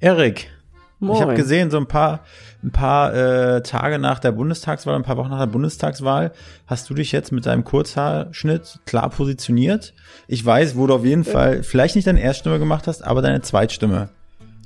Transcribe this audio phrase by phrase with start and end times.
[0.00, 0.48] Erik,
[0.98, 1.14] Moin.
[1.14, 2.20] ich habe gesehen, so ein paar,
[2.62, 6.32] ein paar äh, Tage nach der Bundestagswahl, ein paar Wochen nach der Bundestagswahl,
[6.66, 9.92] hast du dich jetzt mit deinem Kurzhaarschnitt klar positioniert.
[10.26, 13.42] Ich weiß, wo du auf jeden Fall vielleicht nicht deine Erststimme gemacht hast, aber deine
[13.42, 14.08] Zweitstimme.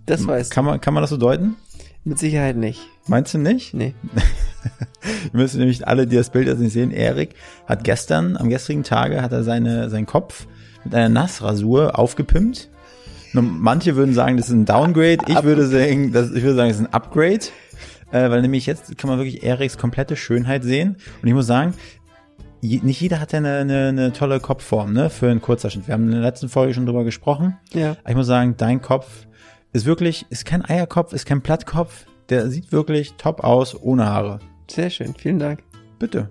[0.07, 1.57] Das weiß Kann man, kann man das so deuten?
[2.05, 2.81] mit Sicherheit nicht.
[3.07, 3.75] Meinst du nicht?
[3.75, 3.95] Nee.
[5.33, 7.35] Wir müssen nämlich alle, die das Bild jetzt nicht sehen, Erik
[7.67, 10.47] hat gestern, am gestrigen Tage, hat er seine, seinen Kopf
[10.85, 12.69] mit einer Nassrasur aufgepimpt.
[13.43, 15.19] Manche würden sagen, das ist ein Downgrade.
[15.27, 17.41] Ich würde sagen, das, ich würde sagen, das ist ein Upgrade.
[18.13, 20.97] Äh, weil nämlich jetzt kann man wirklich Eriks komplette Schönheit sehen.
[21.21, 21.75] Und ich muss sagen,
[22.61, 25.89] je, nicht jeder hat ja eine, eine, eine tolle Kopfform, ne, für einen Kurzerschnitt.
[25.89, 27.57] Wir haben in der letzten Folge schon drüber gesprochen.
[27.73, 27.97] Ja.
[28.03, 29.27] Aber ich muss sagen, dein Kopf
[29.73, 32.07] ist wirklich, ist kein Eierkopf, ist kein Plattkopf.
[32.29, 34.39] Der sieht wirklich top aus, ohne Haare.
[34.71, 35.15] Sehr schön.
[35.19, 35.63] Vielen Dank.
[35.99, 36.31] Bitte.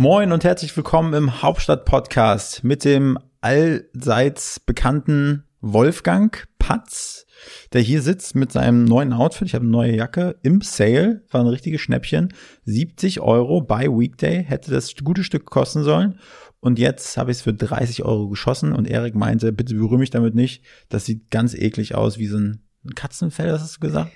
[0.00, 7.26] Moin und herzlich willkommen im Hauptstadt Podcast mit dem allseits bekannten Wolfgang Patz,
[7.72, 9.48] der hier sitzt mit seinem neuen Outfit.
[9.48, 12.32] Ich habe eine neue Jacke im Sale, war ein richtiges Schnäppchen.
[12.64, 16.20] 70 Euro bei Weekday hätte das gute Stück kosten sollen.
[16.60, 20.10] Und jetzt habe ich es für 30 Euro geschossen und Erik meinte, bitte berühre mich
[20.10, 20.62] damit nicht.
[20.90, 22.62] Das sieht ganz eklig aus, wie so ein
[22.94, 24.12] Katzenfell, hast du gesagt?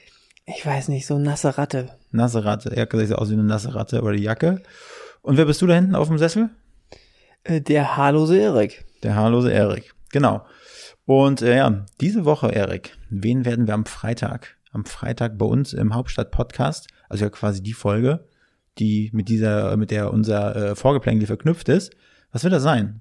[0.47, 1.91] Ich weiß nicht, so nasse Ratte.
[2.13, 2.71] Nasse Ratte.
[2.71, 4.63] Er hat gesagt, sieht aus wie eine nasse Ratte oder die Jacke.
[5.23, 6.51] Und wer bist du da hinten auf dem Sessel?
[7.45, 8.85] Äh, Der haarlose Erik.
[9.03, 9.95] Der haarlose Erik.
[10.11, 10.45] Genau.
[11.07, 14.57] Und äh, ja, diese Woche, Erik, wen werden wir am Freitag?
[14.73, 18.27] Am Freitag bei uns im Hauptstadt-Podcast, also ja quasi die Folge,
[18.79, 21.93] die mit dieser, mit der unser äh, Vorgeplänkel verknüpft ist.
[22.33, 23.01] Was wird das sein?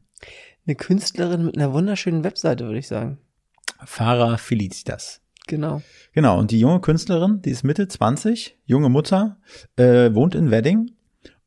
[0.67, 3.17] Eine Künstlerin mit einer wunderschönen Webseite, würde ich sagen.
[3.83, 5.21] Farah Felicitas.
[5.47, 5.81] Genau.
[6.13, 9.37] Genau, und die junge Künstlerin, die ist Mitte 20, junge Mutter,
[9.75, 10.91] äh, wohnt in Wedding.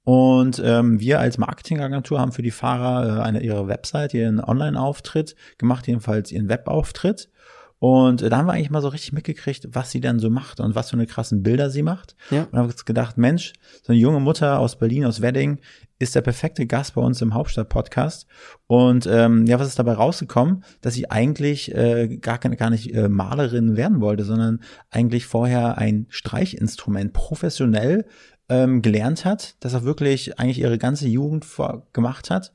[0.05, 5.35] Und ähm, wir als Marketingagentur haben für die Fahrer äh, eine ihre Website, ihren Online-Auftritt
[5.57, 7.31] gemacht, jedenfalls ihren Webauftritt.
[7.79, 10.61] Und äh, da haben wir eigentlich mal so richtig mitgekriegt, was sie dann so macht
[10.61, 12.17] und was für eine krassen Bilder sie macht.
[12.31, 12.47] Ja.
[12.51, 15.59] Und haben uns gedacht, Mensch, so eine junge Mutter aus Berlin, aus Wedding,
[15.99, 18.27] ist der perfekte Gast bei uns im Hauptstadt-Podcast.
[18.67, 20.65] Und ähm, ja, was ist dabei rausgekommen?
[20.81, 24.61] Dass sie eigentlich äh, gar, gar nicht äh, Malerin werden wollte, sondern
[24.91, 28.07] eigentlich vorher ein Streichinstrument professionell
[28.49, 32.53] ähm, gelernt hat, das auch wirklich eigentlich ihre ganze Jugend vor, gemacht hat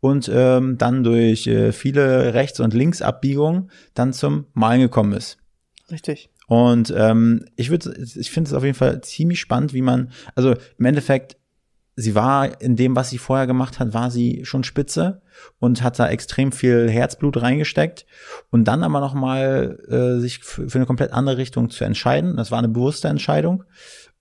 [0.00, 5.38] und ähm, dann durch äh, viele Rechts- und Linksabbiegungen dann zum Malen gekommen ist.
[5.90, 6.30] Richtig.
[6.46, 10.54] Und ähm, ich würde, ich finde es auf jeden Fall ziemlich spannend, wie man, also
[10.78, 11.36] im Endeffekt,
[11.96, 15.22] sie war in dem, was sie vorher gemacht hat, war sie schon spitze
[15.58, 18.06] und hat da extrem viel Herzblut reingesteckt
[18.50, 22.36] und dann aber noch mal äh, sich für, für eine komplett andere Richtung zu entscheiden.
[22.36, 23.64] Das war eine bewusste Entscheidung.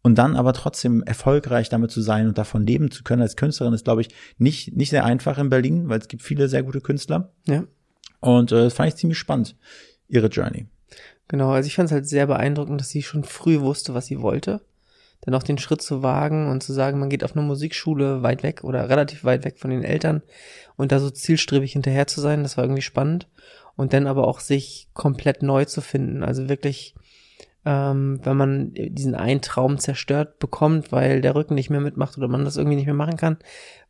[0.06, 3.74] Und dann aber trotzdem erfolgreich damit zu sein und davon leben zu können als Künstlerin
[3.74, 6.80] ist, glaube ich, nicht, nicht sehr einfach in Berlin, weil es gibt viele sehr gute
[6.80, 7.32] Künstler.
[7.48, 7.64] Ja.
[8.20, 9.56] Und äh, das fand ich ziemlich spannend,
[10.08, 10.68] ihre Journey.
[11.28, 14.22] Genau, also ich fand es halt sehr beeindruckend, dass sie schon früh wusste, was sie
[14.22, 14.62] wollte.
[15.22, 18.44] Dann auch den Schritt zu wagen und zu sagen, man geht auf eine Musikschule weit
[18.44, 20.22] weg oder relativ weit weg von den Eltern
[20.76, 23.28] und da so zielstrebig hinterher zu sein, das war irgendwie spannend.
[23.76, 26.22] Und dann aber auch sich komplett neu zu finden.
[26.24, 26.94] Also wirklich,
[27.66, 32.28] ähm, wenn man diesen einen Traum zerstört bekommt, weil der Rücken nicht mehr mitmacht oder
[32.28, 33.38] man das irgendwie nicht mehr machen kann,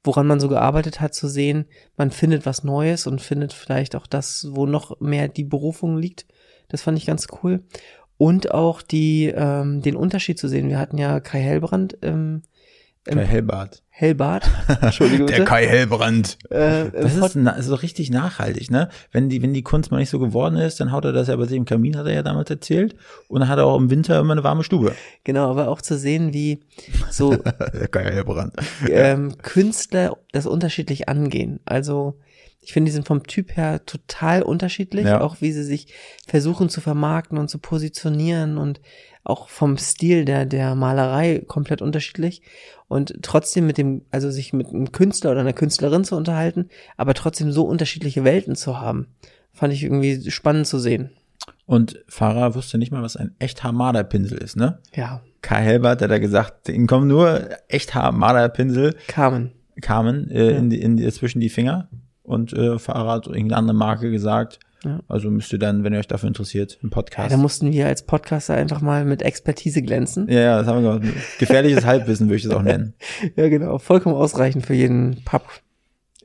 [0.04, 1.66] woran man so gearbeitet hat, zu sehen,
[1.98, 6.26] man findet was Neues und findet vielleicht auch das, wo noch mehr die Berufung liegt.
[6.70, 7.64] Das fand ich ganz cool.
[8.18, 10.70] Und auch die, ähm, den Unterschied zu sehen.
[10.70, 12.44] Wir hatten ja Kai Hellbrand, ähm,
[13.04, 13.84] Kai Hellbart.
[13.98, 14.50] Hellbart.
[14.82, 15.28] Entschuldigung.
[15.28, 15.46] Der.
[15.46, 16.38] Kai Hellbrand.
[16.50, 18.90] Äh, Das ist na, so richtig nachhaltig, ne?
[19.14, 21.36] Wenn die, wenn die Kunst mal nicht so geworden ist, dann haut er das ja
[21.38, 22.96] bei sich im Kamin, hat er ja damals erzählt.
[23.30, 24.94] Und dann hat er auch im Winter immer eine warme Stube.
[25.24, 26.60] Genau, aber auch zu sehen, wie
[27.10, 28.54] so Der Kai Hellbrand.
[28.90, 31.62] ähm, Künstler das unterschiedlich angehen.
[31.64, 32.20] Also
[32.60, 35.22] ich finde, die sind vom Typ her total unterschiedlich, Ja.
[35.22, 35.94] auch wie sie sich
[36.28, 38.82] versuchen zu vermarkten und zu positionieren und
[39.26, 42.42] auch vom Stil der, der Malerei komplett unterschiedlich
[42.88, 47.14] und trotzdem mit dem, also sich mit einem Künstler oder einer Künstlerin zu unterhalten, aber
[47.14, 49.08] trotzdem so unterschiedliche Welten zu haben,
[49.52, 51.10] fand ich irgendwie spannend zu sehen.
[51.66, 54.80] Und Farah wusste nicht mal, was ein Echthaar-Marderpinsel ist, ne?
[54.96, 58.96] Ja, Kai Helbert hat da gesagt, ihnen kommen nur Echthaar-Marderpinsel.
[59.08, 59.52] Carmen.
[59.82, 60.58] kamen äh, Ja.
[60.58, 61.90] in die, in die, zwischen die Finger
[62.24, 64.60] und äh, Fahrer hat irgendeine andere Marke gesagt.
[64.86, 65.00] Ja.
[65.08, 67.34] Also müsst ihr dann, wenn ihr euch dafür interessiert, im Ja, Podcast.
[67.34, 70.28] da mussten wir als Podcaster einfach mal mit Expertise glänzen.
[70.30, 71.16] ja, ja, das haben wir gemacht.
[71.40, 72.94] Gefährliches Halbwissen würde ich das auch nennen.
[73.36, 73.80] Ja, genau.
[73.80, 75.44] Vollkommen ausreichend für jeden Pub.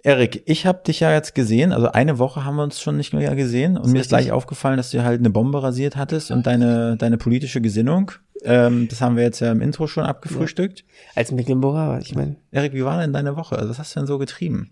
[0.02, 3.12] Erik, ich habe dich ja jetzt gesehen, also eine Woche haben wir uns schon nicht
[3.12, 6.30] mehr gesehen und ist mir ist gleich aufgefallen, dass du halt eine Bombe rasiert hattest
[6.30, 8.12] und deine, deine politische Gesinnung.
[8.42, 10.84] Ähm, das haben wir jetzt ja im Intro schon abgefrühstückt.
[11.14, 13.56] Als Mecklenburger, ich meine, Erik, wie war denn deine Woche?
[13.56, 14.70] Also was hast du denn so getrieben?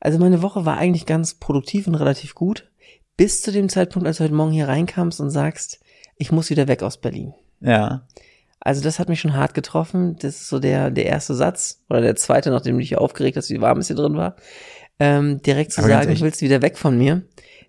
[0.00, 2.68] also meine Woche war eigentlich ganz produktiv und relativ gut.
[3.16, 5.80] Bis zu dem Zeitpunkt, als du heute Morgen hier reinkamst und sagst,
[6.16, 7.32] ich muss wieder weg aus Berlin.
[7.60, 8.06] Ja,
[8.60, 10.16] Also das hat mich schon hart getroffen.
[10.18, 13.36] Das ist so der, der erste Satz oder der zweite, nachdem du dich hier aufgeregt
[13.36, 14.36] hast, wie warm es hier drin war.
[14.98, 17.22] Ähm, direkt zu Aber sagen, du willst wieder weg von mir.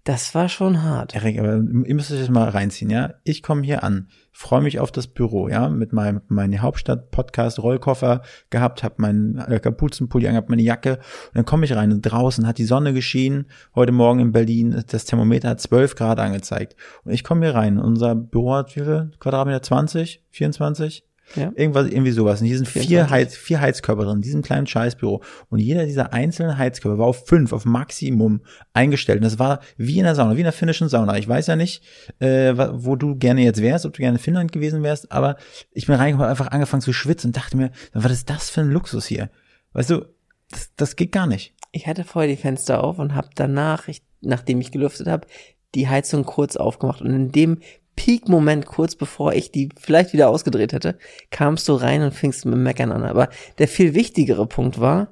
[0.07, 1.15] Das war schon hart.
[1.15, 3.15] Erik, aber ihr müsst euch das mal reinziehen, ja?
[3.25, 8.21] Ich komme hier an, freue mich auf das Büro, ja, mit meinem meine Hauptstadt-Podcast Rollkoffer
[8.50, 12.48] gehabt, habe meinen äh, Kapuzenpulli angehabt, meine Jacke und dann komme ich rein und draußen
[12.48, 13.48] hat die Sonne geschienen.
[13.75, 17.77] Heute Morgen in Berlin das Thermometer hat 12 Grad angezeigt und ich komme hier rein.
[17.77, 19.62] Unser Büro hat wie viel Quadratmeter?
[19.62, 21.04] 20, 24?
[21.35, 21.51] Ja.
[21.56, 22.41] Irgendwas, irgendwie sowas.
[22.41, 23.12] Und hier sind vier, 24.
[23.12, 25.21] Heiz, vier Heizkörper drin, in diesem kleinen Scheißbüro.
[25.50, 28.41] Und jeder dieser einzelnen Heizkörper war auf fünf, auf Maximum
[28.74, 29.19] eingestellt.
[29.19, 31.18] Und das war wie in der Sauna, wie in der finnischen Sauna.
[31.18, 31.83] Ich weiß ja nicht,
[32.19, 35.38] äh, wo du gerne jetzt wärst, ob du gerne in Finnland gewesen wärst, aber
[35.71, 38.71] ich bin reingekommen, einfach angefangen zu schwitzen und dachte mir, was ist das für ein
[38.71, 39.30] Luxus hier?
[39.73, 40.06] Weißt du,
[40.50, 41.53] das, das geht gar nicht.
[41.71, 45.27] Ich hatte vorher die Fenster auf und habe danach, ich, nachdem ich gelüftet habe,
[45.75, 47.01] die Heizung kurz aufgemacht.
[47.01, 47.59] Und in dem
[47.97, 50.97] Peak-Moment, kurz bevor ich die vielleicht wieder ausgedreht hätte,
[51.31, 53.03] kamst du rein und fingst mit dem Meckern an.
[53.03, 53.27] Aber
[53.57, 55.11] der viel wichtigere Punkt war,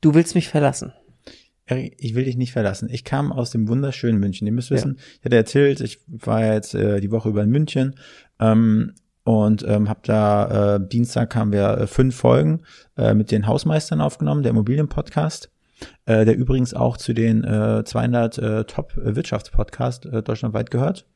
[0.00, 0.94] du willst mich verlassen.
[1.66, 2.88] Erik, ich will dich nicht verlassen.
[2.90, 4.46] Ich kam aus dem wunderschönen München.
[4.46, 4.76] Ihr müsst Ja.
[4.76, 7.94] wissen, ich hatte erzählt, ich war jetzt äh, die Woche über in München
[8.40, 12.62] ähm, und ähm, habe da äh, Dienstag haben wir äh, fünf Folgen
[12.96, 15.50] äh, mit den Hausmeistern aufgenommen, der Immobilienpodcast,
[16.06, 21.06] äh, der übrigens auch zu den äh, 200 äh, Top Wirtschaftspodcast äh, deutschlandweit gehört.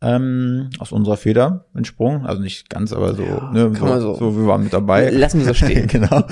[0.00, 4.14] Ähm, aus unserer Feder entsprungen, also nicht ganz, aber so, Ja, ne, so, so.
[4.14, 5.10] so, wir waren mit dabei.
[5.10, 5.86] Lassen wir so stehen.
[5.88, 6.24] genau.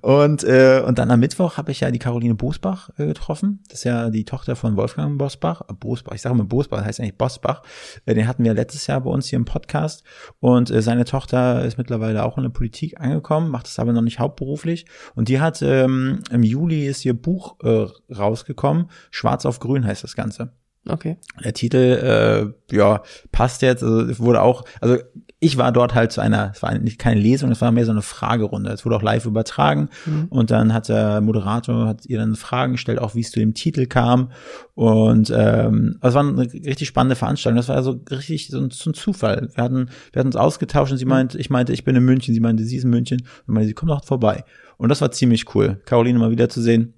[0.00, 3.60] und, äh, und dann am Mittwoch habe ich ja die Caroline Bosbach äh, getroffen.
[3.68, 5.62] Das ist ja die Tochter von Wolfgang Bosbach.
[5.68, 7.62] Äh, Bosbach, ich sage immer Bosbach, heißt eigentlich Bosbach.
[8.06, 10.04] Äh, den hatten wir letztes Jahr bei uns hier im Podcast.
[10.40, 14.02] Und äh, seine Tochter ist mittlerweile auch in der Politik angekommen, macht es aber noch
[14.02, 14.86] nicht hauptberuflich.
[15.14, 18.90] Und die hat ähm, im Juli ist ihr Buch äh, rausgekommen.
[19.10, 20.52] Schwarz auf Grün heißt das Ganze.
[20.88, 21.16] Okay.
[21.44, 23.84] Der Titel, äh, ja, passt jetzt.
[23.84, 24.96] Also es wurde auch, also
[25.38, 27.92] ich war dort halt zu einer, es war nicht keine Lesung, es war mehr so
[27.92, 28.70] eine Fragerunde.
[28.72, 30.26] Es wurde auch live übertragen Mhm.
[30.30, 33.54] und dann hat der Moderator hat ihr dann Fragen gestellt, auch wie es zu dem
[33.54, 34.32] Titel kam.
[34.74, 37.56] Und ähm, also es war eine richtig spannende Veranstaltung.
[37.58, 39.50] Das war also richtig so ein, so ein Zufall.
[39.54, 42.34] Wir hatten, wir hatten uns ausgetauscht und sie meinte, ich meinte, ich bin in München,
[42.34, 44.44] sie meinte, sie ist in München und meinte, sie kommt doch vorbei.
[44.78, 46.94] Und das war ziemlich cool, Caroline mal wieder zu sehen.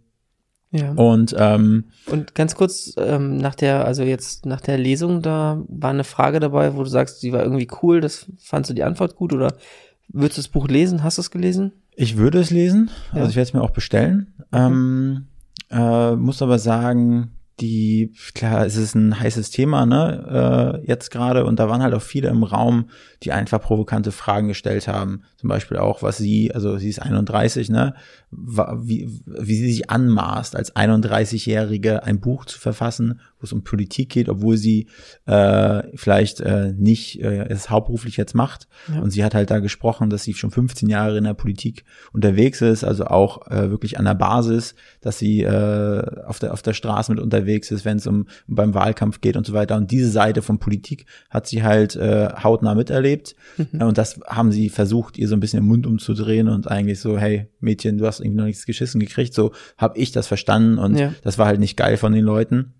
[0.76, 0.90] Ja.
[0.94, 5.90] Und ähm, Und ganz kurz, ähm, nach der, also jetzt nach der Lesung, da war
[5.90, 9.14] eine Frage dabei, wo du sagst, die war irgendwie cool, das fandst du die Antwort
[9.14, 9.54] gut oder
[10.08, 11.04] würdest du das Buch lesen?
[11.04, 11.70] Hast du es gelesen?
[11.94, 13.20] Ich würde es lesen, Ja.
[13.20, 14.34] also ich werde es mir auch bestellen.
[14.52, 15.28] Ähm,
[15.70, 17.30] äh, muss aber sagen,
[17.60, 21.94] die, klar, es ist ein heißes Thema, ne, äh, jetzt gerade, und da waren halt
[21.94, 22.90] auch viele im Raum,
[23.22, 25.22] die einfach provokante Fragen gestellt haben.
[25.36, 27.94] Zum Beispiel auch, was sie, also sie ist 31, ne,
[28.30, 34.08] wie, wie sie sich anmaßt, als 31-Jährige ein Buch zu verfassen, wo es um Politik
[34.08, 34.86] geht, obwohl sie
[35.26, 38.68] äh, vielleicht äh, nicht äh, es hauptberuflich jetzt macht.
[38.92, 39.00] Ja.
[39.02, 41.84] Und sie hat halt da gesprochen, dass sie schon 15 Jahre in der Politik
[42.14, 46.62] unterwegs ist, also auch äh, wirklich an der Basis, dass sie äh, auf der auf
[46.62, 49.76] der Straße mit unterwegs ist, wenn es um beim Wahlkampf geht und so weiter.
[49.76, 53.36] Und diese Seite von Politik hat sie halt äh, hautnah miterlebt.
[53.58, 57.00] Äh, Und das haben sie versucht, ihr so ein bisschen im Mund umzudrehen und eigentlich
[57.00, 59.34] so, hey Mädchen, du hast irgendwie noch nichts geschissen gekriegt.
[59.34, 61.12] So habe ich das verstanden und Ja.
[61.22, 62.74] das war halt nicht geil von den Leuten.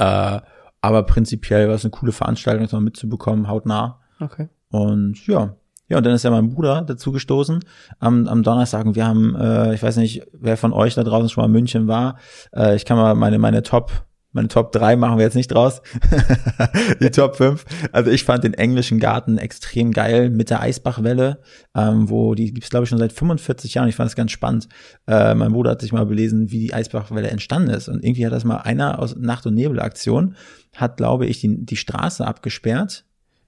[0.00, 0.40] Äh,
[0.80, 4.00] aber prinzipiell war es eine coole Veranstaltung, das mal mitzubekommen, hautnah.
[4.18, 4.48] Okay.
[4.70, 5.56] Und ja,
[5.88, 7.60] ja, und dann ist ja mein Bruder dazu gestoßen
[7.98, 8.86] am, am Donnerstag.
[8.86, 11.52] Und wir haben, äh, ich weiß nicht, wer von euch da draußen schon mal in
[11.52, 12.16] München war.
[12.54, 15.82] Äh, ich kann mal meine, meine Top, meine Top 3 machen wir jetzt nicht draus.
[17.00, 17.64] Die Top 5.
[17.92, 21.40] Also ich fand den englischen Garten extrem geil mit der Eisbachwelle,
[21.74, 23.88] ähm, wo die gibt's glaube ich schon seit 45 Jahren.
[23.88, 24.68] Ich fand das ganz spannend.
[25.06, 27.88] Äh, mein Bruder hat sich mal belesen, wie die Eisbachwelle entstanden ist.
[27.88, 30.36] Und irgendwie hat das mal einer aus Nacht- und Nebelaktion,
[30.76, 33.04] hat glaube ich die, die Straße abgesperrt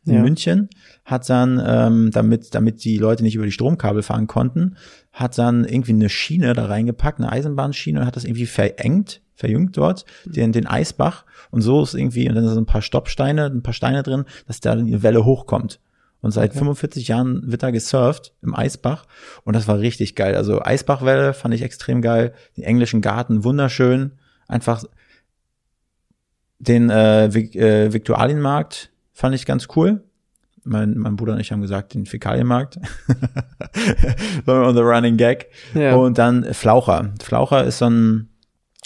[0.06, 0.22] in Ja.
[0.22, 0.68] München,
[1.04, 4.76] hat dann, ähm, damit, damit die Leute nicht über die Stromkabel fahren konnten,
[5.12, 9.76] hat dann irgendwie eine Schiene da reingepackt, eine Eisenbahnschiene und hat das irgendwie verengt, verjüngt
[9.76, 11.24] dort, den, den Eisbach.
[11.50, 14.60] Und so ist irgendwie, und dann sind ein paar Stoppsteine, ein paar Steine drin, dass
[14.60, 15.80] da die Welle hochkommt.
[16.20, 16.58] Und seit Okay.
[16.60, 19.06] 45 Jahren wird da gesurft im Eisbach.
[19.42, 20.36] Und das war richtig geil.
[20.36, 22.32] Also Eisbachwelle fand ich extrem geil.
[22.56, 24.12] Den englischen Garten wunderschön.
[24.46, 24.84] Einfach
[26.60, 30.02] den äh, äh, Viktualienmarkt fand ich ganz cool.
[30.64, 32.76] Mein, mein Bruder und ich haben gesagt, den Fäkalienmarkt.
[34.46, 35.46] On the running gag.
[35.74, 35.96] Ja.
[35.96, 37.12] Und dann Flaucher.
[37.20, 38.28] Flaucher ist so ein,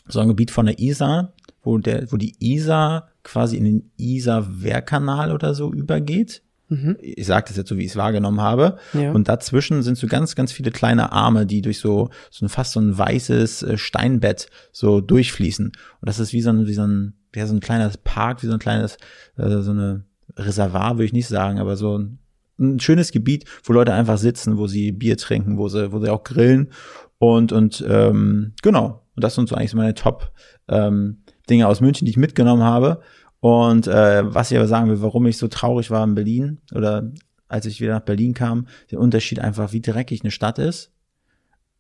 [0.09, 5.33] so ein Gebiet von der Isar, wo der, wo die Isar quasi in den Isar-Wehrkanal
[5.33, 6.43] oder so übergeht.
[6.69, 6.97] Mhm.
[7.01, 8.79] Ich sage das jetzt so, wie ich es wahrgenommen habe.
[8.93, 9.13] Ja.
[9.13, 12.73] Und dazwischen sind so ganz, ganz viele kleine Arme, die durch so, so ein, fast
[12.73, 15.67] so ein weißes äh, Steinbett so durchfließen.
[15.67, 18.47] Und das ist wie so ein, wie so ein, ja, so ein kleines Park, wie
[18.47, 18.97] so ein kleines,
[19.37, 20.05] äh, so eine
[20.37, 22.19] Reservoir, würde ich nicht sagen, aber so ein,
[22.59, 26.11] ein schönes Gebiet, wo Leute einfach sitzen, wo sie Bier trinken, wo sie, wo sie
[26.11, 26.71] auch grillen.
[27.19, 29.03] Und, und ähm, genau.
[29.15, 30.33] Und das sind so eigentlich meine Top
[30.69, 33.01] ähm, Dinge aus München, die ich mitgenommen habe.
[33.41, 37.11] Und äh, was ich aber sagen will, warum ich so traurig war in Berlin oder
[37.49, 40.91] als ich wieder nach Berlin kam, der Unterschied einfach, wie dreckig eine Stadt ist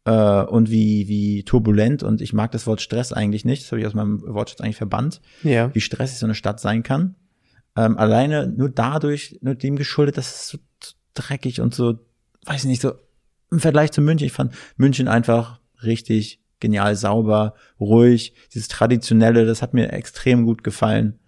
[0.04, 2.02] äh, und wie, wie turbulent.
[2.02, 3.64] Und ich mag das Wort Stress eigentlich nicht.
[3.64, 5.74] Das habe ich aus meinem Wortschatz eigentlich verbannt, Ja.
[5.74, 7.16] wie stressig so eine Stadt sein kann.
[7.76, 10.58] Ähm, alleine nur dadurch, nur dem geschuldet, dass es so,
[11.14, 11.98] dreckig und so,
[12.44, 12.92] weiß ich nicht, so
[13.50, 14.26] im Vergleich zu München.
[14.26, 18.34] Ich fand München einfach richtig genial, sauber, ruhig.
[18.54, 21.18] Dieses Traditionelle, das hat mir extrem gut gefallen.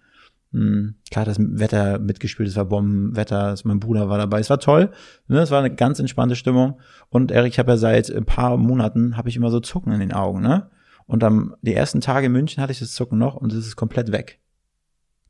[0.51, 4.89] Hm, klar, das Wetter mitgespielt, es war Bombenwetter, mein Bruder war dabei, es war toll,
[5.27, 6.79] ne, es war eine ganz entspannte Stimmung
[7.09, 9.99] und Erik, ich habe ja seit ein paar Monaten, habe ich immer so Zucken in
[9.99, 10.71] den Augen, ne,
[11.05, 13.75] und am, die ersten Tage in München hatte ich das Zucken noch und es ist
[13.75, 14.39] komplett weg,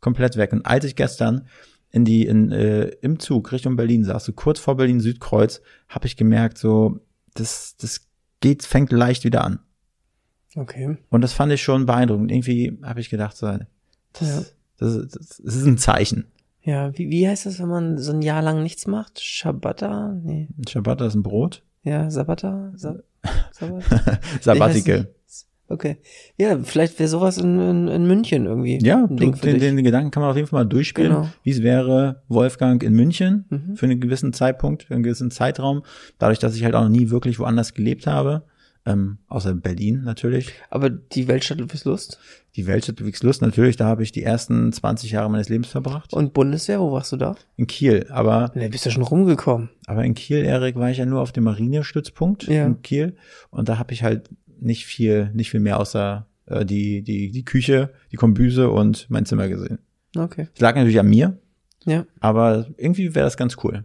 [0.02, 1.48] komplett weg und als ich gestern
[1.92, 6.06] in die, in, äh, im Zug Richtung Berlin saß, so kurz vor Berlin Südkreuz, habe
[6.08, 7.00] ich gemerkt, so,
[7.34, 8.02] das, das
[8.42, 9.60] geht, fängt leicht wieder an
[10.56, 10.98] Okay.
[11.10, 13.48] und das fand ich schon beeindruckend, irgendwie habe ich gedacht, so,
[14.14, 14.42] das, Ja.
[14.78, 16.26] das, das, das ist ein Zeichen.
[16.62, 19.22] Ja, wie, wie heißt das, wenn man so ein Jahr lang nichts macht?
[19.22, 20.14] Schabbata?
[20.24, 20.48] Nee.
[20.68, 21.64] Ciabatta ist ein Brot.
[21.84, 22.74] Ja, Sabata?
[22.76, 22.98] Sab
[23.52, 23.84] Sabbat?
[24.42, 25.08] Sabbatical.
[25.70, 25.98] Okay.
[26.38, 28.80] Ja, vielleicht wäre sowas in, in, in München irgendwie.
[28.82, 31.30] Ja, du, den, den Gedanken kann man auf jeden Fall mal durchspielen, Genau.
[31.44, 33.76] wie es wäre, Wolfgang in München Mhm.
[33.76, 35.84] für einen gewissen Zeitpunkt, für einen gewissen Zeitraum.
[36.18, 38.44] Dadurch, dass ich halt auch noch nie wirklich woanders gelebt habe,
[38.86, 40.54] ähm, außer Berlin natürlich.
[40.72, 42.18] Aber die Weltstadt Ludwigslust
[42.56, 46.14] Die Weltstadt Ludwigslust natürlich, da habe ich die ersten 20 Jahre meines Lebens verbracht.
[46.14, 47.36] und Bundeswehr, wo warst du da?
[47.58, 49.70] In Kiel, aber Da bist du schon rumgekommen.
[49.86, 52.66] Aber in Kiel, Erik, war ich ja nur auf dem Marinestützpunkt Ja.
[52.66, 53.16] in Kiel.
[53.52, 54.30] Und da habe ich halt
[54.62, 59.26] nicht viel, nicht viel mehr außer äh, die, die, die Küche, die Kombüse und mein
[59.26, 59.80] Zimmer gesehen.
[60.18, 60.48] Okay.
[60.54, 61.38] Es lag natürlich an mir,
[61.86, 62.06] Ja.
[62.20, 63.84] aber irgendwie wäre das ganz cool.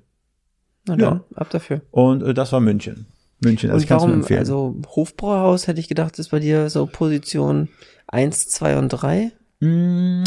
[0.87, 1.11] Na Ja.
[1.11, 1.83] dann, ab dafür.
[1.90, 3.07] Und äh, das war München.
[3.43, 4.38] München, also ich kann es nur empfehlen.
[4.40, 7.69] also Hofbräuhaus hätte ich gedacht, ist bei dir so Position
[8.07, 9.33] 1, 2 und 3.
[9.61, 10.23] Mm,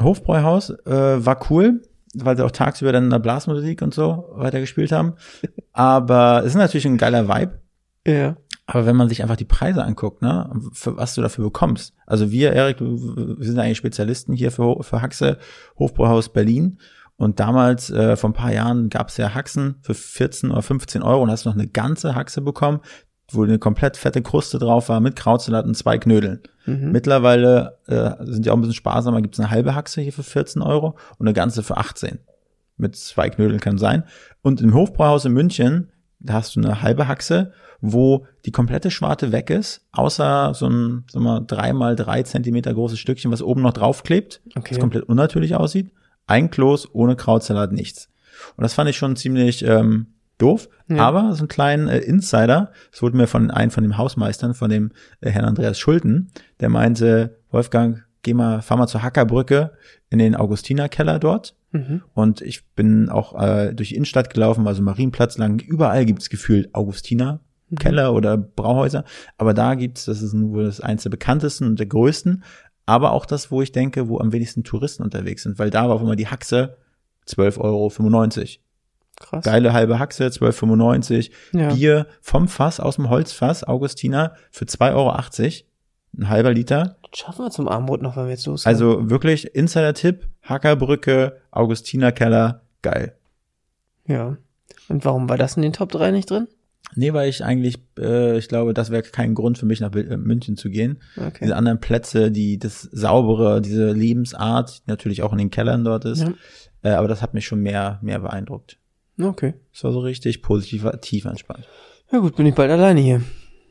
[0.00, 1.82] Hofbräuhaus äh, war cool,
[2.14, 5.14] weil sie auch tagsüber dann in der Blasmusik und so weiter gespielt haben.
[5.72, 7.60] Aber es ist natürlich ein geiler Vibe.
[8.06, 8.36] Ja.
[8.66, 11.94] Aber wenn man sich einfach die Preise anguckt, ne, für was du dafür bekommst.
[12.04, 15.38] Also wir, Erik, wir sind eigentlich Spezialisten hier für, für Haxe,
[15.78, 16.78] Hofbräuhaus Berlin.
[17.16, 21.02] Und damals, äh, vor ein paar Jahren, gab es ja Haxen für 14 oder 15
[21.02, 22.80] Euro und hast noch eine ganze Haxe bekommen,
[23.30, 26.40] wo eine komplett fette Kruste drauf war, mit Krautsalat und zwei Knödeln.
[26.66, 26.92] Mhm.
[26.92, 30.22] Mittlerweile äh, sind die auch ein bisschen sparsamer, gibt es eine halbe Haxe hier für
[30.22, 32.18] 14 Euro und eine ganze für 18.
[32.76, 34.04] Mit zwei Knödeln kann sein.
[34.42, 39.32] Und im Hofbräuhaus in München, da hast du eine halbe Haxe, wo die komplette Schwarte
[39.32, 43.62] weg ist, außer so ein, sag mal, drei mal drei Zentimeter großes Stückchen, was oben
[43.62, 44.68] noch draufklebt, Okay.
[44.70, 45.90] das komplett unnatürlich aussieht.
[46.26, 48.08] Ein Kloß, ohne Krautsalat, nichts.
[48.56, 50.06] Und das fand ich schon ziemlich ähm,
[50.38, 50.68] doof.
[50.88, 50.98] Ja.
[50.98, 54.70] Aber so einen kleinen äh, Insider, das wurde mir von einem von dem Hausmeistern, von
[54.70, 54.90] dem
[55.20, 56.30] äh, Herrn Andreas Schulten,
[56.60, 59.72] der meinte, Wolfgang, geh mal, fahr mal zur Hackerbrücke
[60.10, 61.54] in den Augustinerkeller dort.
[61.72, 62.02] Mhm.
[62.14, 65.60] Und ich bin auch äh, durch die Innenstadt gelaufen, also Marienplatz lang.
[65.60, 67.40] Überall gibt's gefühlt Augustiner.
[67.78, 69.04] Keller oder Brauhäuser,
[69.38, 72.44] aber da gibt's, das ist wohl das eins der bekanntesten und der größten,
[72.86, 75.96] aber auch das, wo ich denke, wo am wenigsten Touristen unterwegs sind, weil da war
[75.96, 76.76] auch immer die Haxe
[77.26, 77.90] 12,95 Euro.
[79.18, 79.44] Krass.
[79.44, 81.72] Geile halbe Haxe, 12,95 Ja.
[81.72, 85.16] Bier vom Fass, aus dem Holzfass, Augustiner, für 2,80 Euro.
[86.18, 86.96] Ein halber Liter.
[87.10, 88.72] Das schaffen wir zum Abendbrot noch, wenn wir jetzt losgehen.
[88.72, 93.16] Also wirklich Insider-Tipp, Hackerbrücke, Augustinerkeller, geil.
[94.06, 94.36] Ja.
[94.88, 96.46] Und warum war das in den Top 3 nicht drin?
[96.94, 100.16] Nee, weil ich eigentlich, äh, ich glaube, das wäre kein Grund für mich, nach äh,
[100.16, 100.98] München zu gehen.
[101.16, 101.40] Okay.
[101.42, 106.04] Diese anderen Plätze, die das saubere, diese Lebensart, die natürlich auch in den Kellern dort
[106.04, 106.22] ist.
[106.22, 106.32] Ja.
[106.82, 108.78] Äh, aber das hat mich schon mehr, mehr beeindruckt.
[109.20, 109.54] Okay.
[109.74, 111.66] Es war so richtig positiv, tief entspannt.
[112.12, 113.20] Ja gut, bin ich bald alleine hier.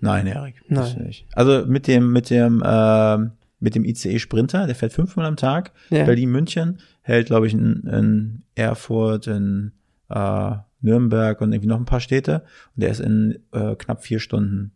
[0.01, 0.62] Nein, Erik.
[0.67, 1.03] Nein.
[1.05, 1.25] Nicht.
[1.34, 3.17] Also mit dem, mit dem, äh,
[3.60, 6.03] mit dem ICE Sprinter, der fährt fünfmal am Tag, Ja.
[6.03, 9.72] Berlin-München, hält, glaube ich, in, in Erfurt, in
[10.10, 10.51] äh,
[10.85, 12.43] Nürnberg und irgendwie noch ein paar Städte.
[12.75, 14.71] Und der ist in äh, knapp vier Stunden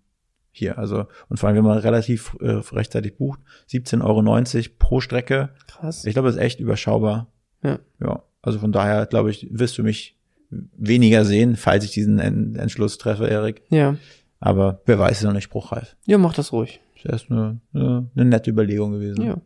[0.52, 0.78] hier.
[0.78, 3.40] Also, und vor allem, wenn man relativ äh, rechtzeitig bucht,
[3.70, 5.50] 17,90 Euro pro Strecke.
[5.68, 6.04] Krass.
[6.06, 7.28] Ich glaube, das ist echt überschaubar.
[7.64, 7.80] Ja.
[8.02, 8.24] Ja.
[8.42, 10.18] Also von daher, glaube ich, wirst du mich
[10.50, 13.62] weniger sehen, falls ich diesen En- Entschluss treffe, Erik.
[13.70, 13.96] Ja.
[14.40, 15.96] Aber wer weiß, ist noch nicht spruchreif.
[16.08, 16.80] Ja, mach das ruhig.
[16.96, 19.24] Ist erst eine, eine, eine nette Überlegung gewesen.
[19.26, 19.38] Ja.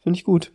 [0.00, 0.52] Finde ich gut.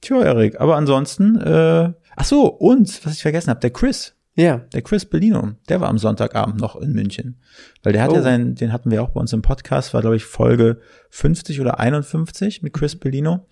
[0.00, 4.58] Tja, Erik, aber ansonsten, äh, ach so, und, was ich vergessen habe, der Chris, Ja.
[4.58, 7.40] der Chris Bellino, der war am Sonntagabend noch in München.
[7.82, 8.22] Weil der hat ja Oh.
[8.22, 10.78] sein, den hatten wir auch bei uns im Podcast, war glaube ich Folge
[11.10, 13.46] 50 oder 51 mit Chris Bellino.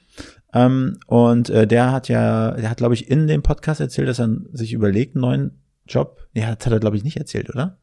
[0.52, 4.20] Ähm, und äh, der hat ja, der hat glaube ich in dem Podcast erzählt, dass
[4.20, 5.50] er sich überlegt, einen neuen
[5.88, 6.28] Job.
[6.34, 7.78] Nee, das hat er glaube ich nicht erzählt, oder?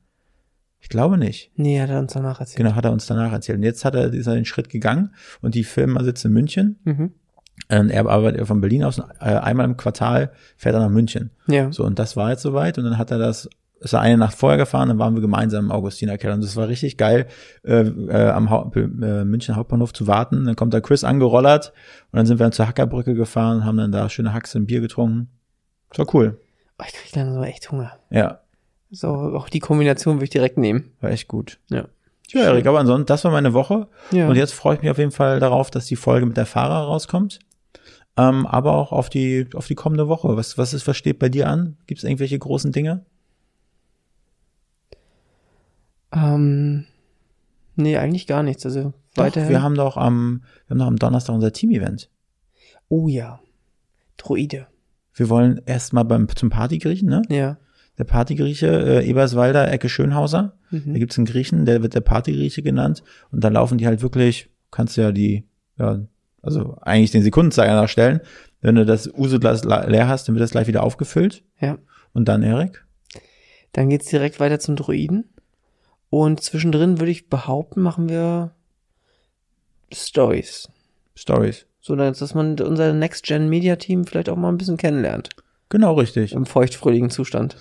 [0.80, 1.52] Ich glaube nicht.
[1.56, 2.58] Nee, hat er uns danach erzählt.
[2.58, 3.58] Genau, hat er uns danach erzählt.
[3.58, 6.80] Und jetzt hat er, ist er den Schritt gegangen und die Firma sitzt in München.
[6.86, 7.12] Mhm.
[7.72, 11.32] Ähm, er arbeitet von Berlin aus, äh, einmal im Quartal fährt er nach München.
[11.48, 11.72] Ja.
[11.72, 12.78] So, und das war jetzt soweit.
[12.78, 13.50] Und dann hat er das,
[13.80, 16.34] ist er eine Nacht vorher gefahren, dann waren wir gemeinsam im Augustinerkeller.
[16.36, 17.28] Und das war richtig geil,
[17.64, 20.46] äh, äh, am Hau äh, München Hauptbahnhof zu warten.
[20.46, 21.74] Dann kommt da Chris angerollert
[22.12, 24.68] und dann sind wir dann zur Hackerbrücke gefahren und haben dann da schöne Haxe und
[24.68, 25.30] Bier getrunken.
[25.90, 26.40] Das war cool.
[26.78, 27.94] Oh, ich krieg langsam echt Hunger.
[28.10, 28.40] Ja,
[28.92, 30.92] So, auch die Kombination würde ich direkt nehmen.
[31.00, 31.60] war echt gut.
[31.70, 31.86] Ja.
[32.28, 33.88] Tja, Erik, aber ansonsten, das war meine Woche.
[34.12, 34.28] Ja.
[34.30, 36.86] Und jetzt freue ich mich auf jeden Fall darauf, dass die Folge mit der Fahrer
[36.88, 37.40] rauskommt.
[38.18, 40.36] Ähm, aber auch auf die, auf die kommende Woche.
[40.36, 41.78] Was, was ist, was steht bei dir an?
[41.88, 43.06] Gibt es irgendwelche großen Dinge?
[46.12, 46.86] Ähm,
[47.76, 48.66] nee, eigentlich gar nichts.
[48.66, 49.50] Also Doch, weiterhin.
[49.50, 52.10] wir haben doch am, wir haben doch am Donnerstag unser Team-Event.
[52.90, 53.40] oh ja.
[54.18, 54.68] Droide.
[55.14, 57.22] Wir wollen erstmal beim, zum Partygriechen, ne?
[57.30, 57.58] Ja.
[57.98, 60.58] Der Partygrieche, äh, Eberswalder, Ecke Schönhauser.
[60.70, 60.94] Mhm.
[60.94, 63.04] Da gibt's einen Griechen, der wird der Partygrieche genannt.
[63.32, 65.46] Und da laufen die halt wirklich, kannst du ja die,
[65.78, 66.00] ja,
[66.42, 68.22] also eigentlich den Sekundenzeiger nachstellen.
[68.62, 71.44] Wenn du das Uso-Glas la- leer hast, dann wird das gleich wieder aufgefüllt.
[71.60, 71.78] Ja.
[72.14, 72.86] Und dann, Erik?
[73.74, 75.30] Dann geht's direkt weiter zum Droiden.
[76.10, 78.52] Und zwischendrin würde ich behaupten, machen wir
[79.94, 80.68] Stories.
[81.16, 81.66] Stories.
[81.80, 85.30] So, dass man unser Next-Gen-Media-Team vielleicht auch mal ein bisschen kennenlernt.
[85.70, 86.34] Genau, richtig.
[86.34, 87.56] Im feuchtfröhlichen Zustand.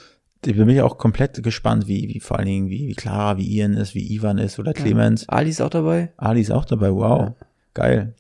[0.44, 3.46] Ich bin mich auch komplett gespannt, wie, wie vor allen Dingen, wie, wie Clara, wie
[3.46, 5.28] Ian ist, wie Ivan ist oder Clemens.
[5.28, 6.12] Ali ist auch dabei.
[6.16, 7.20] Ali ist auch dabei, wow.
[7.20, 7.34] Ja.
[7.74, 8.14] Geil.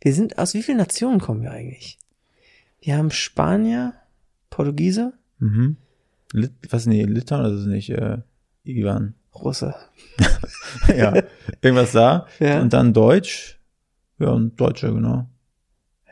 [0.00, 1.98] Wir sind, aus wie vielen Nationen kommen wir eigentlich?
[2.80, 3.94] Wir haben Spanier,
[4.50, 5.76] Portugiese, Mhm.
[6.32, 8.18] Lit, was, nee, Litauen, das ist nicht, äh,
[8.64, 9.14] Ivan.
[9.34, 9.74] Russe.
[10.88, 11.22] ja,
[11.60, 12.26] irgendwas da.
[12.40, 12.60] Ja.
[12.60, 13.60] Und dann Deutsch.
[14.18, 15.28] Ja, und Deutsche, genau.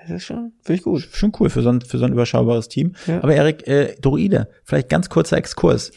[0.06, 1.08] Das ist schon, finde ich gut.
[1.12, 2.94] Schon cool für so ein, für so ein überschaubares Team.
[3.06, 3.22] Ja.
[3.22, 5.92] Aber Erik, äh, Droide, vielleicht ganz kurzer Exkurs.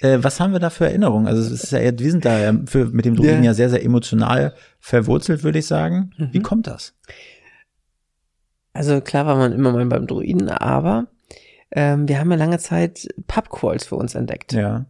[0.00, 1.28] Äh, was haben wir da für Erinnerungen?
[1.28, 3.50] Also es ist ja, wir sind da ja für, mit dem Droiden Ja.
[3.50, 6.10] ja sehr, sehr emotional verwurzelt, würde ich sagen.
[6.16, 6.28] Mhm.
[6.32, 6.94] Wie kommt das?
[8.72, 11.08] Also klar war man immer mal beim Droiden, aber
[11.70, 14.52] ähm, wir haben ja lange Zeit Pubcrawls für uns entdeckt.
[14.52, 14.86] Ja.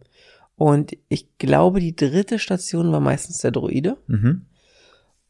[0.55, 3.97] Und ich glaube, die dritte Station war meistens der Droide.
[4.07, 4.45] Mhm.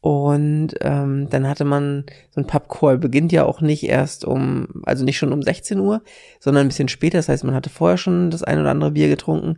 [0.04, 5.02] Und ähm, dann hatte man so ein Pubcrawl beginnt ja auch nicht erst um, also
[5.02, 6.02] nicht schon um 16 Uhr,
[6.40, 7.16] sondern ein bisschen später.
[7.16, 9.56] Das heißt, man hatte vorher schon das ein oder andere Bier getrunken,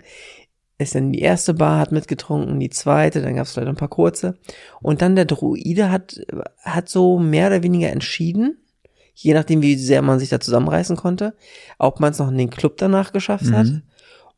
[0.79, 3.89] ist dann die erste Bar, hat mitgetrunken, die zweite, dann gab es vielleicht ein paar
[3.89, 4.39] kurze.
[4.81, 6.21] Und dann der Druide hat,
[6.61, 8.57] hat so mehr oder weniger entschieden,
[9.15, 11.35] je nachdem, wie sehr man sich da zusammenreißen konnte,
[11.79, 13.83] ob man es noch in den Club danach geschafft hat Mhm.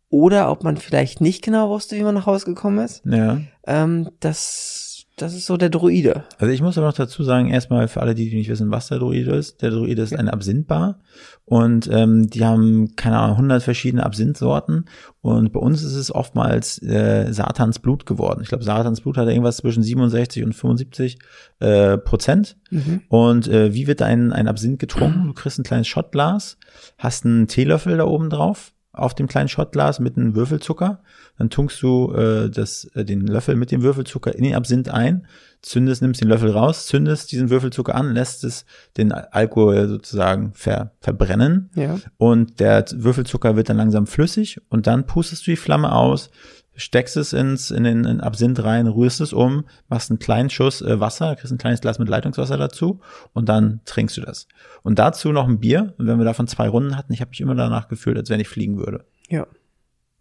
[0.09, 3.03] oder ob man vielleicht nicht genau wusste, wie man nach Hause gekommen ist.
[3.05, 3.43] Ja.
[3.67, 4.88] Ähm, das,
[5.19, 6.25] das ist so der Druide.
[6.39, 8.99] Also ich muss aber noch dazu sagen, erstmal für alle, die nicht wissen, was der
[8.99, 9.63] Druide ist.
[9.63, 11.01] Der Druide ist eine Absinthbar
[11.45, 14.87] und ähm, die haben, keine Ahnung, 100 verschiedene Absinthsorten
[15.21, 18.41] und bei uns ist es oftmals äh, Satans Blut geworden.
[18.43, 21.19] Ich glaube, Satans Blut hat irgendwas zwischen 67 und 75
[21.61, 22.57] äh, Prozent.
[22.71, 23.03] Mhm.
[23.09, 25.27] Und äh, wie wird ein, ein Absinth getrunken?
[25.27, 26.59] Du kriegst ein kleines Shotglas,
[26.97, 31.01] hast einen Teelöffel da oben drauf auf dem kleinen Shotglas mit einem Würfelzucker.
[31.39, 35.27] Dann tunkst du äh, das, äh, den Löffel mit dem Würfelzucker in den Absinth ein,
[35.63, 38.65] zündest, nimmst den Löffel raus, zündest diesen Würfelzucker an, lässt es
[38.97, 41.99] den Alkohol sozusagen ver, verbrennen Ja.
[42.17, 46.31] und der Würfelzucker wird dann langsam flüssig und dann pustest du die Flamme aus,
[46.79, 50.81] steckst es ins, in den in Absinth rein, rührst es um, machst einen kleinen Schuss
[50.81, 53.01] äh, Wasser, kriegst ein kleines Glas mit Leitungswasser dazu
[53.35, 54.47] und dann trinkst du das.
[54.83, 55.95] Und dazu noch ein Bier.
[55.99, 58.41] Und wenn wir davon zwei Runden hatten, ich habe mich immer danach gefühlt, als wenn
[58.41, 59.05] ich fliegen würde.
[59.29, 59.47] Ja.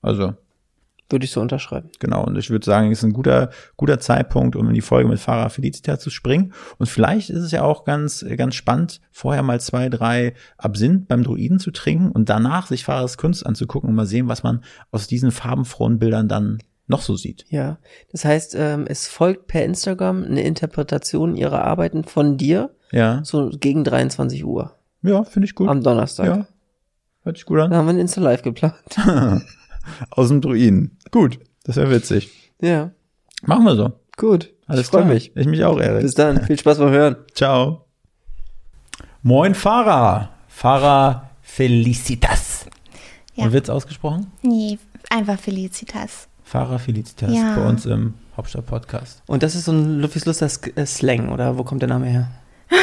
[0.02, 0.34] Also
[1.10, 1.90] Würde ich so unterschreiben.
[2.00, 5.08] Genau, und ich würde sagen, es ist ein guter, guter Zeitpunkt, um in die Folge
[5.08, 6.54] mit Farah Felicita zu springen.
[6.80, 11.24] Und vielleicht ist es ja auch ganz, ganz spannend, vorher mal zwei, drei Absinth beim
[11.24, 15.08] Druiden zu trinken und danach sich Farahs Kunst anzugucken und mal sehen, was man aus
[15.08, 17.46] diesen farbenfrohen Bildern dann noch so sieht.
[17.50, 17.78] Ja.
[18.12, 23.50] Das heißt, ähm, es folgt per Instagram eine Interpretation ihrer Arbeiten von dir, Ja, so
[23.50, 25.70] gegen 23 Uhr ja, finde ich gut.
[25.70, 26.26] am Donnerstag.
[26.26, 26.48] Ja.
[27.24, 27.72] Hört sich gut an.
[27.72, 28.76] Da haben wir ein Insta-Live geplant.
[30.10, 30.98] Aus dem Druiden.
[31.12, 32.52] Gut, das wäre witzig.
[32.62, 32.92] Ja,
[33.44, 33.92] Machen wir so.
[34.18, 34.54] gut.
[34.66, 35.32] Alles ich freue mich.
[35.36, 36.02] Ich mich auch, Erik.
[36.02, 36.44] Bis dann.
[36.44, 37.16] Viel Spaß beim Hören.
[37.34, 37.86] Ciao.
[39.22, 40.30] Moin, Fahrer.
[40.48, 42.66] Fahrer Felicitas.
[43.36, 43.46] Ja.
[43.46, 44.32] Und wird's ausgesprochen?
[44.42, 44.78] Nee,
[45.10, 46.28] einfach Felicitas.
[46.44, 47.56] Fahrer Felicitas Ja.
[47.56, 49.22] bei uns im Hauptstadt-Podcast.
[49.28, 52.30] Und das ist so ein Luffys Luster äh, Slang, oder wo kommt der Name her?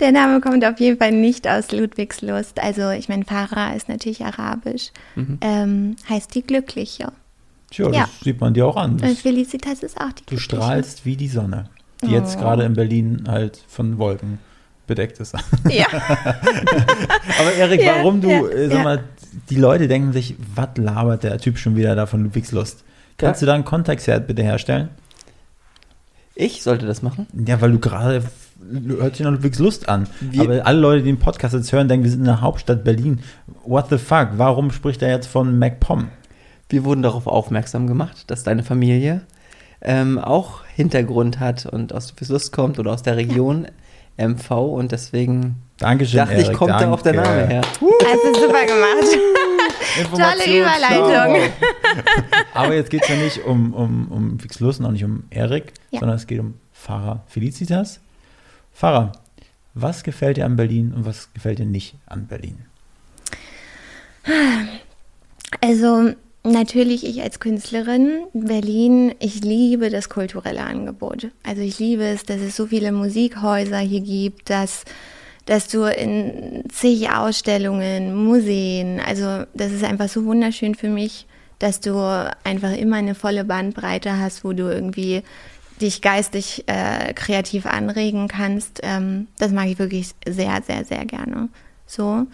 [0.00, 2.60] Der Name kommt auf jeden Fall nicht aus Ludwigslust.
[2.60, 4.90] Also ich meine, Farah ist natürlich arabisch.
[5.14, 5.38] Mhm.
[5.40, 7.12] Ähm, heißt die Glückliche.
[7.70, 8.00] Tja, Ja.
[8.02, 8.92] das sieht man dir auch an.
[8.92, 10.40] Und Das, Felicitas ist auch die du Glückliche.
[10.56, 11.68] strahlst wie die Sonne,
[12.02, 12.40] die jetzt Oh.
[12.40, 14.38] gerade in Berlin halt von Wolken
[14.86, 15.34] bedeckt ist.
[15.68, 15.86] Ja.
[17.40, 18.84] Aber Erik, Ja, warum du, ja, äh, sag ja.
[18.84, 19.04] mal,
[19.50, 22.84] die Leute denken sich, was labert der Typ schon wieder da von Ludwigslust?
[23.18, 23.46] Kannst Ja.
[23.46, 24.90] du da einen Kontext bitte herstellen?
[26.34, 27.26] Ich sollte das machen?
[27.46, 28.22] Ja, weil du gerade
[28.98, 30.06] hört sich nach Ludwigslust an.
[30.20, 32.84] Wir- Aber alle Leute, die den Podcast jetzt hören, denken, wir sind in der Hauptstadt
[32.84, 33.20] Berlin.
[33.64, 34.28] What the fuck?
[34.36, 36.08] Warum spricht er jetzt von MacPom?
[36.68, 39.22] Wir wurden darauf aufmerksam gemacht, dass deine Familie
[39.82, 43.66] ähm, auch Hintergrund hat und aus Luffys Lust kommt oder aus der Region
[44.18, 47.28] MV und deswegen Dankeschön, dachte ich, kommt da auch der danke.
[47.30, 47.60] Name her.
[47.60, 49.18] Also super gemacht.
[50.00, 51.50] Information, Überleitung.
[52.54, 55.72] Aber jetzt geht es ja nicht um, um, um Ludwigslust und auch nicht um Erik,
[55.90, 56.00] Ja.
[56.00, 58.00] sondern es geht um Pfarrer Felicitas.
[58.76, 59.12] Pfarrer,
[59.72, 62.58] was gefällt dir an Berlin und was gefällt dir nicht an Berlin?
[65.62, 66.12] Also
[66.44, 71.28] natürlich ich als Künstlerin, Berlin, ich liebe das kulturelle Angebot.
[71.42, 74.84] Also ich liebe es, dass es so viele Musikhäuser hier gibt, dass,
[75.46, 81.26] dass du in zig Ausstellungen, Museen, also das ist einfach so wunderschön für mich,
[81.58, 81.96] dass du
[82.44, 85.22] einfach immer eine volle Bandbreite hast, wo du irgendwie
[85.80, 88.80] dich geistig äh, kreativ anregen kannst.
[88.82, 91.48] Ähm, das mag ich wirklich sehr, sehr, sehr gerne.
[91.86, 92.26] So.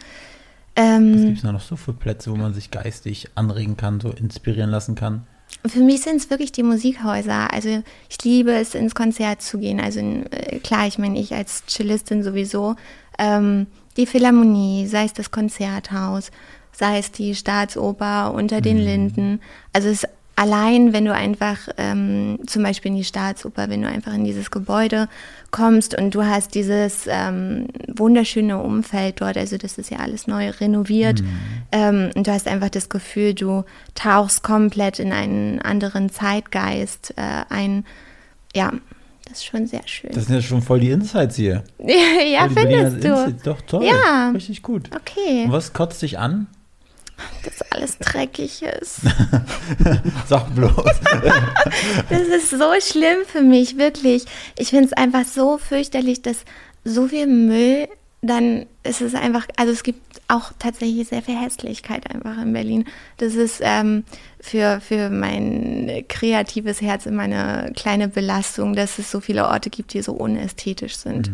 [0.75, 4.11] Ähm, gibt es da noch so für Plätze, wo man sich geistig anregen kann, so
[4.11, 5.27] inspirieren lassen kann?
[5.67, 7.53] Für mich sind es wirklich die Musikhäuser.
[7.53, 9.81] Also ich liebe es, ins Konzert zu gehen.
[9.81, 12.77] Also äh, klar, ich meine, ich als Cellistin sowieso.
[13.19, 16.31] Ähm, die Philharmonie, sei es das Konzerthaus,
[16.73, 19.41] sei es die Staatsoper unter den Linden.
[19.75, 24.15] Also es allein, wenn du einfach ähm, zum Beispiel in die Staatsoper, wenn du einfach
[24.15, 25.09] in dieses Gebäude
[25.51, 30.51] kommst und du hast dieses ähm, wunderschöne Umfeld dort, also das ist ja alles neu
[30.51, 31.23] renoviert
[31.71, 33.65] ähm, und du hast einfach das Gefühl, du
[33.95, 37.85] tauchst komplett in einen anderen Zeitgeist äh, ein.
[38.55, 38.73] Ja,
[39.25, 40.11] das ist schon sehr schön.
[40.13, 41.65] Das sind ja schon voll die Insights hier.
[41.79, 43.09] ja, Voll die Berliner findest du?
[43.09, 43.43] Insights.
[43.45, 43.85] Doch, toll.
[43.85, 44.31] Ja.
[44.31, 44.91] Richtig gut.
[44.95, 46.49] Okay, Und was kotzt dich an?
[47.45, 49.01] Dass alles dreckig ist.
[50.29, 50.73] Sag bloß.
[52.09, 54.25] Das ist so schlimm für mich, wirklich.
[54.59, 56.39] Ich finde es einfach so fürchterlich, dass
[56.85, 57.89] so viel Müll,
[58.23, 62.85] dann ist es einfach, also es gibt auch tatsächlich sehr viel Hässlichkeit einfach in Berlin.
[63.19, 64.05] Das ist ähm,
[64.41, 69.93] für, für mein kreatives Herz immer eine kleine Belastung, dass es so viele Orte gibt,
[69.95, 71.31] die so unästhetisch sind.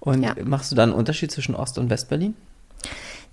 [0.00, 0.34] Und Ja.
[0.44, 2.34] machst du da einen Unterschied zwischen Ost- und Westberlin?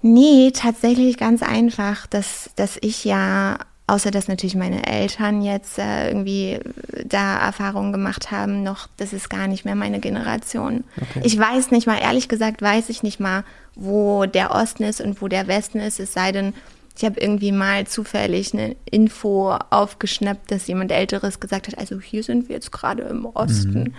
[0.01, 3.57] Nee, tatsächlich ganz einfach, dass, dass ich ja,
[3.88, 6.60] außer dass natürlich meine Eltern jetzt äh, irgendwie
[7.05, 10.83] da Erfahrungen gemacht haben, noch, das ist gar nicht mehr meine Generation.
[10.95, 11.21] Okay.
[11.23, 13.43] Ich weiß nicht mal, ehrlich gesagt, weiß ich nicht mal,
[13.75, 16.53] wo der Osten ist und wo der Westen ist, es sei denn,
[16.95, 22.23] ich habe irgendwie mal zufällig eine Info aufgeschnappt, dass jemand Älteres gesagt hat, also hier
[22.23, 23.93] sind wir jetzt gerade im Osten.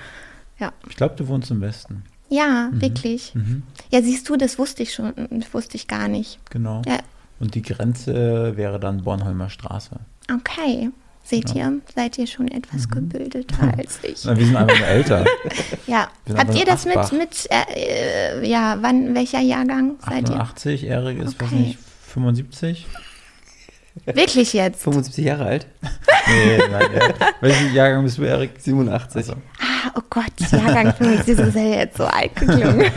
[0.58, 0.72] Ja.
[0.88, 2.02] Ich glaube, du wohnst im Westen.
[2.28, 3.34] Ja, wirklich.
[3.34, 3.62] Mhm.
[3.90, 6.38] Ja, siehst du, das wusste ich schon, das wusste ich gar nicht.
[6.50, 6.82] Genau.
[6.86, 6.98] Ja,
[7.40, 9.96] Und die Grenze wäre dann Bornholmer Straße.
[10.32, 10.90] Okay.
[11.24, 14.24] Seht ihr, seid ihr schon etwas gebildeter als ich.
[14.24, 15.24] Na, wir sind einfach älter.
[15.86, 16.08] Ja.
[16.36, 20.36] Habt ihr das mit, mit äh, äh, ja, wann, welcher Jahrgang seid ihr?
[20.36, 21.60] 88, Erik ist, weiß Okay.
[21.60, 22.86] nicht, 75?
[24.06, 24.82] Wirklich jetzt?
[24.82, 25.66] 75 Jahre alt?
[26.26, 27.26] Nee, nein, ja.
[27.40, 28.50] Welchen Jahrgang bist du, Erik?
[28.58, 29.16] 87.
[29.16, 32.90] Also, Ah, oh Gott, Jahrgang 75, das ist ja jetzt so alt geklungen.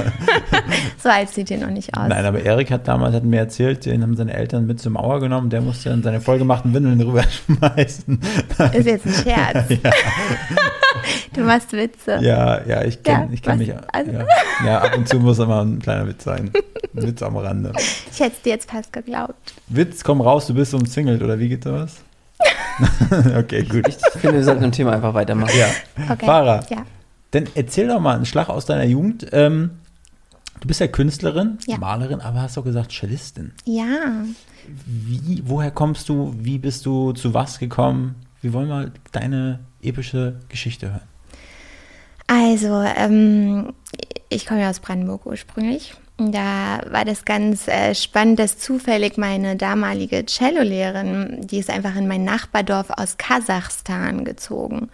[1.01, 2.07] so alt sieht ihr noch nicht aus.
[2.09, 5.19] Nein, aber Erik hat damals hat mir erzählt, den haben seine Eltern mit zur Mauer
[5.19, 8.19] genommen, der musste dann seine vollgemachten Windeln rüberschmeißen.
[8.73, 9.67] Ist jetzt ein Scherz.
[11.33, 12.19] Du machst Witze.
[12.21, 13.73] Ja, ja, ich kenne Ja, ich kenn was- mich.
[13.93, 14.25] also- Ja,
[14.65, 16.51] ja, ab und zu muss immer ein kleiner Witz sein.
[17.07, 17.73] Witz am Rande.
[18.11, 19.53] Ich hätte es dir jetzt fast geglaubt.
[19.67, 21.97] Witz, komm raus, du bist umzingelt, oder wie geht sowas?
[23.37, 23.87] okay, gut.
[23.87, 25.53] Ich finde, wir sollten im Thema einfach weitermachen.
[25.57, 25.67] Ja.
[26.11, 26.25] Okay.
[26.25, 26.85] Fahrer, Ja.
[27.31, 29.27] dann erzähl doch mal einen Schlag aus deiner Jugend.
[29.31, 29.71] Ähm,
[30.59, 31.77] du bist ja Künstlerin, Ja.
[31.77, 33.51] Malerin, aber hast doch gesagt Cellistin.
[33.65, 34.23] Ja.
[34.85, 36.33] Wie, woher kommst du?
[36.37, 38.15] Wie bist du zu was gekommen?
[38.41, 41.01] Wir wollen mal deine epische Geschichte hören.
[42.27, 43.73] Also, ähm,
[44.29, 45.93] ich komme ja aus Brandenburg ursprünglich
[46.31, 52.07] da war das ganz äh, spannend, dass zufällig meine damalige Cellolehrerin, die ist einfach in
[52.07, 54.89] mein Nachbardorf aus Kasachstan gezogen.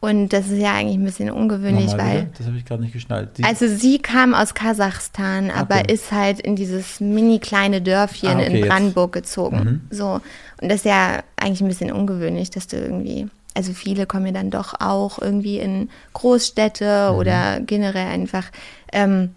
[0.00, 2.20] Und das ist ja eigentlich ein bisschen ungewöhnlich, Nochmal weil.
[2.22, 2.34] bitte?
[2.38, 3.30] Das habe ich gerade nicht geschnallt.
[3.36, 5.92] Die- Also sie kam aus Kasachstan, aber Okay.
[5.92, 8.68] ist halt in dieses mini kleine Dörfchen Ah, okay, in jetzt.
[8.68, 9.56] Brandenburg gezogen.
[9.58, 9.80] Mhm.
[9.90, 10.20] So.
[10.60, 14.32] Und das ist ja eigentlich ein bisschen ungewöhnlich, dass du irgendwie, also viele kommen ja
[14.32, 17.18] dann doch auch irgendwie in Großstädte Mhm.
[17.18, 18.44] oder generell einfach.
[18.92, 19.34] Ähm,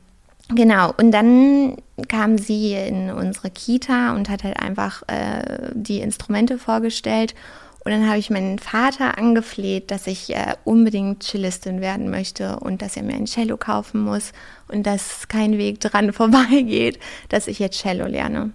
[0.56, 0.94] genau.
[0.98, 7.36] Und dann kam sie in unsere Kita und hat halt einfach äh, die Instrumente vorgestellt.
[7.84, 12.82] Und dann habe ich meinen Vater angefleht, dass ich äh, unbedingt Cellistin werden möchte und
[12.82, 14.34] dass er mir ein Cello kaufen muss
[14.68, 18.52] und dass kein Weg dran vorbeigeht, dass ich jetzt Cello lerne.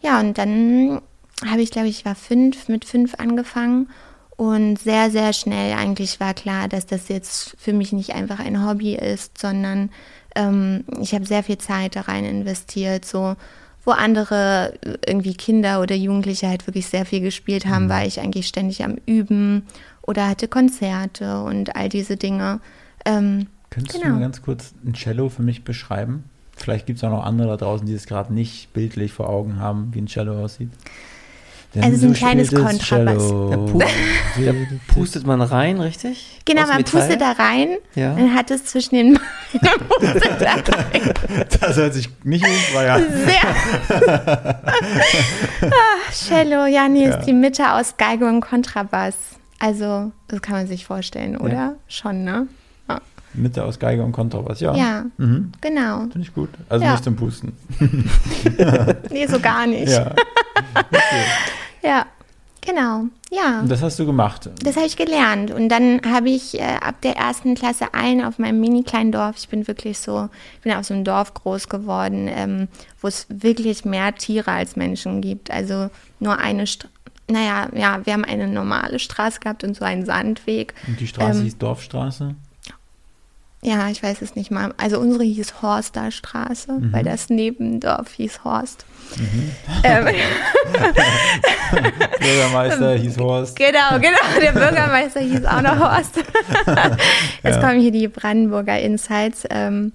[0.00, 1.00] Ja, und dann
[1.44, 3.88] habe ich, glaube ich, war fünf, mit fünf angefangen
[4.36, 8.66] und sehr, sehr schnell eigentlich war klar, dass das jetzt für mich nicht einfach ein
[8.66, 9.90] Hobby ist, sondern
[10.34, 13.36] ähm, ich habe sehr viel Zeit da rein investiert, so
[13.84, 18.20] wo andere äh, irgendwie Kinder oder Jugendliche halt wirklich sehr viel gespielt haben, war ich
[18.20, 19.66] eigentlich ständig am Üben
[20.02, 22.60] oder hatte Konzerte und all diese Dinge.
[23.04, 24.14] Ähm, Könntest du genau.
[24.14, 26.24] mal ganz kurz ein Cello für mich beschreiben?
[26.54, 29.58] Vielleicht gibt es auch noch andere da draußen, die es gerade nicht bildlich vor Augen
[29.58, 30.70] haben, wie ein Cello aussieht.
[31.74, 33.28] Denn Also so ein kleines Kontrabass.
[33.28, 33.78] Da pu-
[34.44, 34.52] Da
[34.92, 36.40] pustet man rein, richtig?
[36.44, 37.00] genau, Aus man Metall?
[37.00, 38.14] pustet da rein, Ja.
[38.14, 39.18] dann hat es zwischen den
[39.88, 40.56] pustet da.
[41.60, 43.04] Das hört sich nicht jugendfrei an.
[43.24, 44.02] Sehr.
[45.62, 49.14] ah, Cello, ja, nee, ist die Mitte aus Geige und Kontrabass.
[49.58, 51.76] Also, das kann man sich vorstellen, oder?
[51.88, 52.48] Schon, ne?
[53.34, 54.74] Mitte aus Geige und Kontrabass, ja.
[54.74, 55.52] ja Mhm.
[55.60, 56.00] genau.
[56.02, 56.50] Finde ich gut.
[56.68, 56.92] Also Ja.
[56.92, 57.52] nicht zum Pusten.
[59.10, 59.88] Nee, so gar nicht.
[59.90, 60.14] Ja,
[61.82, 62.06] Ja.
[62.60, 63.04] genau.
[63.30, 63.60] Ja.
[63.60, 64.50] Und das hast du gemacht.
[64.62, 65.50] Das habe ich gelernt.
[65.50, 69.36] Und dann habe ich äh, ab der ersten Klasse allen auf meinem mini kleinen Dorf,
[69.38, 72.68] ich bin wirklich so, ich bin auf so einem Dorf groß geworden, ähm,
[73.00, 75.50] wo es wirklich mehr Tiere als Menschen gibt.
[75.50, 75.90] Also
[76.20, 76.88] nur eine, St
[77.30, 80.74] naja, ja, wir haben eine normale Straße gehabt und so einen Sandweg.
[80.86, 82.34] Und die Straße Ähm, hieß Dorfstraße.
[83.64, 84.74] Ja, ich weiß es nicht mal.
[84.76, 86.92] Also unsere hieß Horster Straße, Mhm.
[86.92, 88.84] weil das Nebendorf hieß Horst.
[89.84, 90.06] Ähm,
[92.20, 93.56] Bürgermeister hieß Horst.
[93.56, 94.18] Genau, genau.
[94.40, 96.18] Der Bürgermeister hieß auch noch Horst.
[97.42, 99.44] Es kommen hier die Brandenburger Insights.
[99.50, 99.92] Ähm,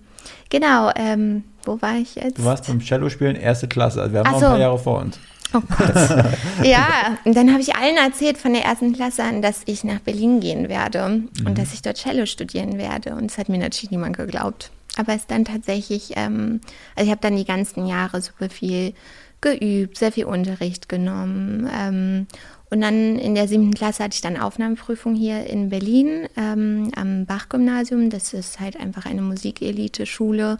[0.50, 2.38] genau, ähm, wo war ich jetzt?
[2.38, 4.02] Du warst beim Cello spielen erste Klasse.
[4.02, 5.20] Also wir haben Ach noch ein paar Jahre vor uns.
[5.54, 6.26] Oh Gott.
[6.64, 10.00] ja, und dann habe ich allen erzählt von der ersten Klasse an, dass ich nach
[10.00, 11.30] Berlin gehen werde Mhm.
[11.46, 13.16] und dass ich dort Cello studieren werde.
[13.16, 14.72] Und es hat mir natürlich niemand geglaubt.
[14.98, 16.60] Aber es dann tatsächlich, ähm,
[16.96, 18.94] also ich habe dann die ganzen Jahre super viel
[19.42, 21.70] geübt, sehr viel Unterricht genommen.
[21.74, 22.28] Ähm,
[22.70, 27.26] und dann in der siebten Klasse hatte ich dann Aufnahmeprüfung hier in Berlin ähm, am
[27.26, 28.10] Bach-Gymnasium.
[28.10, 30.58] Das ist halt einfach eine Musikelite-Schule.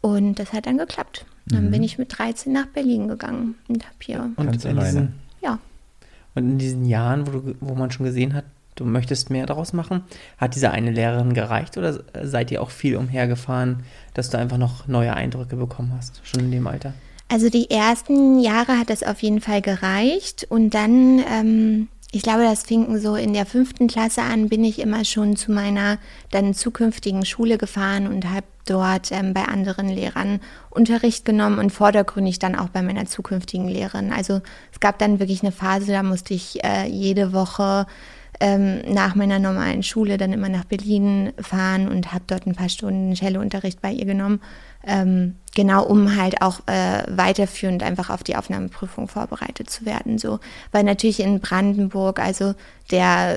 [0.00, 1.24] Und das hat dann geklappt.
[1.48, 4.86] Dann bin ich mit 13 nach Berlin gegangen und habe hier Und Ganz in, alleine.
[4.90, 5.58] diesen, ja,
[6.34, 9.72] und in diesen Jahren, wo, du, wo man schon gesehen hat, du möchtest mehr daraus
[9.72, 10.02] machen,
[10.38, 14.86] hat diese eine Lehrerin gereicht oder seid ihr auch viel umhergefahren, dass du einfach noch
[14.86, 16.92] neue Eindrücke bekommen hast, schon in dem Alter?
[17.28, 22.42] Also die ersten Jahre hat das auf jeden Fall gereicht und dann, ähm, ich glaube,
[22.42, 25.98] das fing so in der fünften Klasse an, bin ich immer schon zu meiner
[26.30, 32.38] dann zukünftigen Schule gefahren und habe dort ähm, bei anderen Lehrern Unterricht genommen und vordergründig
[32.38, 34.12] dann auch bei meiner zukünftigen Lehrerin.
[34.12, 37.86] Also es gab dann wirklich eine Phase, da musste ich äh, jede Woche
[38.40, 42.68] ähm, nach meiner normalen Schule dann immer nach Berlin fahren und habe dort ein paar
[42.68, 44.40] Stunden Cellounterricht bei ihr genommen.
[44.86, 50.18] Ähm, genau, um halt auch äh, weiterführend einfach auf die Aufnahmeprüfung vorbereitet zu werden.
[50.18, 50.38] So,
[50.70, 52.54] weil natürlich in Brandenburg, also
[52.90, 53.36] der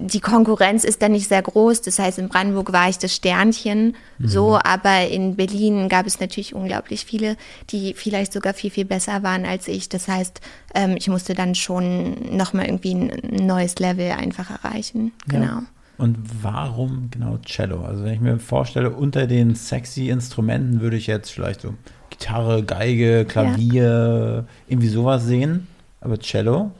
[0.00, 1.82] die Konkurrenz ist dann nicht sehr groß.
[1.82, 6.54] Das heißt, in Brandenburg war ich das Sternchen so, aber in Berlin gab es natürlich
[6.54, 7.36] unglaublich viele,
[7.70, 9.88] die vielleicht sogar viel, viel besser waren als ich.
[9.88, 10.40] Das heißt,
[10.74, 15.12] ähm, ich musste dann schon nochmal irgendwie ein neues Level einfach erreichen.
[15.30, 15.38] Ja.
[15.38, 15.58] Genau.
[15.98, 17.84] Und warum genau Cello?
[17.84, 21.74] Also wenn ich mir vorstelle, unter den sexy Instrumenten würde ich jetzt vielleicht so
[22.10, 25.66] Gitarre, Geige, Klavier, irgendwie sowas sehen.
[26.00, 26.70] Aber Cello?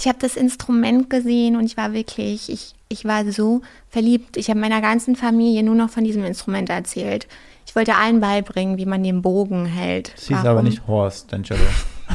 [0.00, 3.60] Ich habe das Instrument gesehen und ich war wirklich, ich, ich war so
[3.90, 4.38] verliebt.
[4.38, 7.28] Ich habe meiner ganzen Familie nur noch von diesem Instrument erzählt.
[7.66, 10.14] Ich wollte allen beibringen, wie man den Bogen hält.
[10.16, 11.60] Es hieß aber nicht Horst, dein Cello.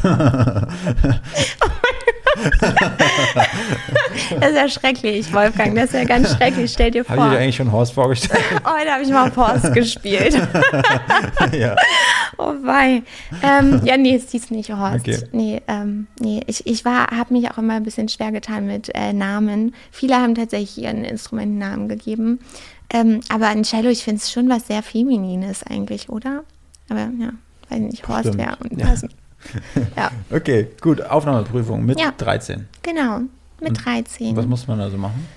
[4.39, 5.76] Das ist ja schrecklich, Wolfgang.
[5.76, 6.71] Das ist ja ganz schrecklich.
[6.71, 7.30] Stell dir Habe ich vor.
[7.30, 8.41] dir eigentlich schon Horst vorgestellt?
[8.65, 10.34] Heute habe ich mal Horst gespielt.
[11.52, 11.76] ja.
[12.38, 13.04] Oh wei.
[13.43, 15.08] Ähm, ja, nee, es hieß nicht Horst.
[15.08, 15.19] Okay.
[15.32, 18.89] Nee, ähm, nee, ich, ich war, habe mich auch immer ein bisschen schwer getan mit
[18.93, 19.74] äh, Namen.
[19.91, 22.39] Viele haben tatsächlich ihren Instrumentennamen gegeben.
[22.89, 26.43] Ähm, aber ein Cello, ich finde es schon was sehr Feminines eigentlich, oder?
[26.89, 27.32] Aber ja,
[27.69, 28.93] weiß nicht, Horst wäre Ja.
[29.95, 30.12] Ja.
[30.31, 31.01] Okay, gut.
[31.01, 32.12] Aufnahmeprüfung mit Ja.
[32.17, 32.67] 13.
[32.84, 33.21] genau,
[33.60, 34.36] mit Und 13.
[34.36, 35.27] Was muss man also machen?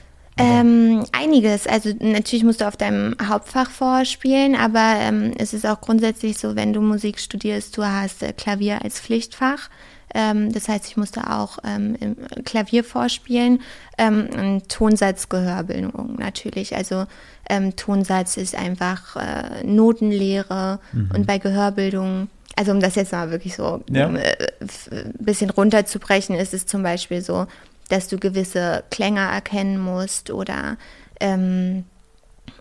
[0.40, 1.66] Ähm, einiges.
[1.66, 6.54] Also natürlich musst du auf deinem Hauptfach vorspielen, aber ähm, es ist auch grundsätzlich so,
[6.54, 9.68] wenn du Musik studierst, du hast äh, Klavier als Pflichtfach.
[10.14, 13.60] Ähm, das heißt, ich musste auch ähm, im Klavier vorspielen.
[13.98, 16.76] Ähm, und Tonsatz, Gehörbildung natürlich.
[16.76, 17.04] Also
[17.48, 20.78] ähm, Tonsatz ist einfach äh, Notenlehre
[21.14, 24.10] und bei Gehörbildung, also um das jetzt mal wirklich so Ja.
[24.14, 27.46] äh, f- ein bisschen runterzubrechen, ist es zum Beispiel so,
[27.88, 30.76] dass du gewisse Klänge erkennen musst oder
[31.20, 31.84] ähm,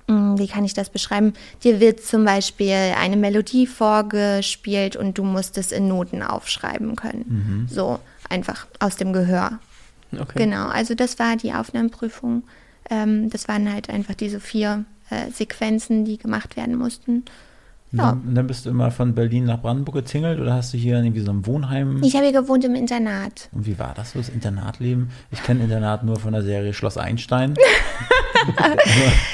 [0.07, 1.33] mh, wie kann ich das beschreiben?
[1.63, 7.67] Dir wird zum Beispiel eine Melodie vorgespielt und du musst es in Noten aufschreiben können.
[7.69, 9.59] So einfach aus dem Gehör.
[10.13, 10.37] Okay.
[10.43, 12.43] Genau, also das war die Aufnahmeprüfung.
[12.89, 17.23] Ähm, das waren halt einfach diese vier äh, Sequenzen, die gemacht werden mussten.
[17.93, 18.09] Und Ja.
[18.11, 20.97] dann, und dann bist du immer von Berlin nach Brandenburg gezingelt oder hast du hier
[20.97, 22.01] irgendwie so ein Wohnheim?
[22.03, 23.47] Ich habe hier gewohnt im Internat.
[23.53, 25.09] Und wie war das so, das Internatleben?
[25.31, 27.55] Ich kenne Internat nur von der Serie Schloss Einstein.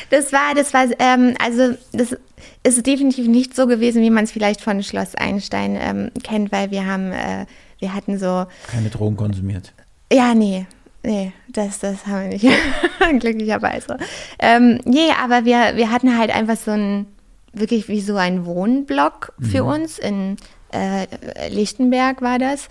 [0.10, 2.16] Das war, das war, ähm, also das
[2.63, 6.72] ist definitiv nicht so gewesen, wie man es vielleicht von Schloss Einstein ähm, kennt, weil
[6.72, 7.46] wir haben, äh,
[7.80, 9.74] wir hatten so, Keine Drogen konsumiert.
[10.12, 10.66] ja, nee,
[11.04, 12.48] nee, das, das haben wir nicht,
[13.20, 13.98] glücklicherweise.
[14.39, 17.06] Ähm, nee, aber wir, wir hatten halt einfach so ein,
[17.54, 20.38] wirklich wie so ein Wohnblock für uns in
[20.74, 21.06] äh,
[21.50, 22.68] Lichtenberg war das.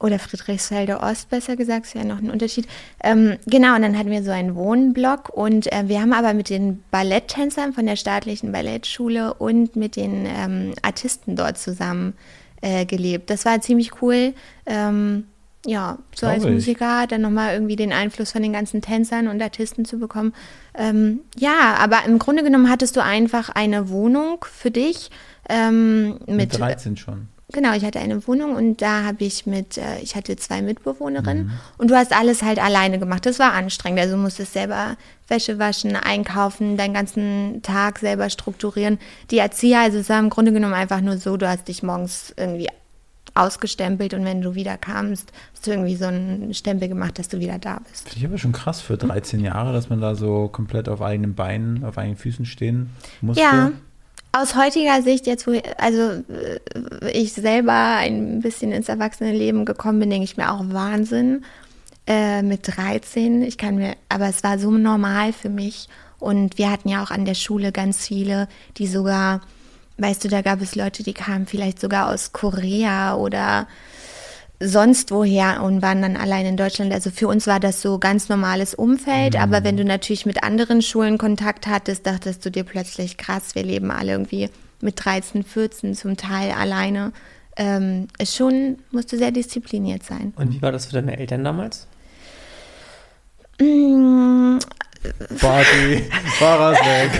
[0.00, 2.66] Oder Friedrichsfelde Ost, besser gesagt, ist ja noch ein Unterschied.
[3.02, 6.50] Ähm, genau, und dann hatten wir so einen Wohnblock und äh, wir haben aber mit
[6.50, 12.14] den Balletttänzern von der staatlichen Ballettschule und mit den ähm, Artisten dort zusammen
[12.60, 13.30] äh, gelebt.
[13.30, 14.34] Das war ziemlich cool.
[14.66, 15.26] Ähm,
[15.66, 16.44] ja, so als.
[16.44, 20.34] Musiker dann nochmal irgendwie den Einfluss von den ganzen Tänzern und Artisten zu bekommen.
[20.76, 25.10] Ähm, ja, aber im Grunde genommen hattest du einfach eine Wohnung für dich
[25.48, 27.28] ähm, Mit, mit 13 schon.
[27.52, 31.44] Genau, ich hatte eine Wohnung und da habe ich mit, äh, ich hatte zwei Mitbewohnerinnen
[31.46, 31.52] Mhm.
[31.78, 33.26] und du hast alles halt alleine gemacht.
[33.26, 34.00] Das war anstrengend.
[34.00, 34.96] Also du musstest selber
[35.28, 38.98] Wäsche waschen, einkaufen, deinen ganzen Tag selber strukturieren.
[39.30, 42.34] Die Erzieher, also es war im Grunde genommen einfach nur so, du hast dich morgens
[42.36, 42.68] irgendwie
[43.34, 47.40] ausgestempelt und wenn du wieder kamst, hast du irgendwie so einen Stempel gemacht, dass du
[47.40, 48.08] wieder da bist.
[48.08, 51.34] Finde ich aber schon krass für 13 Jahre, dass man da so komplett auf eigenen
[51.34, 53.42] Beinen, auf eigenen Füßen stehen musste.
[53.42, 53.72] Ja,
[54.32, 60.10] aus heutiger Sicht, jetzt wo also äh, ich selber ein bisschen ins Erwachsenenleben gekommen bin,
[60.10, 61.44] denke ich mir auch Wahnsinn.
[62.06, 65.88] Äh, mit 13, ich kann mir, aber es war so normal für mich.
[66.18, 69.40] Und wir hatten ja auch an der Schule ganz viele, die sogar,
[69.98, 73.66] weißt du, da gab es Leute, die kamen vielleicht sogar aus Korea oder
[74.60, 76.92] sonst woher und waren dann allein in Deutschland.
[76.92, 80.80] Also für uns war das so ganz normales Umfeld, aber wenn du natürlich mit anderen
[80.80, 84.48] Schulen Kontakt hattest, dachtest du dir plötzlich, krass, wir leben alle irgendwie
[84.80, 87.12] mit 13, 14 zum Teil alleine.
[87.56, 90.32] Ähm, schon, musst du sehr diszipliniert sein.
[90.36, 91.86] Und wie war das für deine Eltern damals?
[95.40, 96.04] Party,
[96.38, 97.10] Fahrrad weg.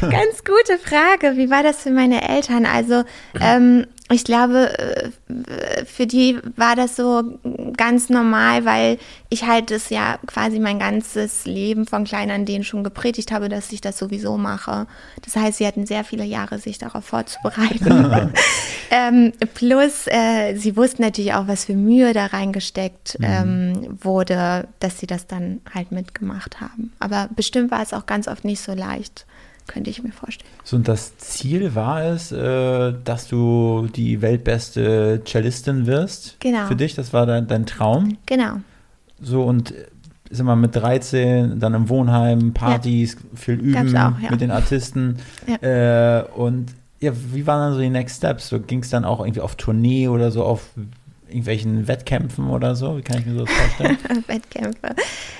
[0.00, 1.36] Ganz gute Frage.
[1.36, 2.66] Wie war das für meine Eltern?
[2.66, 3.04] Also,
[3.40, 7.38] ähm, ich glaube, äh, für die war das so
[7.76, 12.64] ganz normal, weil ich halt das ja quasi mein ganzes Leben von klein an denen
[12.64, 14.86] schon gepredigt habe, dass ich das sowieso mache.
[15.22, 18.32] Das heißt, sie hatten sehr viele Jahre, sich darauf vorzubereiten.
[18.90, 24.98] ähm, plus, äh, sie wussten natürlich auch, was für Mühe da reingesteckt ähm, wurde, dass
[24.98, 26.92] sie das dann halt mitgemacht haben.
[26.98, 29.26] Aber bestimmt war es auch ganz oft nicht so leicht,
[29.68, 30.50] könnte ich mir vorstellen.
[30.64, 36.36] So, und das Ziel war es, äh, dass du die weltbeste Cellistin wirst.
[36.40, 36.66] Genau.
[36.66, 38.18] Für dich, das war dein, dein Traum.
[38.26, 38.54] Genau.
[39.20, 39.86] So, und äh,
[40.30, 44.30] sag mal, mit 13, dann im Wohnheim, Partys, viel üben auch, ja.
[44.30, 45.18] mit den Artisten.
[45.60, 48.48] Äh, und ja, wie waren dann so die Next Steps?
[48.48, 50.70] So, Ging es dann auch irgendwie auf Tournee oder so auf
[51.28, 52.96] irgendwelchen Wettkämpfen oder so?
[52.96, 53.98] Wie kann ich mir so das vorstellen?
[54.26, 54.94] Wettkämpfe.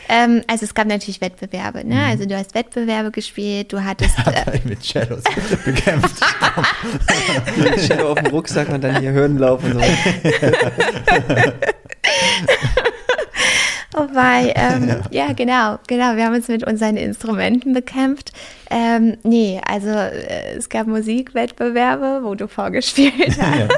[0.09, 2.05] Ähm, also es gab natürlich Wettbewerbe, ne?
[2.07, 5.22] Also du hast Wettbewerbe gespielt, du hattest äh, Hat mit Cellos
[5.64, 6.24] bekämpft.
[7.87, 9.81] Shadow auf dem Rucksack und dann hier Hürdenlauf und so.
[13.93, 15.33] Wei, ähm, ja.
[15.33, 16.17] genau, genau.
[16.17, 18.33] Wir haben uns mit unseren Instrumenten bekämpft.
[18.71, 23.39] Ähm, nee, also äh, es gab Musikwettbewerbe, wo du vorgespielt hast.
[23.39, 23.69] Ja.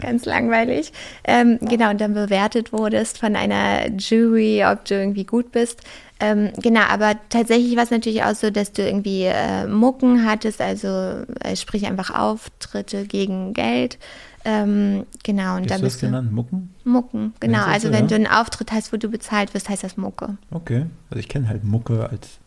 [0.00, 0.92] Ganz langweilig.
[1.24, 5.80] Ähm, genau, und dann bewertet wurdest von einer Jury, ob du irgendwie gut bist.
[6.18, 10.60] Ähm, genau, aber tatsächlich war es natürlich auch so, dass du irgendwie äh, Mucken hattest,
[10.60, 13.98] also äh, sprich einfach Auftritte gegen Geld.
[14.44, 16.32] Ähm, genau, und Wie hast du das genannt?
[16.32, 16.74] Mucken?
[16.84, 17.64] Mucken, genau.
[17.64, 18.06] Also so, wenn ja?
[18.08, 20.36] du einen Auftritt hast, wo du bezahlt wirst, heißt das Mucke.
[20.50, 20.86] Okay.
[21.10, 22.38] Also ich kenne halt Mucke als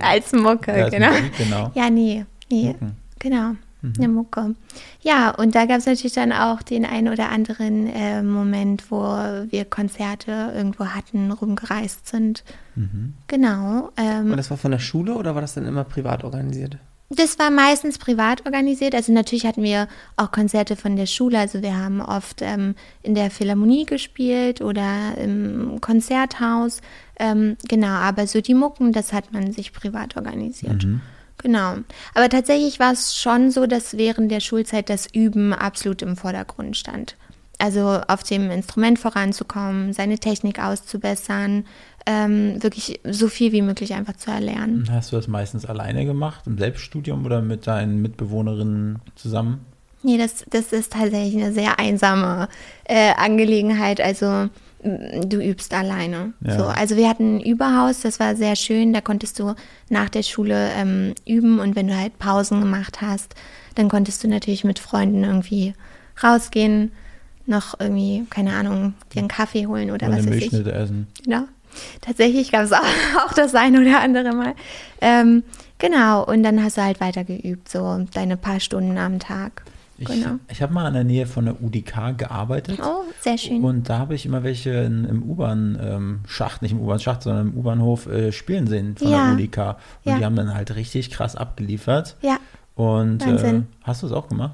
[0.00, 1.10] Als Mucke, Ja, als genau.
[1.10, 1.70] Musik, genau.
[1.74, 2.96] Ja, nee, nee, Mucken.
[3.18, 3.52] genau.
[3.96, 4.56] Eine Mucke.
[5.02, 9.02] Ja, und da gab es natürlich dann auch den einen oder anderen äh, Moment, wo
[9.02, 12.42] wir Konzerte irgendwo hatten, rumgereist sind.
[13.28, 13.90] Genau.
[13.96, 16.78] Ähm, Und das war von der Schule oder war das dann immer privat organisiert?
[17.10, 18.94] Das war meistens privat organisiert.
[18.94, 21.38] Also natürlich hatten wir auch Konzerte von der Schule.
[21.38, 26.82] Also wir haben oft ähm, in der Philharmonie gespielt oder im Konzerthaus.
[27.18, 30.82] Ähm, genau, aber so die Mucken, das hat man sich privat organisiert.
[31.38, 31.76] Genau.
[32.14, 36.76] Aber tatsächlich war es schon so, dass während der Schulzeit das Üben absolut im Vordergrund
[36.76, 37.16] stand.
[37.58, 41.64] Also auf dem Instrument voranzukommen, seine Technik auszubessern,
[42.08, 44.88] ähm, wirklich so viel wie möglich einfach zu erlernen.
[44.90, 49.60] Hast du das meistens alleine gemacht, im Selbststudium oder mit deinen Mitbewohnerinnen zusammen?
[50.02, 52.48] Nee, das, das ist tatsächlich eine sehr einsame
[52.84, 54.00] äh, Angelegenheit.
[54.00, 54.48] Also
[54.82, 56.32] du übst alleine.
[56.40, 56.56] Ja.
[56.56, 58.94] So, also wir hatten ein Überhaus, das war sehr schön.
[58.94, 59.54] Da konntest du
[59.90, 63.34] nach der Schule ähm, üben und wenn du halt Pausen gemacht hast,
[63.74, 65.74] dann konntest du natürlich mit Freunden irgendwie
[66.22, 66.92] rausgehen,
[67.44, 70.40] noch irgendwie, keine Ahnung, dir einen Kaffee holen oder Oder was weiß ich.
[70.52, 71.06] Milchschnitte essen?
[71.24, 71.44] Genau.
[72.00, 72.78] Tatsächlich gab es auch,
[73.26, 74.54] auch das ein oder andere Mal.
[75.00, 75.42] Ähm,
[75.78, 79.62] genau, und dann hast du halt weiter geübt, so deine paar Stunden am Tag.
[80.00, 80.36] Ich, Genau.
[80.48, 82.78] ich habe mal in der Nähe von der UDK gearbeitet.
[82.80, 83.64] Oh, sehr schön.
[83.64, 88.06] Und da habe ich immer welche in, im U-Bahn-Schacht, nicht im U-Bahn-Schacht, sondern im U-Bahnhof
[88.06, 89.24] äh, spielen sehen von Ja.
[89.26, 89.58] der UDK.
[90.04, 90.18] Und Ja.
[90.18, 92.16] die haben dann halt richtig krass abgeliefert.
[92.22, 92.38] ja.
[92.76, 94.52] Und äh, hast du es auch gemacht?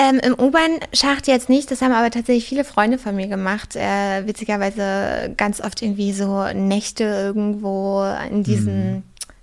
[0.00, 3.74] Ähm, Im U-Bahn-Schacht jetzt nicht, das haben aber tatsächlich viele Freunde von mir gemacht.
[3.74, 9.02] Äh, witzigerweise ganz oft irgendwie so Nächte irgendwo in diesen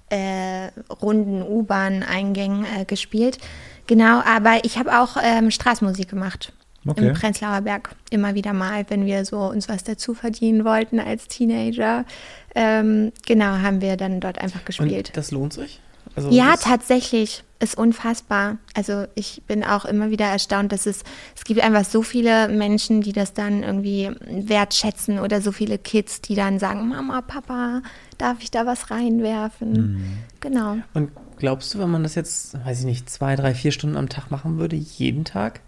[0.10, 0.70] äh,
[1.02, 3.38] runden U-Bahn-Eingängen äh, gespielt.
[3.88, 6.54] Genau, aber ich habe auch ähm, Straßenmusik gemacht.
[6.88, 7.08] Okay.
[7.08, 7.94] Im Prenzlauer Berg.
[8.10, 12.06] Immer wieder mal, wenn wir so uns was dazu verdienen wollten als Teenager.
[12.54, 15.10] Ähm, genau, haben wir dann dort einfach gespielt.
[15.10, 15.82] Und das lohnt sich?
[16.16, 17.44] Also Ja, tatsächlich.
[17.58, 18.58] Ist unfassbar.
[18.74, 21.04] Also ich bin auch immer wieder erstaunt, dass es,
[21.36, 26.20] es gibt einfach so viele Menschen, die das dann irgendwie wertschätzen oder so viele Kids,
[26.20, 27.82] die dann sagen, Mama, Papa,
[28.18, 30.20] darf ich da was reinwerfen?
[30.42, 30.78] Genau.
[30.94, 34.10] Und glaubst du, wenn man das jetzt, weiß ich nicht, zwei, drei, vier Stunden am
[34.10, 35.62] Tag machen würde, jeden Tag,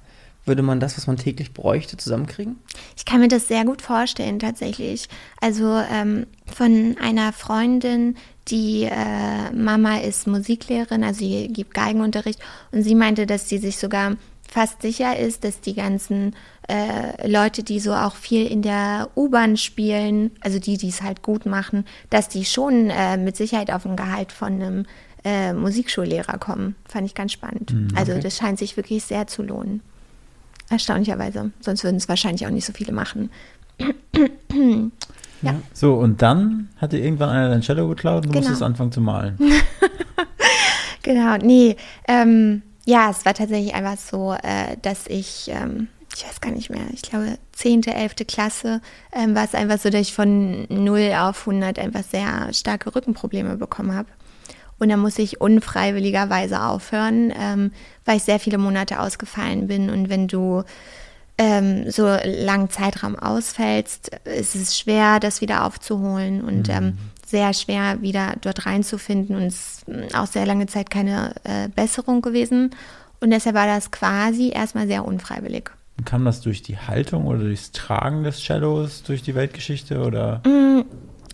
[0.48, 2.58] würde man das, was man täglich bräuchte, zusammenkriegen?
[2.96, 5.10] Ich kann mir das sehr gut vorstellen, tatsächlich.
[5.42, 8.16] Also ähm, von einer Freundin,
[8.48, 12.40] die äh, Mama ist Musiklehrerin, also sie gibt Geigenunterricht
[12.72, 14.16] und sie meinte, dass sie sich sogar
[14.50, 16.36] fast sicher ist, dass die ganzen
[16.70, 21.22] äh, Leute, die so auch viel in der U-Bahn spielen, also die, die es halt
[21.22, 24.86] gut machen, dass die schon äh, mit Sicherheit auf ein Gehalt von einem
[25.24, 26.76] äh, Musikschullehrer kommen.
[26.88, 27.74] Fand ich ganz spannend.
[27.96, 28.22] Also okay.
[28.22, 29.82] das scheint sich wirklich sehr zu lohnen.
[30.70, 31.52] Erstaunlicherweise.
[31.62, 33.30] Sonst würden es wahrscheinlich auch nicht so viele machen.
[35.42, 35.56] Ja.
[35.74, 38.40] So, und dann hatte irgendwann einer dein Cello geklaut und du Genau.
[38.42, 39.38] musstest anfangen zu malen.
[41.04, 41.78] Genau, nee.
[42.08, 46.70] Ähm, ja, es war tatsächlich einfach so, äh, dass ich, ähm, ich weiß gar nicht
[46.70, 48.16] mehr, ich glaube, 10., 11.
[48.28, 48.82] Klasse
[49.14, 53.56] ähm, war es einfach so, dass ich von 0 auf 100 einfach sehr starke Rückenprobleme
[53.56, 54.10] bekommen habe.
[54.80, 57.72] Und dann musste ich unfreiwilligerweise aufhören, ähm,
[58.06, 59.90] weil ich sehr viele Monate ausgefallen bin.
[59.90, 60.64] Und wenn du
[61.38, 68.02] ähm, so langen Zeitraum ausfällst, ist es schwer, das wieder aufzuholen und ähm, sehr schwer,
[68.02, 69.36] wieder dort reinzufinden.
[69.36, 72.72] Und es ist auch sehr lange Zeit keine äh, Besserung gewesen.
[73.20, 75.72] Und deshalb war das quasi erstmal sehr unfreiwillig.
[75.98, 80.42] Und kam das durch die Haltung oder durchs Tragen des Cellos durch die Weltgeschichte oder?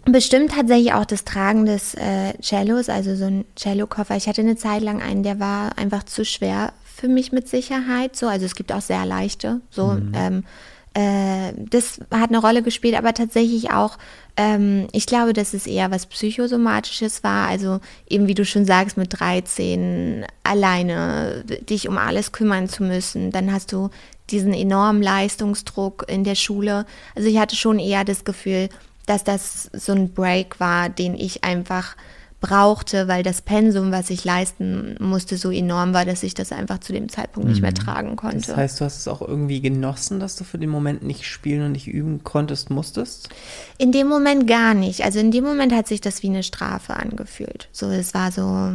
[0.06, 4.18] Bestimmt tatsächlich auch das Tragen des äh, Cellos, also so ein Cello-Koffer.
[4.18, 6.74] Ich hatte eine Zeit lang einen, der war einfach zu schwer
[7.04, 8.16] für mich mit Sicherheit.
[8.16, 9.60] So, also es gibt auch sehr leichte.
[9.70, 10.46] So, ähm,
[10.94, 13.98] äh, das hat eine Rolle gespielt, aber tatsächlich auch,
[14.38, 17.50] ähm, ich glaube, dass es eher was Psychosomatisches war.
[17.50, 23.32] Also eben, wie du schon sagst, mit 13 alleine dich um alles kümmern zu müssen.
[23.32, 23.90] Dann hast du
[24.30, 26.86] diesen enormen Leistungsdruck in der Schule.
[27.18, 28.70] Also ich hatte schon eher das Gefühl,
[29.08, 31.98] dass das so ein Break war, den ich einfach
[32.44, 36.80] brauchte, weil das Pensum, was ich leisten musste, so enorm war, dass ich das einfach
[36.80, 38.48] zu dem Zeitpunkt nicht mehr tragen konnte.
[38.48, 41.66] Das heißt, du hast es auch irgendwie genossen, dass du für den Moment nicht spielen
[41.66, 43.30] und nicht üben konntest, musstest?
[43.78, 45.06] In dem Moment gar nicht.
[45.06, 47.70] Also in dem Moment hat sich das wie eine Strafe angefühlt.
[47.72, 48.74] So, es war so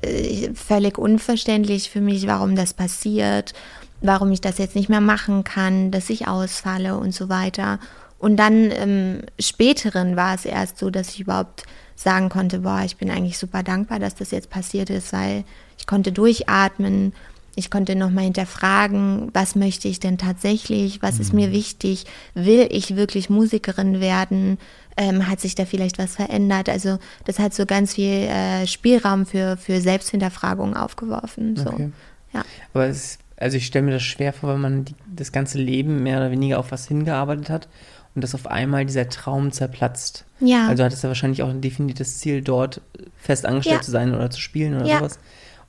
[0.00, 3.52] äh, völlig unverständlich für mich, warum das passiert,
[4.00, 7.78] warum ich das jetzt nicht mehr machen kann, dass ich ausfalle und so weiter.
[8.18, 11.64] Und dann im späteren war es erst so, dass ich überhaupt
[11.94, 15.44] sagen konnte, boah, ich bin eigentlich super dankbar, dass das jetzt passiert ist, weil
[15.78, 17.12] ich konnte durchatmen,
[17.54, 22.96] ich konnte nochmal hinterfragen, was möchte ich denn tatsächlich, was ist mir wichtig, will ich
[22.96, 24.58] wirklich Musikerin werden,
[24.94, 26.68] Ähm, hat sich da vielleicht was verändert?
[26.68, 31.56] Also das hat so ganz viel äh, Spielraum für, für Selbsthinterfragung aufgeworfen.
[31.56, 31.70] So.
[31.70, 31.90] Okay.
[32.34, 32.44] Ja.
[32.74, 36.02] Aber es, also ich stelle mir das schwer vor, wenn man die, das ganze Leben
[36.02, 37.68] mehr oder weniger auf was hingearbeitet hat
[38.14, 40.24] und dass auf einmal dieser Traum zerplatzt.
[40.40, 40.68] Ja.
[40.68, 42.80] Also hattest du wahrscheinlich auch ein definiertes Ziel, dort
[43.18, 43.82] fest angestellt Ja.
[43.82, 44.98] zu sein oder zu spielen oder Ja.
[44.98, 45.18] sowas.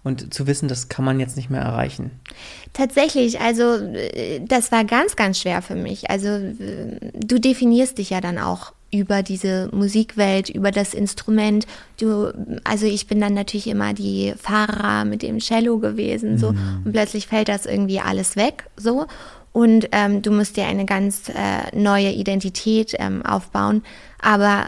[0.05, 2.11] Und zu wissen, das kann man jetzt nicht mehr erreichen.
[2.73, 6.09] Tatsächlich, also äh, das war ganz, ganz schwer für mich.
[6.09, 11.65] Also äh, du definierst dich ja dann auch über diese Musikwelt, über das Instrument.
[11.99, 12.31] Du,
[12.63, 17.27] also ich bin dann natürlich immer die Fahrer mit dem Cello gewesen, so und plötzlich
[17.27, 19.07] fällt das irgendwie alles weg, so
[19.53, 23.83] und ähm, du musst dir eine ganz äh, neue Identität ähm, aufbauen.
[24.19, 24.65] Aber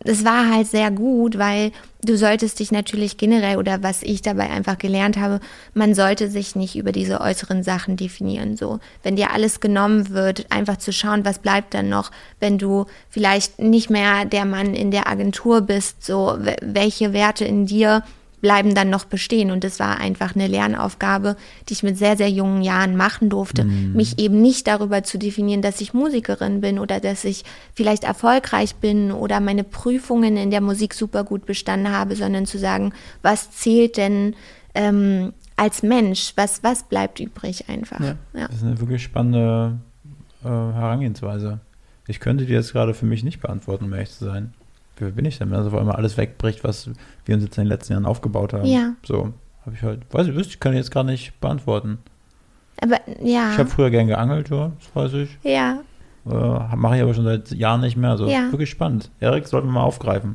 [0.00, 1.72] es war halt sehr gut, weil
[2.02, 5.40] du solltest dich natürlich generell oder was ich dabei einfach gelernt habe,
[5.74, 8.56] man sollte sich nicht über diese äußeren Sachen definieren.
[8.56, 12.86] So, wenn dir alles genommen wird, einfach zu schauen, was bleibt dann noch, wenn du
[13.08, 18.02] vielleicht nicht mehr der Mann in der Agentur bist, so welche Werte in dir
[18.46, 19.50] bleiben dann noch bestehen.
[19.50, 21.34] Und das war einfach eine Lernaufgabe,
[21.68, 23.64] die ich mit sehr, sehr jungen Jahren machen durfte.
[23.64, 27.42] Mich eben nicht darüber zu definieren, dass ich Musikerin bin oder dass ich
[27.74, 32.56] vielleicht erfolgreich bin oder meine Prüfungen in der Musik super gut bestanden habe, sondern zu
[32.56, 34.36] sagen, was zählt denn
[34.76, 36.32] ähm, als Mensch?
[36.36, 37.98] Was, was bleibt übrig einfach?
[37.98, 38.14] Ja.
[38.32, 38.46] Ja.
[38.46, 39.80] Das ist eine wirklich spannende
[40.44, 41.58] äh, Herangehensweise.
[42.06, 44.54] Ich könnte die jetzt gerade für mich nicht beantworten, um ehrlich zu sein.
[44.98, 45.52] Wer bin ich denn?
[45.52, 46.90] Also vor allem alles wegbricht, was
[47.26, 48.64] wir uns jetzt in den letzten Jahren aufgebaut haben.
[48.64, 48.94] Ja.
[49.04, 49.32] So,
[49.64, 51.98] habe ich halt, weiß ich, wüsste ich, kann ich jetzt gar nicht beantworten.
[52.80, 55.38] Aber ja, Ich habe früher gern geangelt, ja, das weiß ich.
[55.42, 55.80] ja,
[56.28, 58.10] Äh, Mache ich aber schon seit Jahren nicht mehr.
[58.10, 58.50] Also Ja.
[58.50, 59.10] wirklich spannend.
[59.20, 60.34] Erik, sollten wir mal aufgreifen.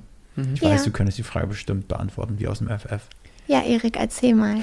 [0.53, 0.70] Ich Ja.
[0.72, 3.07] weiß, du könntest die Frage bestimmt beantworten, wie aus dem FF.
[3.47, 4.57] ja, Erik, erzähl mal.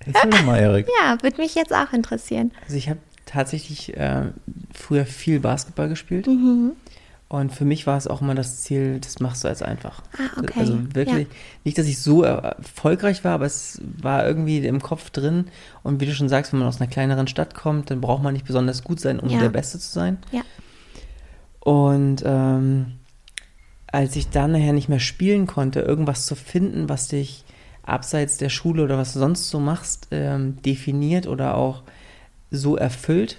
[0.00, 0.86] Erzähl doch mal, Erik.
[1.02, 2.52] Ja, würde mich jetzt auch interessieren.
[2.62, 4.26] Also ich habe tatsächlich äh,
[4.72, 6.26] früher viel Basketball gespielt.
[6.28, 6.72] Mhm.
[7.34, 10.02] Und für mich war es auch immer das Ziel, das machst du als einfach.
[10.16, 10.60] Ah, okay.
[10.60, 11.26] Also wirklich,
[11.64, 15.46] nicht, dass ich so er- erfolgreich war, aber es war irgendwie im Kopf drin.
[15.82, 18.34] Und wie du schon sagst, wenn man aus einer kleineren Stadt kommt, dann braucht man
[18.34, 19.40] nicht besonders gut sein, um Ja.
[19.40, 20.18] der Beste zu sein.
[20.30, 20.42] Ja.
[21.60, 22.92] Und ähm,
[23.88, 27.44] als ich dann nachher nicht mehr spielen konnte, irgendwas zu finden, was dich
[27.82, 31.82] abseits der Schule oder was du sonst so machst, ähm, definiert oder auch
[32.50, 33.38] so erfüllt,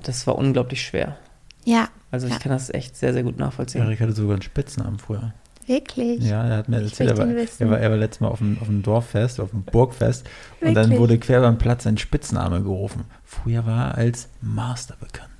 [0.00, 1.16] das war unglaublich schwer.
[1.64, 2.38] Ja, Also ich Ja.
[2.38, 3.82] kann das echt sehr, sehr gut nachvollziehen.
[3.82, 5.32] Erik hatte sogar einen Spitznamen früher.
[5.66, 6.22] wirklich.
[6.22, 8.38] Ja, er hat mir Ich erzählt, er war, er, war, er war letztes Mal auf
[8.38, 10.26] dem, auf dem Dorffest, auf dem Burgfest
[10.60, 11.00] und dann Wirklich?
[11.00, 13.04] wurde quer beim Platz sein Spitzname gerufen.
[13.24, 15.30] Früher war er als Master bekannt.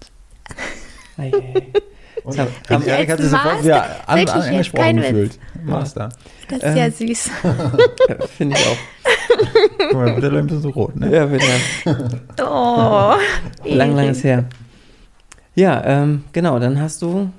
[1.19, 1.63] Ei, ei.
[2.25, 5.05] Und, hab- und hab- Erik hat sich sofort wieder an, Wirklich an angesprochen Kein Witz?
[5.09, 5.39] gefühlt.
[5.65, 6.09] Master.
[6.49, 6.77] Das ist Ähm.
[6.77, 7.31] ja süß.
[8.37, 8.77] Finde ich auch.
[9.79, 11.15] Guck mal, wird er ein bisschen so rot, ne?
[11.15, 11.45] Ja, bitte.
[12.41, 13.15] Oh.
[13.65, 14.11] Lang, lang Erik.
[14.13, 14.45] ist her.
[15.55, 17.31] Ja, ähm, genau, dann hast du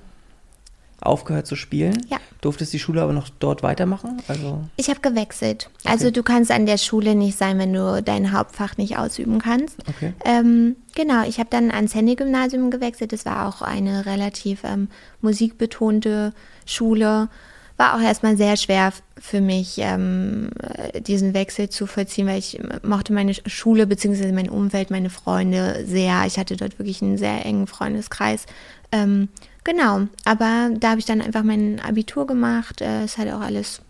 [1.02, 2.06] aufgehört zu spielen.
[2.10, 2.18] Ja.
[2.42, 4.22] Durftest die Schule aber noch dort weitermachen?
[4.28, 5.70] Also, Ich habe gewechselt.
[5.84, 9.78] Also du kannst an der Schule nicht sein, wenn du dein Hauptfach nicht ausüben kannst.
[9.88, 10.14] okay.
[10.24, 13.14] Ähm, genau, ich habe dann ans Handy-Gymnasium gewechselt.
[13.14, 14.90] Das war auch eine relativ ähm,
[15.22, 16.34] musikbetonte
[16.66, 17.30] Schule.
[17.78, 22.60] War auch erstmal sehr schwer für mich, ähm, äh, diesen Wechsel zu vollziehen, weil ich
[22.84, 24.32] mochte meine Schule bzw.
[24.32, 26.24] mein Umfeld, meine Freunde sehr.
[26.26, 28.46] Ich hatte dort wirklich einen sehr engen Freundeskreis.
[28.92, 29.28] Ähm,
[29.64, 32.82] genau, aber da habe ich dann einfach mein Abitur gemacht.
[32.82, 33.82] Äh, es hat auch alles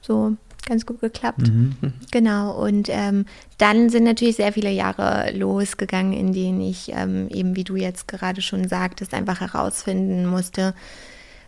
[0.00, 1.42] so ganz gut geklappt.
[2.10, 3.24] Genau, und ähm,
[3.58, 8.08] dann sind natürlich sehr viele Jahre losgegangen, in denen ich ähm, eben, wie du jetzt
[8.08, 10.74] gerade schon sagtest, einfach herausfinden musste,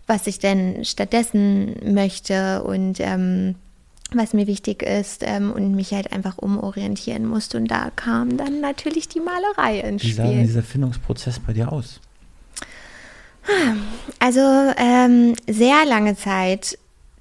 [0.08, 3.54] was ich denn stattdessen möchte und ähm,
[4.12, 7.58] was mir wichtig ist ähm, und mich halt einfach umorientieren musste.
[7.58, 10.46] Und da kam dann natürlich die Malerei ins Wie sah denn Spiel.
[10.46, 12.00] dieser Findungsprozess bei dir aus?
[14.18, 14.40] Also
[14.76, 16.78] ähm, sehr lange Zeit,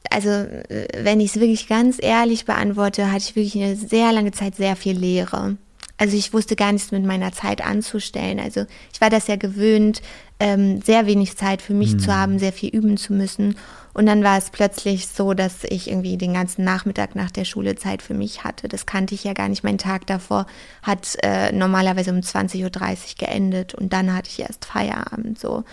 [0.10, 4.32] also äh, wenn ich es wirklich ganz ehrlich beantworte, hatte ich wirklich eine sehr lange
[4.32, 5.58] Zeit sehr viel Lehre.
[5.98, 8.40] Also ich wusste gar nichts mit meiner Zeit anzustellen.
[8.40, 10.02] Also ich war das ja gewöhnt,
[10.40, 13.56] ähm, sehr wenig Zeit für mich zu haben, sehr viel üben zu müssen.
[13.94, 17.76] Und dann war es plötzlich so, dass ich irgendwie den ganzen Nachmittag nach der Schule
[17.76, 18.68] Zeit für mich hatte.
[18.68, 19.64] Das kannte ich ja gar nicht.
[19.64, 20.46] Mein Tag davor
[20.84, 22.70] hat äh, normalerweise um 20.30 Uhr
[23.18, 25.64] geendet und dann hatte ich erst Feierabend so.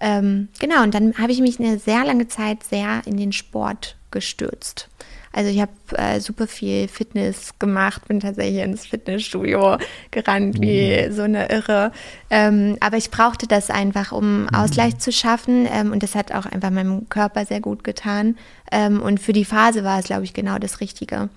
[0.00, 3.96] Ähm, genau, und dann habe ich mich eine sehr lange Zeit sehr in den Sport
[4.10, 4.88] gestürzt.
[5.34, 9.78] Also ich habe äh, super viel Fitness gemacht, bin tatsächlich ins Fitnessstudio
[10.12, 11.90] gerannt wie so eine Irre.
[12.30, 15.66] Ähm, aber ich brauchte das einfach, um Ausgleich zu schaffen.
[15.68, 18.36] Ähm, und das hat auch einfach meinem Körper sehr gut getan.
[18.70, 21.28] Ähm, und für die Phase war es, glaube ich, genau das Richtige.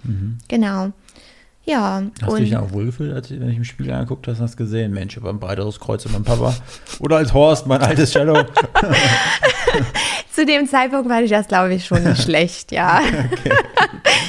[0.48, 0.92] Genau.
[1.66, 2.04] Ja.
[2.22, 4.64] Hast du dich dann auch wohlgefühlt, als wenn ich im Spiegel angeguckt hast, hast du
[4.64, 6.56] gesehen, Mensch, ich habe ein breiteres Kreuz in meinem Papa.
[7.00, 8.44] Oder als Horst, mein altes Cello.
[10.38, 13.02] Zu dem Zeitpunkt war ich das, glaube ich, schon nicht schlecht, ja.
[13.02, 13.54] Okay.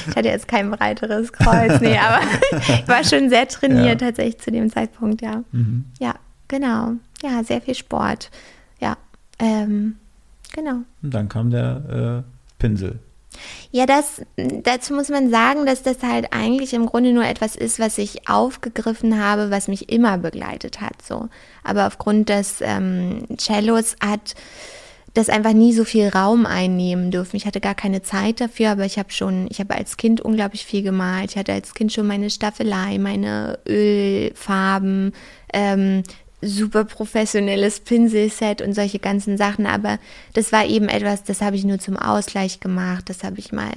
[0.07, 2.19] Ich hatte jetzt kein breiteres Kreuz, nee, aber
[2.51, 4.07] ich war schon sehr trainiert ja.
[4.07, 5.43] tatsächlich zu dem Zeitpunkt, ja.
[5.51, 5.85] Mhm.
[5.99, 6.15] Ja,
[6.47, 6.93] genau.
[7.21, 8.31] Ja, sehr viel Sport.
[8.79, 8.97] Ja,
[9.37, 9.97] ähm,
[10.51, 10.77] genau.
[11.03, 12.97] Und dann kam der äh, Pinsel.
[13.69, 14.23] Ja, das,
[14.63, 18.27] dazu muss man sagen, dass das halt eigentlich im Grunde nur etwas ist, was ich
[18.27, 21.29] aufgegriffen habe, was mich immer begleitet hat, so.
[21.63, 24.33] Aber aufgrund des ähm, Cellos hat
[25.13, 27.35] das einfach nie so viel Raum einnehmen dürfen.
[27.35, 30.65] Ich hatte gar keine Zeit dafür, aber ich habe schon, ich habe als Kind unglaublich
[30.65, 31.31] viel gemalt.
[31.31, 35.13] Ich hatte als Kind schon meine Staffelei, meine Ölfarben,
[35.53, 36.03] ähm,
[36.41, 39.99] super professionelles Pinselset und solche ganzen Sachen, aber
[40.33, 43.09] das war eben etwas, das habe ich nur zum Ausgleich gemacht.
[43.09, 43.71] Das habe ich mal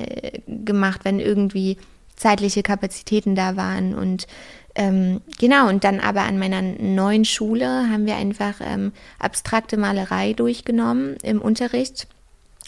[0.46, 1.76] gemacht, wenn irgendwie
[2.16, 4.26] zeitliche Kapazitäten da waren und
[4.74, 10.32] ähm, genau, und dann aber an meiner neuen Schule haben wir einfach ähm, abstrakte Malerei
[10.32, 12.06] durchgenommen im Unterricht.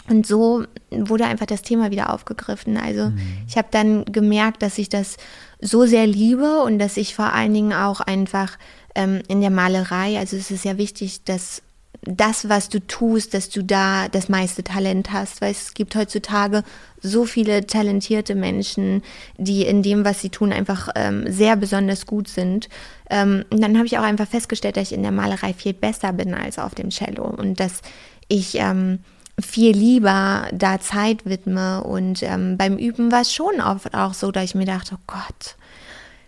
[0.08, 2.76] Und so wurde einfach das Thema wieder aufgegriffen.
[2.76, 3.18] Also mhm.
[3.48, 5.16] ich habe dann gemerkt, dass ich das
[5.60, 8.58] so sehr liebe und dass ich vor allen Dingen auch einfach
[8.94, 11.62] ähm, in der Malerei, also es ist ja wichtig, dass
[12.02, 16.62] das, was du tust, dass du da das meiste Talent hast, weil es gibt heutzutage
[17.04, 19.02] so viele talentierte Menschen,
[19.36, 22.68] die in dem, was sie tun, einfach ähm, sehr besonders gut sind.
[23.10, 26.12] Ähm, und dann habe ich auch einfach festgestellt, dass ich in der Malerei viel besser
[26.12, 27.82] bin als auf dem Cello und dass
[28.28, 29.00] ich ähm,
[29.38, 31.84] viel lieber da Zeit widme.
[31.84, 35.02] Und ähm, beim Üben war es schon oft auch so, dass ich mir dachte, oh
[35.06, 35.56] Gott,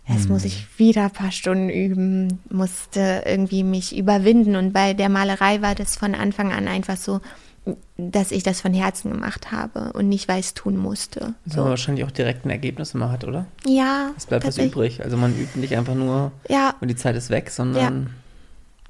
[0.09, 0.49] Jetzt muss hm.
[0.49, 4.55] ich wieder ein paar Stunden üben, musste irgendwie mich überwinden.
[4.55, 7.21] Und bei der Malerei war das von Anfang an einfach so,
[7.97, 11.35] dass ich das von Herzen gemacht habe und nicht, weil es tun musste.
[11.47, 11.61] So.
[11.61, 13.47] Aber wahrscheinlich auch direkt ein Ergebnis immer hat, oder?
[13.67, 14.11] Ja.
[14.17, 15.03] Es bleibt was übrig.
[15.03, 16.75] Also man übt nicht einfach nur ja.
[16.81, 18.11] und die Zeit ist weg, sondern ja.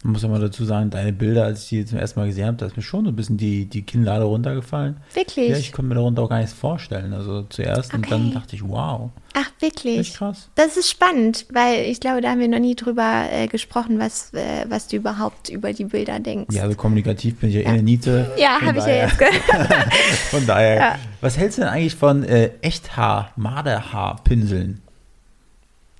[0.07, 2.57] Man muss aber dazu sagen, deine Bilder, als ich die zum ersten Mal gesehen habe,
[2.57, 4.98] da ist mir schon so ein bisschen die, die Kinnlade runtergefallen.
[5.14, 5.48] Wirklich?
[5.48, 7.12] Ja, ich konnte mir darunter auch gar nichts vorstellen.
[7.12, 7.96] Also zuerst okay.
[7.96, 9.11] und dann dachte ich, wow.
[9.34, 9.98] Ach, wirklich?
[9.98, 10.48] Echt krass.
[10.54, 14.32] Das ist spannend, weil ich glaube, da haben wir noch nie drüber äh, gesprochen, was,
[14.32, 16.54] äh, was du überhaupt über die Bilder denkst.
[16.54, 17.70] Ja, also kommunikativ bin ich ja, ja.
[17.70, 18.30] in der Niete.
[18.38, 19.42] Ja, habe ich ja jetzt gehört.
[20.30, 20.76] von daher.
[20.76, 20.98] Ja.
[21.20, 24.74] Was hältst du denn eigentlich von äh, Echthaar, Marderhaarpinseln?
[24.74, 24.86] Gibt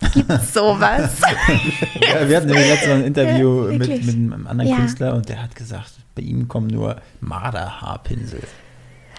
[0.01, 1.20] es sowas?
[2.01, 4.76] ja, wir hatten ja letztes Mal ein Interview ja, mit, mit, einem anderen ja.
[4.76, 8.42] Künstler und der hat gesagt, bei ihm kommen nur Marderhaarpinsel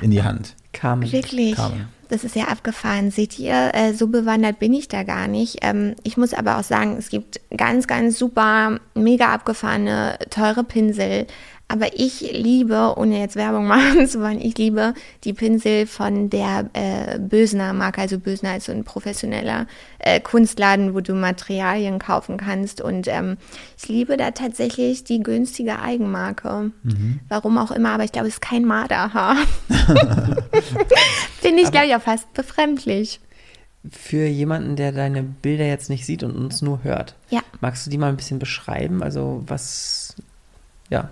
[0.01, 0.55] in die Hand.
[0.73, 1.11] Carmen.
[1.11, 1.55] Wirklich?
[1.55, 1.87] Carmen.
[2.09, 3.11] Das ist ja abgefahren.
[3.11, 5.57] Seht ihr, äh, so bewandert bin ich da gar nicht.
[5.61, 11.27] Ähm, ich muss aber auch sagen, es gibt ganz, ganz super, mega abgefahrene, teure Pinsel.
[11.69, 14.93] Aber ich liebe, ohne jetzt Werbung machen zu wollen, ich liebe
[15.23, 18.01] die Pinsel von der äh, Bösner Marke.
[18.01, 19.67] Also Bösner ist so ein professioneller
[19.99, 22.79] äh, Kunstladen, wo du Materialien kaufen kannst.
[22.81, 23.37] Und ähm,
[23.77, 26.71] ich liebe da tatsächlich die günstige Eigenmarke.
[26.83, 27.19] Mhm.
[27.27, 29.35] Warum auch immer, aber ich glaube, es ist kein Marderhaar.
[31.41, 33.19] Finde ich, glaube ich, auch fast befremdlich.
[33.89, 37.41] Für jemanden, der deine Bilder jetzt nicht sieht und uns nur hört, ja.
[37.61, 39.03] magst du die mal ein bisschen beschreiben?
[39.03, 40.15] Also was,
[40.89, 41.09] ja,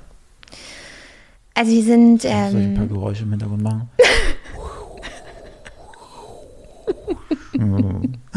[1.56, 2.24] also die sind.
[2.26, 3.90] Ähm, Soll ich ein paar ähm, Geräusche im Hintergrund machen?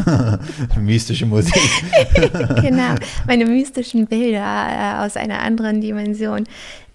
[0.79, 1.53] Mystische Musik.
[2.61, 2.95] genau,
[3.27, 6.45] meine mystischen Bilder äh, aus einer anderen Dimension.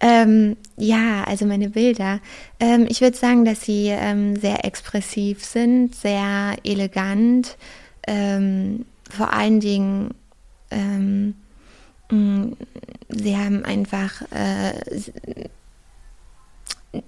[0.01, 2.20] Ähm, ja, also meine Bilder.
[2.61, 7.57] Ähm, ich würde sagen, dass sie ähm, sehr expressiv sind, sehr elegant.
[8.07, 10.14] Ähm, vor allen Dingen,
[10.70, 11.35] ähm,
[12.11, 12.57] mh,
[13.09, 14.72] sie haben einfach äh,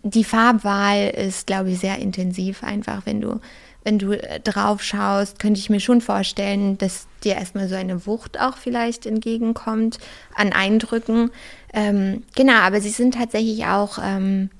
[0.02, 2.62] die Farbwahl ist, glaube ich, sehr intensiv.
[2.62, 3.40] Einfach, wenn du,
[3.84, 8.06] wenn du äh, drauf schaust, könnte ich mir schon vorstellen, dass dir erstmal so eine
[8.06, 9.98] Wucht auch vielleicht entgegenkommt
[10.34, 11.30] an Eindrücken.
[11.72, 14.50] Ähm, genau, aber sie sind tatsächlich auch ähm,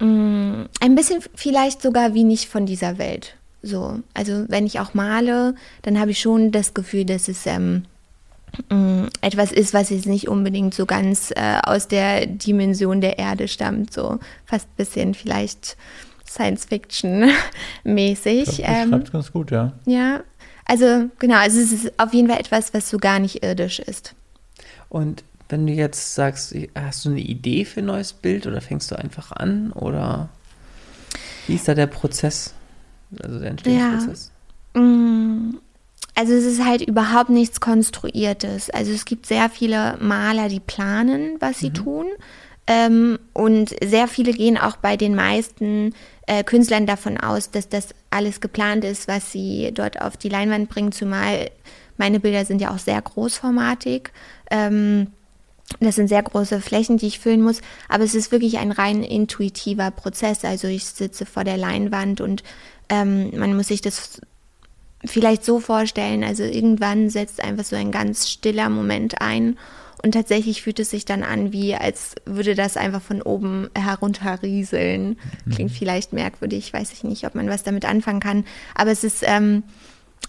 [0.00, 3.36] mm, ein bisschen vielleicht sogar wie nicht von dieser Welt.
[3.62, 7.84] So, also wenn ich auch male, dann habe ich schon das Gefühl, dass es ähm,
[9.20, 13.92] etwas ist, was jetzt nicht unbedingt so ganz äh, aus der Dimension der Erde stammt,
[13.92, 15.76] so fast ein bisschen vielleicht
[16.26, 18.44] Science-Fiction-mäßig.
[18.44, 19.72] Das ähm, ganz gut, ja.
[19.84, 20.20] Ja,
[20.64, 24.14] also genau, also es ist auf jeden Fall etwas, was so gar nicht irdisch ist.
[24.88, 28.90] Und wenn du jetzt sagst, hast du eine Idee für ein neues Bild oder fängst
[28.90, 30.28] du einfach an oder
[31.46, 32.54] wie ist da der Prozess,
[33.22, 34.32] also der Entstehungsprozess?
[34.74, 34.80] Ja.
[34.80, 35.58] Mm,
[36.16, 38.70] also es ist halt überhaupt nichts Konstruiertes.
[38.70, 41.74] Also es gibt sehr viele Maler, die planen, was sie mhm.
[41.74, 42.06] tun.
[42.66, 45.94] Ähm, und sehr viele gehen auch bei den meisten
[46.26, 50.68] äh, Künstlern davon aus, dass das alles geplant ist, was sie dort auf die Leinwand
[50.68, 51.50] bringen, zumal
[51.96, 54.10] meine Bilder sind ja auch sehr großformatig.
[54.50, 55.12] Ähm,
[55.80, 59.02] Das sind sehr große Flächen, die ich füllen muss, aber es ist wirklich ein rein
[59.02, 60.44] intuitiver Prozess.
[60.44, 62.44] Also ich sitze vor der Leinwand und
[62.88, 64.20] ähm, man muss sich das
[65.06, 69.56] vielleicht so vorstellen, also irgendwann setzt einfach so ein ganz stiller Moment ein
[70.02, 75.18] und tatsächlich fühlt es sich dann an, wie als würde das einfach von oben herunterrieseln.
[75.50, 75.74] Klingt mhm.
[75.74, 78.44] vielleicht merkwürdig, weiß ich nicht, ob man was damit anfangen kann,
[78.74, 79.62] aber es ist ähm,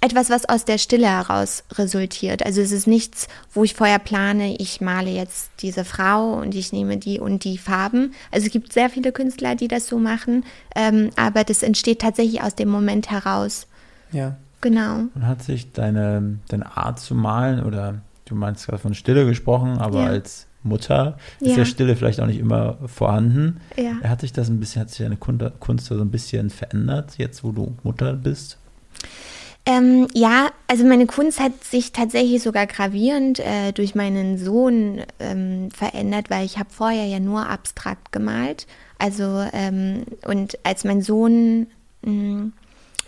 [0.01, 2.45] etwas, was aus der Stille heraus resultiert.
[2.45, 6.71] Also es ist nichts, wo ich vorher plane, ich male jetzt diese Frau und ich
[6.71, 8.13] nehme die und die Farben.
[8.31, 12.41] Also es gibt sehr viele Künstler, die das so machen, ähm, aber das entsteht tatsächlich
[12.41, 13.67] aus dem Moment heraus.
[14.11, 14.37] Ja.
[14.61, 15.05] Genau.
[15.13, 19.77] Und hat sich deine, deine Art zu malen oder du meinst gerade von Stille gesprochen,
[19.77, 20.07] aber ja.
[20.07, 21.65] als Mutter ist ja.
[21.65, 23.61] Stille vielleicht auch nicht immer vorhanden.
[23.77, 24.01] Ja.
[24.03, 27.51] Hat sich das ein bisschen, hat sich deine Kunst so ein bisschen verändert, jetzt wo
[27.51, 28.57] du Mutter bist?
[29.65, 35.71] Ähm, ja, also meine Kunst hat sich tatsächlich sogar gravierend äh, durch meinen Sohn ähm,
[35.71, 38.65] verändert, weil ich habe vorher ja nur abstrakt gemalt.
[38.97, 41.67] Also ähm, und als mein Sohn
[42.01, 42.53] mh, mm,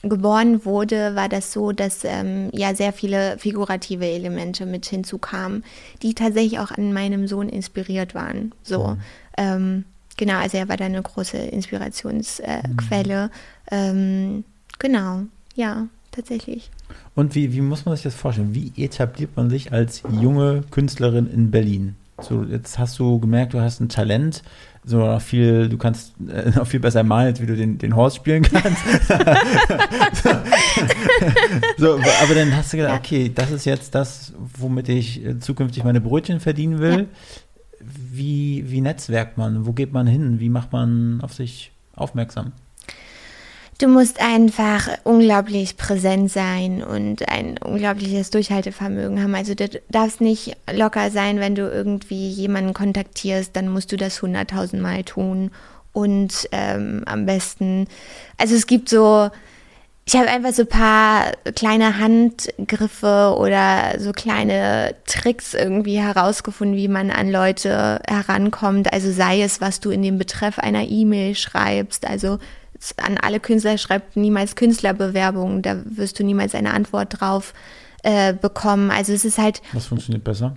[0.04, 5.64] geboren wurde, war das so, dass ähm, ja sehr viele figurative Elemente mit hinzukamen,
[6.02, 8.54] die tatsächlich auch an meinem Sohn inspiriert waren.
[8.64, 8.98] So, mhm.
[9.38, 9.86] ähm,
[10.18, 13.26] genau, also er war da eine große Inspirationsquelle.
[13.26, 13.32] Mhm.
[13.72, 14.44] Ähm,
[14.80, 15.24] genau,
[15.56, 16.70] ja tatsächlich.
[17.16, 18.54] Und wie, wie muss man sich das vorstellen?
[18.54, 21.96] Wie etabliert man sich als junge Künstlerin in Berlin?
[22.22, 24.44] So, jetzt hast du gemerkt, du hast ein Talent,
[24.84, 27.96] so noch viel, du kannst äh, noch viel besser malen, als wie du den, den
[27.96, 28.84] Horst spielen kannst.
[31.78, 35.84] so, aber dann hast du gedacht, okay, das ist jetzt das, womit ich äh, zukünftig
[35.84, 37.00] meine Brötchen verdienen will.
[37.00, 37.06] Ja.
[37.82, 39.66] Wie, wie netzwerkt man?
[39.66, 40.40] Wo geht man hin?
[40.40, 42.52] Wie macht man auf sich aufmerksam?
[43.80, 49.34] Du musst einfach unglaublich präsent sein und ein unglaubliches Durchhaltevermögen haben.
[49.34, 54.22] Also du darfst nicht locker sein, wenn du irgendwie jemanden kontaktierst, dann musst du das
[54.22, 55.52] hunderttausendmal tun.
[55.94, 57.88] Und ähm, am besten,
[58.38, 59.30] also es gibt so,
[60.04, 66.90] ich habe einfach so ein paar kleine Handgriffe oder so kleine Tricks irgendwie herausgefunden, wie
[66.90, 68.92] man an Leute herankommt.
[68.92, 72.06] Also sei es, was du in dem Betreff einer E-Mail schreibst.
[72.06, 72.40] Also
[72.98, 77.54] an alle Künstler schreibt niemals Künstlerbewerbungen, da wirst du niemals eine Antwort drauf
[78.04, 78.92] äh, bekommen.
[78.92, 79.62] Also es ist halt.
[79.74, 80.56] Was funktioniert besser?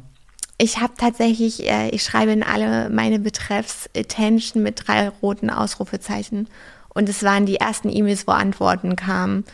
[0.58, 6.48] Ich habe tatsächlich, äh, ich schreibe in alle meine Betreffs Attention mit drei roten Ausrufezeichen.
[6.94, 9.44] Und es waren die ersten E-Mails, wo Antworten kamen,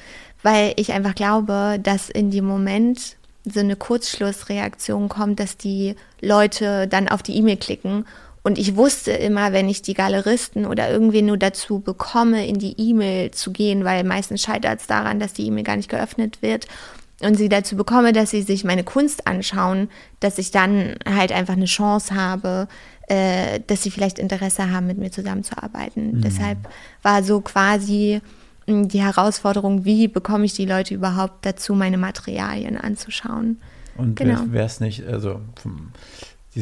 [0.43, 6.89] weil ich einfach glaube, dass in dem Moment so eine Kurzschlussreaktion kommt, dass die Leute
[6.89, 8.05] dann auf die E-Mail klicken
[8.49, 12.81] und ich wusste immer, wenn ich die Galeristen oder irgendwen nur dazu bekomme, in die
[12.81, 16.67] E-Mail zu gehen, weil meistens scheitert es daran, dass die E-Mail gar nicht geöffnet wird
[17.21, 19.91] und sie dazu bekomme, dass sie sich meine Kunst anschauen,
[20.21, 22.69] dass ich dann halt einfach eine Chance habe,
[23.09, 26.13] äh, dass sie vielleicht Interesse haben, mit mir zusammenzuarbeiten.
[26.13, 26.21] Mhm.
[26.23, 26.57] Deshalb
[27.03, 28.23] war so quasi
[28.67, 33.61] hm, die Herausforderung, wie bekomme ich die Leute überhaupt dazu, meine Materialien anzuschauen.
[33.99, 34.41] Und genau.
[34.47, 35.43] wäre es nicht, also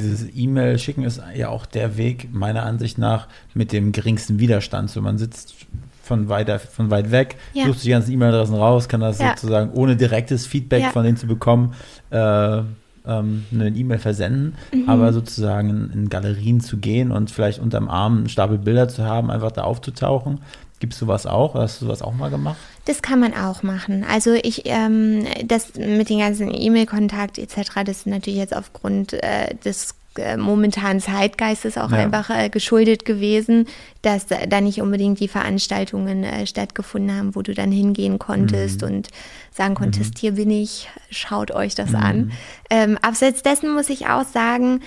[0.03, 4.91] dieses E-Mail schicken ist ja auch der Weg, meiner Ansicht nach, mit dem geringsten Widerstand.
[4.91, 5.55] So, man sitzt
[6.03, 7.67] von, weiter, von weit weg, ja.
[7.67, 9.31] sucht sich die ganzen E-Mail-Adressen raus, kann das ja.
[9.31, 10.91] sozusagen ohne direktes Feedback ja.
[10.91, 11.75] von denen zu bekommen,
[12.11, 12.59] äh,
[13.07, 14.89] ähm, eine E-Mail versenden, mhm.
[14.89, 19.05] aber sozusagen in, in, Galerien zu gehen und vielleicht unterm Arm einen Stapel Bilder zu
[19.05, 20.41] haben, einfach da aufzutauchen.
[20.79, 21.55] Gibt es sowas auch?
[21.55, 22.57] Hast du sowas auch mal gemacht?
[22.85, 24.05] Das kann man auch machen.
[24.05, 29.55] Also ich, ähm, das mit den ganzen E-Mail-Kontakt etc., das ist natürlich jetzt aufgrund äh,
[29.65, 31.99] des äh, momentanen Zeitgeistes auch ja.
[31.99, 33.67] einfach äh, geschuldet gewesen,
[34.03, 38.89] dass da nicht unbedingt die Veranstaltungen äh, stattgefunden haben, wo du dann hingehen konntest mhm.
[38.89, 39.09] und
[39.53, 40.19] sagen konntest, mhm.
[40.19, 41.97] hier bin ich, schaut euch das mhm.
[41.97, 42.33] an.
[42.71, 44.81] Ähm, abseits dessen muss ich auch sagen,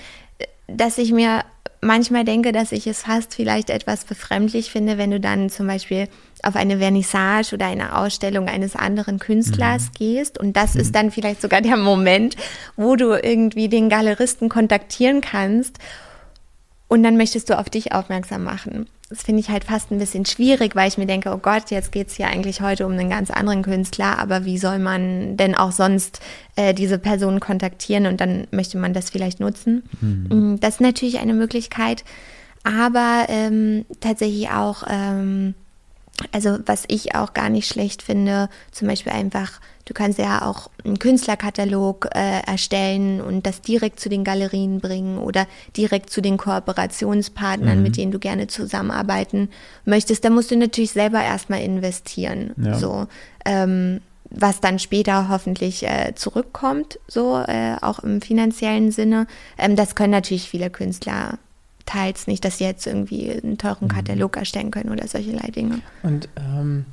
[0.68, 1.42] dass ich mir
[1.80, 6.08] manchmal denke, dass ich es fast vielleicht etwas befremdlich finde, wenn du dann zum Beispiel
[6.42, 9.92] auf eine Vernissage oder eine Ausstellung eines anderen Künstlers mhm.
[9.98, 10.38] gehst.
[10.38, 10.80] Und das mhm.
[10.80, 12.36] ist dann vielleicht sogar der Moment,
[12.76, 15.78] wo du irgendwie den Galeristen kontaktieren kannst.
[16.88, 18.88] Und dann möchtest du auf dich aufmerksam machen.
[19.10, 21.92] Das finde ich halt fast ein bisschen schwierig, weil ich mir denke, oh Gott, jetzt
[21.92, 25.54] geht es hier eigentlich heute um einen ganz anderen Künstler, aber wie soll man denn
[25.54, 26.20] auch sonst
[26.56, 29.82] äh, diese Person kontaktieren und dann möchte man das vielleicht nutzen?
[30.00, 30.58] Mhm.
[30.60, 32.04] Das ist natürlich eine Möglichkeit,
[32.62, 35.54] aber ähm, tatsächlich auch ähm,
[36.32, 39.60] also was ich auch gar nicht schlecht finde, zum Beispiel einfach,
[39.90, 45.18] du kannst ja auch einen Künstlerkatalog äh, erstellen und das direkt zu den Galerien bringen
[45.18, 47.82] oder direkt zu den Kooperationspartnern, mhm.
[47.82, 49.48] mit denen du gerne zusammenarbeiten
[49.84, 50.24] möchtest.
[50.24, 52.54] Da musst du natürlich selber erstmal investieren.
[52.56, 52.78] Ja.
[52.78, 53.08] So,
[53.44, 59.26] ähm, was dann später hoffentlich äh, zurückkommt, so äh, auch im finanziellen Sinne.
[59.58, 61.36] Ähm, das können natürlich viele Künstler
[61.84, 63.88] teils nicht, dass sie jetzt irgendwie einen teuren Mhm.
[63.88, 65.80] Katalog erstellen können oder solche Dinge.
[66.04, 66.84] Und ähm,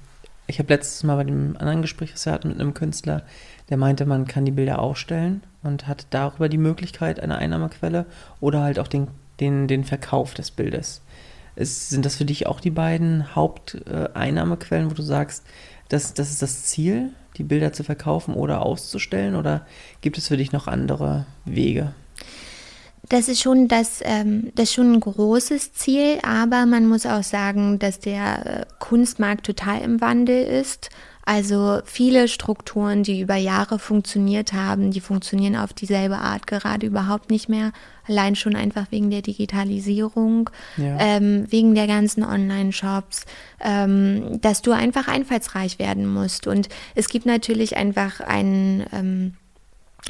[0.47, 3.23] ich habe letztes Mal bei dem anderen Gespräch, was wir hatten mit einem Künstler,
[3.69, 8.05] der meinte, man kann die Bilder aufstellen und hat darüber die Möglichkeit einer Einnahmequelle
[8.39, 9.07] oder halt auch den,
[9.41, 11.01] den, den Verkauf des Bildes.
[11.55, 15.43] Ist, sind das für dich auch die beiden Haupteinnahmequellen, wo du sagst,
[15.89, 19.35] das, das ist das Ziel, die Bilder zu verkaufen oder auszustellen?
[19.35, 19.65] Oder
[20.01, 21.93] gibt es für dich noch andere Wege?
[23.09, 27.23] Das ist schon das, ähm, das ist schon ein großes Ziel, aber man muss auch
[27.23, 30.89] sagen, dass der äh, Kunstmarkt total im Wandel ist.
[31.25, 37.31] Also viele Strukturen, die über Jahre funktioniert haben, die funktionieren auf dieselbe Art gerade überhaupt
[37.31, 37.73] nicht mehr.
[38.07, 40.97] Allein schon einfach wegen der Digitalisierung, Ja.
[40.99, 43.25] ähm, wegen der ganzen Online-Shops,
[43.59, 46.47] ähm, dass du einfach einfallsreich werden musst.
[46.47, 49.33] Und es gibt natürlich einfach einen ähm,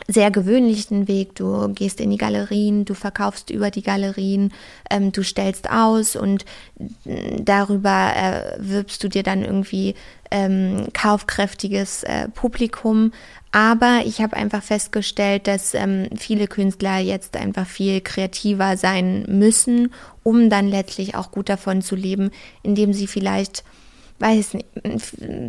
[0.08, 1.36] sehr gewöhnlichen Weg.
[1.36, 4.54] Du gehst in die Galerien, du verkaufst über die Galerien,
[4.90, 6.46] ähm, du stellst aus und
[7.06, 9.96] äh, darüber erwirbst du dir dann irgendwie
[10.32, 13.12] ähm, kaufkräftiges äh, Publikum.
[13.52, 19.94] Aber ich habe einfach festgestellt, dass ähm, viele Künstler jetzt einfach viel kreativer sein müssen,
[20.24, 22.32] um dann letztlich auch gut davon zu leben,
[22.62, 23.64] indem sie vielleicht
[24.20, 24.68] weiß nicht,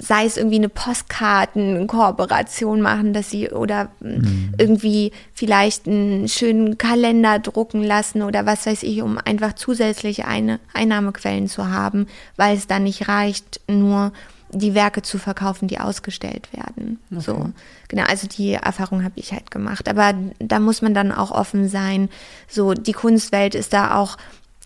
[0.03, 4.55] sei es irgendwie eine Postkartenkooperation machen, dass sie oder Mhm.
[4.59, 10.61] irgendwie vielleicht einen schönen Kalender drucken lassen oder was weiß ich, um einfach zusätzliche eine
[10.75, 12.07] Einnahmequellen zu haben,
[12.37, 14.12] weil es dann nicht reicht, nur
[14.51, 16.99] die Werke zu verkaufen, die ausgestellt werden.
[17.11, 17.51] So,
[17.89, 19.91] genau, also die Erfahrung habe ich halt gemacht.
[19.91, 22.09] Aber da muss man dann auch offen sein.
[22.49, 24.16] So, die Kunstwelt ist da auch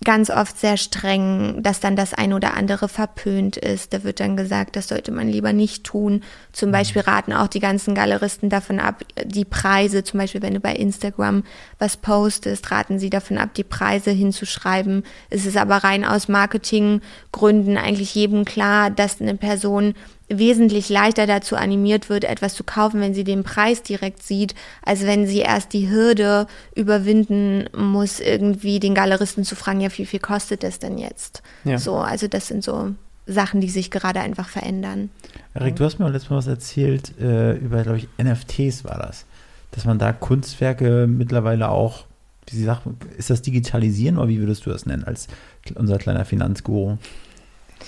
[0.03, 3.93] ganz oft sehr streng, dass dann das ein oder andere verpönt ist.
[3.93, 6.23] Da wird dann gesagt, das sollte man lieber nicht tun.
[6.53, 10.61] Zum Beispiel raten auch die ganzen Galeristen davon ab, die Preise, zum Beispiel wenn du
[10.61, 11.45] bei Instagram
[11.79, 15.05] was postest, raten sie davon ab, die Preise hinzuschreiben.
[15.31, 19.95] Es ist aber rein aus Marketinggründen eigentlich jedem klar, dass eine Person
[20.29, 25.07] wesentlich leichter dazu animiert wird, etwas zu kaufen, wenn sie den Preis direkt sieht, als
[25.07, 30.21] wenn sie erst die Hürde überwinden muss, irgendwie den Galeristen zu fragen, ja, wie viel
[30.21, 31.43] kostet das denn jetzt?
[31.65, 31.79] Ja.
[31.79, 32.95] So, also das sind so
[33.27, 35.11] Sachen, die sich gerade einfach verändern.
[35.55, 38.99] Erik, du hast mir auch letztes Mal was erzählt äh, über, glaube ich, NFTs war
[38.99, 39.27] das.
[39.71, 42.05] Dass man da Kunstwerke mittlerweile auch,
[42.47, 42.83] wie sie sagt,
[43.17, 45.29] ist das Digitalisieren oder wie würdest du das nennen, als
[45.75, 46.99] unser kleiner Finanzguru?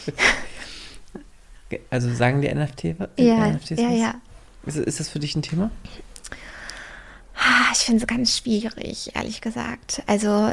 [1.90, 2.84] Also sagen die NFT,
[3.18, 3.98] Ja, NFTs ja, was?
[3.98, 4.14] ja.
[4.66, 5.70] Ist, ist das für dich ein Thema?
[7.72, 10.02] Ich finde es ganz schwierig, ehrlich gesagt.
[10.06, 10.50] Also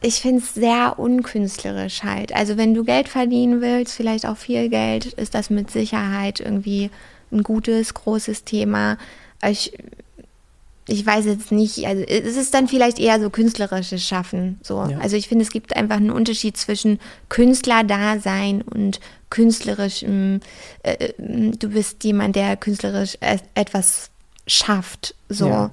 [0.00, 2.34] ich finde es sehr unkünstlerisch halt.
[2.34, 6.90] Also wenn du Geld verdienen willst, vielleicht auch viel Geld, ist das mit Sicherheit irgendwie
[7.32, 8.98] ein gutes, großes Thema.
[9.42, 9.72] Ich,
[10.86, 14.58] ich weiß jetzt nicht, also es ist dann vielleicht eher so künstlerisches Schaffen.
[14.62, 14.84] So.
[14.84, 14.98] Ja.
[14.98, 16.98] Also ich finde, es gibt einfach einen Unterschied zwischen
[17.30, 20.40] Künstlerdasein und künstlerischem,
[20.82, 23.16] äh, äh, du bist jemand, der künstlerisch
[23.54, 24.10] etwas
[24.46, 25.14] schafft.
[25.28, 25.48] So.
[25.48, 25.70] Ja.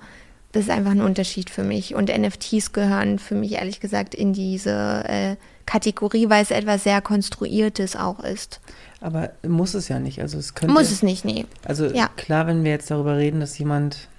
[0.53, 1.95] Das ist einfach ein Unterschied für mich.
[1.95, 5.36] Und NFTs gehören für mich ehrlich gesagt in diese äh,
[5.66, 8.59] Kategorie, weil es etwas sehr Konstruiertes auch ist.
[8.99, 10.22] Aber muss es ja nicht.
[10.22, 10.74] Also es könnte.
[10.74, 11.45] Muss es nicht, nee.
[11.66, 12.09] Also Ja.
[12.18, 14.09] klar, wenn wir jetzt darüber reden, dass jemand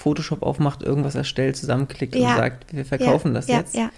[0.00, 2.30] Photoshop aufmacht, irgendwas erstellt, zusammenklickt Ja.
[2.30, 3.74] und sagt, wir verkaufen das jetzt.
[3.74, 3.90] Ja.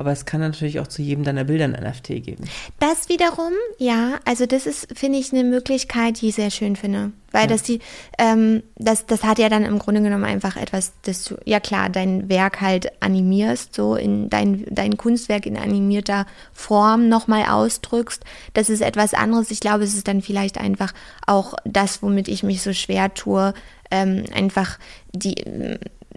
[0.00, 2.44] Aber es kann natürlich auch zu jedem deiner Bilder ein NFT geben.
[2.78, 7.12] Das wiederum, ja, also das ist, finde ich, eine Möglichkeit, die ich sehr schön finde.
[7.32, 7.46] Weil Ja.
[7.48, 7.80] das die,
[8.16, 11.90] ähm, das, das hat ja dann im Grunde genommen einfach etwas, dass du, ja klar,
[11.90, 16.24] dein Werk halt animierst, so in dein, dein Kunstwerk in animierter
[16.54, 18.24] Form nochmal ausdrückst.
[18.54, 19.50] Das ist etwas anderes.
[19.50, 20.94] Ich glaube, es ist dann vielleicht einfach
[21.26, 23.52] auch das, womit ich mich so schwer tue,
[23.90, 24.78] ähm, einfach
[25.12, 25.44] die,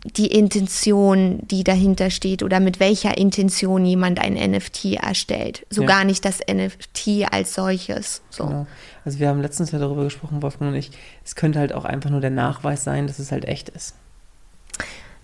[0.05, 5.65] die Intention, die dahinter steht oder mit welcher Intention jemand ein NFT erstellt.
[5.69, 5.87] So Ja.
[5.87, 8.21] gar nicht das NFT als solches.
[8.29, 8.45] So.
[8.45, 8.67] Genau.
[9.05, 10.91] Also wir haben letztens ja darüber gesprochen, Wolfgang und ich,
[11.23, 13.95] es könnte halt auch einfach nur der Nachweis sein, dass es halt echt ist.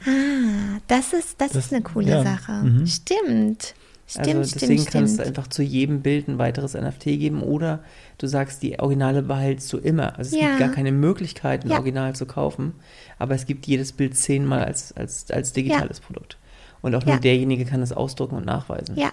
[0.05, 2.51] Ah, das ist, das, Das- ist eine coole ja, Sache.
[2.53, 2.87] mhm.
[2.87, 3.73] Stimmt.
[4.09, 5.27] Stimmt, also stimmt, deswegen kann es stimmt.
[5.27, 7.79] einfach zu jedem Bild ein weiteres NFT geben oder
[8.17, 10.17] du sagst, die Originale behältst du immer.
[10.17, 10.47] Also es Ja.
[10.47, 11.77] gibt gar keine Möglichkeit, ein Ja.
[11.77, 12.73] Original zu kaufen,
[13.19, 16.37] aber es gibt jedes Bild zehnmal als, als, als digitales Produkt.
[16.81, 17.19] Und auch nur Ja.
[17.19, 18.95] derjenige kann es ausdrucken und nachweisen.
[18.97, 19.11] Ja,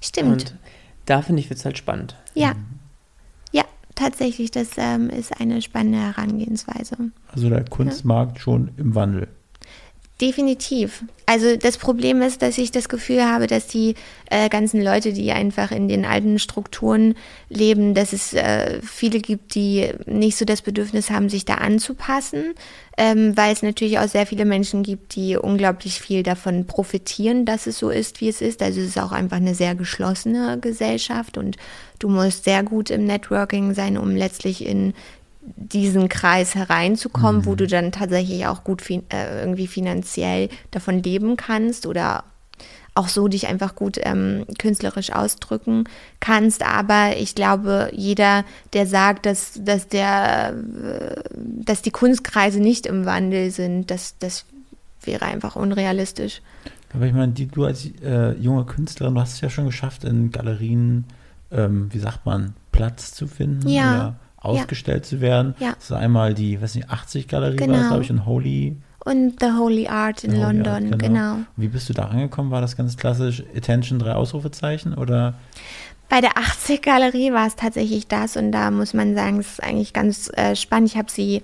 [0.00, 0.30] stimmt.
[0.32, 0.54] Und
[1.06, 2.16] da finde ich, wird es halt spannend.
[2.34, 2.54] ja.
[3.52, 6.96] Ja, tatsächlich, das ähm, ist eine spannende Herangehensweise.
[7.32, 9.28] Also der Kunstmarkt schon im Wandel.
[10.20, 11.02] Definitiv.
[11.24, 13.94] Also das Problem ist, dass ich das Gefühl habe, dass die
[14.28, 17.14] äh, ganzen Leute, die einfach in den alten Strukturen
[17.48, 22.54] leben, dass es äh, viele gibt, die nicht so das Bedürfnis haben, sich da anzupassen,
[22.98, 27.66] ähm, weil es natürlich auch sehr viele Menschen gibt, die unglaublich viel davon profitieren, dass
[27.66, 28.60] es so ist, wie es ist.
[28.60, 31.56] Also es ist auch einfach eine sehr geschlossene Gesellschaft und
[31.98, 34.92] du musst sehr gut im Networking sein, um letztlich in
[35.42, 37.46] diesen Kreis hereinzukommen, mhm.
[37.46, 42.24] wo du dann tatsächlich auch gut fin äh, irgendwie finanziell davon leben kannst oder
[42.94, 45.84] auch so dich einfach gut ähm, künstlerisch ausdrücken
[46.18, 46.64] kannst.
[46.66, 53.06] Aber ich glaube, jeder, der sagt, dass, dass, der, äh, dass die Kunstkreise nicht im
[53.06, 54.44] Wandel sind, das, das
[55.02, 56.42] wäre einfach unrealistisch.
[56.92, 60.04] Aber ich meine, die, du als äh, junge Künstlerin, du hast es ja schon geschafft,
[60.04, 61.04] in Galerien,
[61.52, 63.68] ähm, wie sagt man, Platz zu finden.
[63.68, 63.92] Ja.
[63.92, 65.08] Oder ausgestellt ja.
[65.08, 65.54] zu werden.
[65.58, 65.72] Ja.
[65.74, 67.74] Das ist einmal die, weiß nicht, 80 Galerie genau.
[67.74, 68.76] war glaube ich, in Holy.
[69.04, 71.34] Und The Holy Art in London, Art, genau.
[71.34, 71.36] genau.
[71.56, 72.50] Wie bist du da angekommen?
[72.50, 75.34] War das ganz klassisch Attention, drei Ausrufezeichen oder?
[76.08, 79.62] Bei der 80 Galerie war es tatsächlich das und da muss man sagen, es ist
[79.62, 80.90] eigentlich ganz äh, spannend.
[80.90, 81.42] Ich habe sie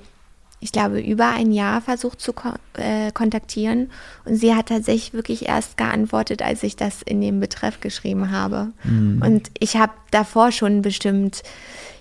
[0.59, 3.91] ich glaube, über ein Jahr versucht zu ko äh, kontaktieren.
[4.25, 8.73] Und sie hat tatsächlich wirklich erst geantwortet, als ich das in dem Betreff geschrieben habe.
[8.85, 9.23] Mhm.
[9.23, 11.43] Und ich habe davor schon bestimmt,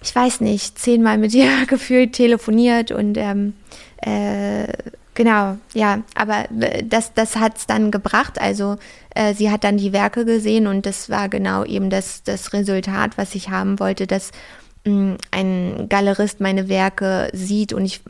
[0.06, 3.54] ich weiß nicht, zehnmal mit ihr gefühlt telefoniert und ähm,
[3.98, 4.68] äh,
[5.16, 8.40] genau, ja, aber äh, das, das hat es dann gebracht.
[8.40, 8.78] Also
[9.16, 13.18] äh, sie hat dann die Werke gesehen und das war genau eben das, das Resultat,
[13.18, 14.32] was ich haben wollte, dass
[14.86, 18.02] mm, ein Galerist meine Werke sieht und ich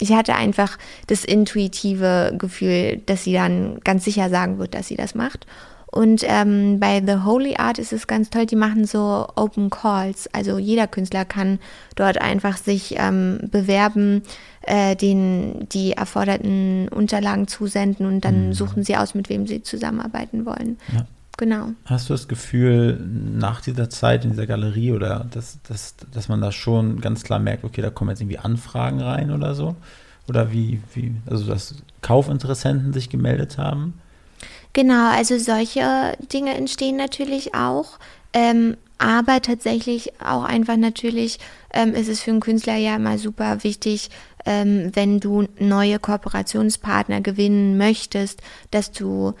[0.00, 0.76] ich hatte einfach
[1.06, 5.46] das intuitive Gefühl, dass sie dann ganz sicher sagen wird, dass sie das macht.
[5.94, 10.28] Und ähm, bei The Holy Art ist es ganz toll, die machen so Open Calls.
[10.32, 11.60] Also jeder Künstler kann
[11.94, 14.22] dort einfach sich ähm, bewerben,
[14.62, 18.52] äh, den die erforderten Unterlagen zusenden und dann mhm.
[18.54, 20.78] suchen sie aus, mit wem sie zusammenarbeiten wollen.
[20.92, 21.06] Ja.
[21.36, 21.68] Genau.
[21.84, 26.40] Hast du das Gefühl, nach dieser Zeit in dieser Galerie oder dass, dass, dass man
[26.40, 29.76] da schon ganz klar merkt, okay, da kommen jetzt irgendwie Anfragen rein oder so?
[30.28, 33.94] Oder wie, wie, also dass Kaufinteressenten sich gemeldet haben?
[34.74, 37.98] Genau, also solche Dinge entstehen natürlich auch.
[38.32, 41.38] Ähm, aber tatsächlich auch einfach natürlich
[41.72, 44.10] ähm, ist es für einen Künstler ja immer super wichtig,
[44.44, 49.34] ähm, wenn du neue Kooperationspartner gewinnen möchtest, dass du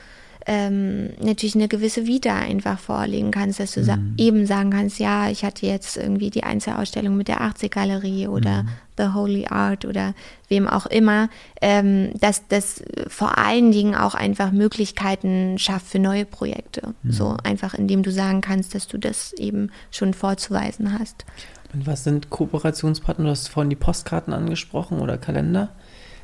[0.46, 3.84] ähm, natürlich eine gewisse Vita einfach vorlegen kannst, dass du mhm.
[3.84, 8.64] sa eben sagen kannst, ja, ich hatte jetzt irgendwie die Einzelausstellung mit der 80-Galerie oder
[8.64, 8.68] mhm.
[8.96, 10.14] The Holy Art oder
[10.48, 11.28] wem auch immer,
[11.60, 16.94] ähm, dass das vor allen Dingen auch einfach Möglichkeiten schafft für neue Projekte.
[17.02, 17.12] Mhm.
[17.12, 21.24] So einfach, indem du sagen kannst, dass du das eben schon vorzuweisen hast.
[21.72, 23.24] Und was sind Kooperationspartner?
[23.24, 25.70] Du hast vorhin die Postkarten angesprochen oder Kalender.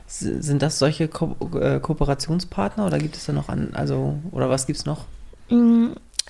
[0.06, 4.66] Sind das solche Ko äh, Kooperationspartner oder gibt es da noch an, also, oder was
[4.66, 5.06] gibt es noch?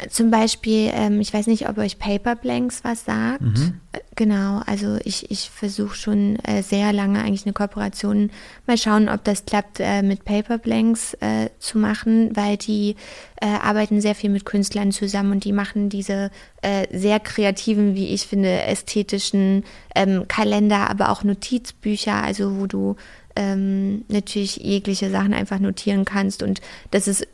[0.09, 3.43] Zum Beispiel, ähm, ich weiß nicht, ob euch Paper Blanks was sagt.
[3.43, 3.81] Mhm.
[4.17, 8.31] Genau, also ich, ich versuche schon äh, sehr lange eigentlich eine Kooperation,
[8.67, 12.97] mal schauen, ob das klappt, äh, mit Paper Blanks äh, zu machen, weil die
[13.41, 16.31] äh, arbeiten sehr viel mit Künstlern zusammen und die machen diese
[16.63, 19.65] äh, sehr kreativen, wie ich finde, ästhetischen
[19.95, 22.97] ähm, Kalender, aber auch Notizbücher, also wo du
[23.37, 26.43] ähm, natürlich jegliche Sachen einfach notieren kannst.
[26.43, 26.61] Und
[26.91, 27.27] das ist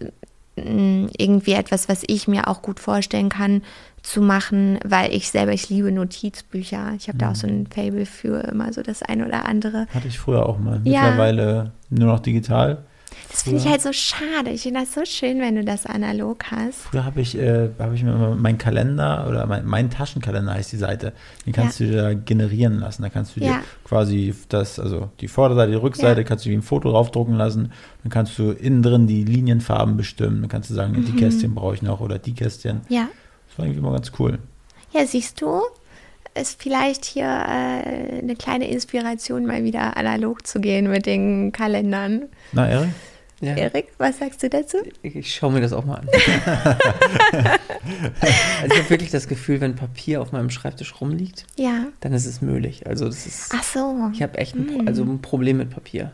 [0.56, 3.62] irgendwie etwas, was ich mir auch gut vorstellen kann
[4.02, 6.94] zu machen, weil ich selber, ich liebe Notizbücher.
[6.96, 7.20] Ich habe mhm.
[7.20, 9.86] da auch so ein Fable für immer so das ein oder andere.
[9.92, 10.80] Hatte ich früher auch mal.
[10.80, 11.72] Mittlerweile ja.
[11.90, 12.84] nur noch digital.
[13.30, 14.50] Das finde ich halt so schade.
[14.50, 16.82] Ich finde das so schön, wenn du das analog hast.
[16.82, 20.72] Früher habe ich, äh, hab ich mir immer meinen Kalender oder mein, mein, Taschenkalender heißt
[20.72, 21.12] die Seite,
[21.44, 21.86] den kannst ja.
[21.86, 23.02] du dir generieren lassen.
[23.02, 23.62] Da kannst du dir ja.
[23.84, 26.26] quasi das, also die Vorderseite, die Rückseite, ja.
[26.26, 27.72] kannst du wie ein Foto draufdrucken lassen.
[28.02, 30.40] Dann kannst du innen drin die Linienfarben bestimmen.
[30.40, 31.04] Dann kannst du sagen, mhm.
[31.04, 32.82] die Kästchen brauche ich noch oder die Kästchen.
[32.88, 33.08] Ja.
[33.48, 34.38] Das war irgendwie immer ganz cool.
[34.92, 35.62] Ja, siehst du,
[36.34, 42.26] ist vielleicht hier äh, eine kleine Inspiration, mal wieder analog zu gehen mit den Kalendern.
[42.52, 42.90] Na, Erik?
[43.40, 43.54] Ja.
[43.54, 44.78] Erik, was sagst du dazu?
[45.02, 46.08] Ich, ich schaue mir das auch mal an.
[48.62, 51.86] also ich habe wirklich das Gefühl, wenn Papier auf meinem Schreibtisch rumliegt, ja.
[52.00, 52.86] dann ist es möglich.
[52.86, 53.52] Also das ist.
[53.54, 54.10] Ach so.
[54.14, 54.88] Ich habe echt ein, hm.
[54.88, 56.12] also ein Problem mit Papier.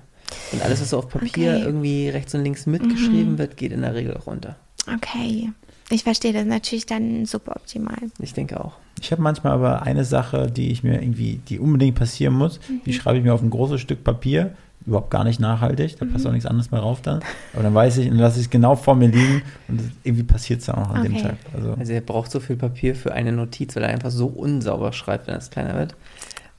[0.52, 1.62] Und alles, was so auf Papier okay.
[1.62, 3.38] irgendwie rechts und links mitgeschrieben mhm.
[3.38, 4.56] wird, geht in der Regel runter.
[4.92, 5.50] Okay.
[5.90, 7.98] Ich verstehe das natürlich dann super optimal.
[8.18, 8.78] Ich denke auch.
[9.00, 12.80] Ich habe manchmal aber eine Sache, die ich mir irgendwie, die unbedingt passieren muss, mhm.
[12.86, 14.54] die schreibe ich mir auf ein großes Stück Papier,
[14.86, 16.12] überhaupt gar nicht nachhaltig, da mhm.
[16.12, 17.20] passt auch nichts anderes mehr drauf dann.
[17.52, 20.60] Aber dann weiß ich, dann lasse ich es genau vor mir liegen und irgendwie passiert
[20.60, 21.08] es dann auch an okay.
[21.08, 21.36] dem Tag.
[21.54, 24.92] Also, also er braucht so viel Papier für eine Notiz, weil er einfach so unsauber
[24.92, 25.94] schreibt, wenn es kleiner wird.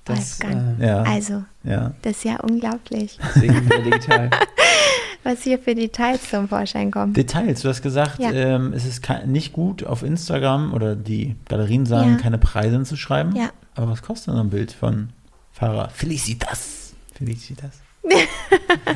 [0.05, 1.03] Das, äh, ja.
[1.03, 1.93] Also, ja.
[2.01, 3.17] das ist ja unglaublich.
[3.35, 4.29] Deswegen digital.
[5.23, 7.13] was hier für Details zum Vorschein kommen.
[7.13, 8.31] Details, du hast gesagt, Ja.
[8.31, 12.17] ähm, es ist nicht gut auf Instagram oder die Galerien sagen, Ja.
[12.17, 13.35] keine Preise zu schreiben.
[13.35, 13.49] Ja.
[13.75, 15.09] Aber was kostet denn ein Bild von
[15.51, 16.93] Fahrer Felicitas?
[17.13, 17.82] Felicitas.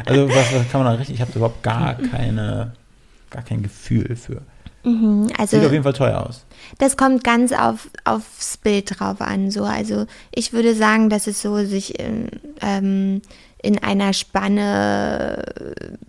[0.05, 1.15] Also was, was kann man da richtig?
[1.15, 2.73] Ich habe überhaupt gar keine,
[3.29, 4.41] gar kein Gefühl für.
[4.83, 6.45] Mhm, also Sieht auf jeden Fall teuer aus.
[6.77, 9.51] Das kommt ganz auf, aufs Bild drauf an.
[9.51, 9.63] So.
[9.63, 12.29] Also ich würde sagen, dass es so sich in,
[12.61, 13.21] ähm,
[13.61, 15.43] in einer Spanne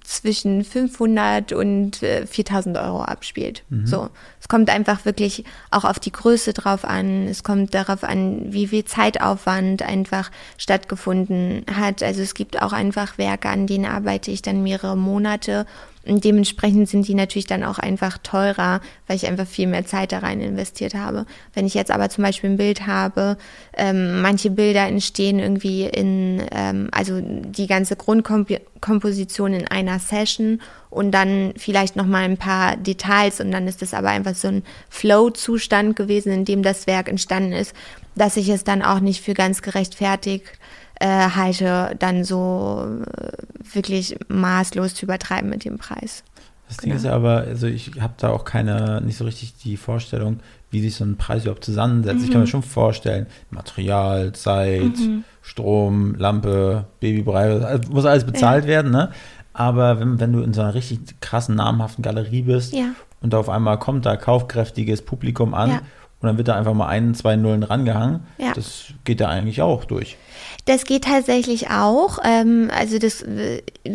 [0.05, 3.63] zwischen 500 und äh, 4000 Euro abspielt.
[3.87, 4.11] So.
[4.41, 7.27] Es kommt einfach wirklich auch auf die Größe drauf an.
[7.27, 12.03] Es kommt darauf an, wie viel Zeitaufwand einfach stattgefunden hat.
[12.03, 15.67] Also es gibt auch einfach Werke, an denen arbeite ich dann mehrere Monate
[16.09, 20.13] und dementsprechend sind die natürlich dann auch einfach teurer, weil ich einfach viel mehr Zeit
[20.13, 21.27] da rein investiert habe.
[21.55, 23.37] Wenn ich jetzt aber zum Beispiel ein Bild habe,
[23.77, 31.13] ähm, manche Bilder entstehen irgendwie in, ähm, also die ganze Grundkomposition in einer Session und
[31.13, 35.97] dann vielleicht nochmal ein paar Details und dann ist es aber einfach so ein Flow-Zustand
[35.97, 37.75] gewesen, in dem das Werk entstanden ist,
[38.15, 40.58] dass ich es dann auch nicht für ganz gerechtfertigt
[41.01, 42.87] äh, halte, dann so
[43.17, 46.25] äh, wirklich maßlos zu übertreiben mit dem Preis.
[46.69, 46.97] Das Ding Genau.
[46.99, 50.41] ist ja aber, also ich habe da auch keine, nicht so richtig die Vorstellung,
[50.71, 52.23] wie sich so ein Preis überhaupt zusammensetzt.
[52.23, 52.51] Ich kann mir Mhm.
[52.51, 54.93] schon vorstellen, Material, Zeit,
[55.41, 59.11] Strom, Lampe, Babybrei, also muss alles bezahlt werden, ne?
[59.55, 62.91] Aber wenn, wenn du in so einer richtig krassen, namhaften Galerie bist Ja.
[63.23, 65.81] und auf einmal kommt da kaufkräftiges Publikum an Ja.
[66.21, 68.53] Und dann wird da einfach mal ein, zwei Nullen rangehangen, Ja.
[68.55, 70.17] das geht da eigentlich auch durch.
[70.65, 72.19] Das geht tatsächlich auch.
[72.25, 73.25] Ähm, also das,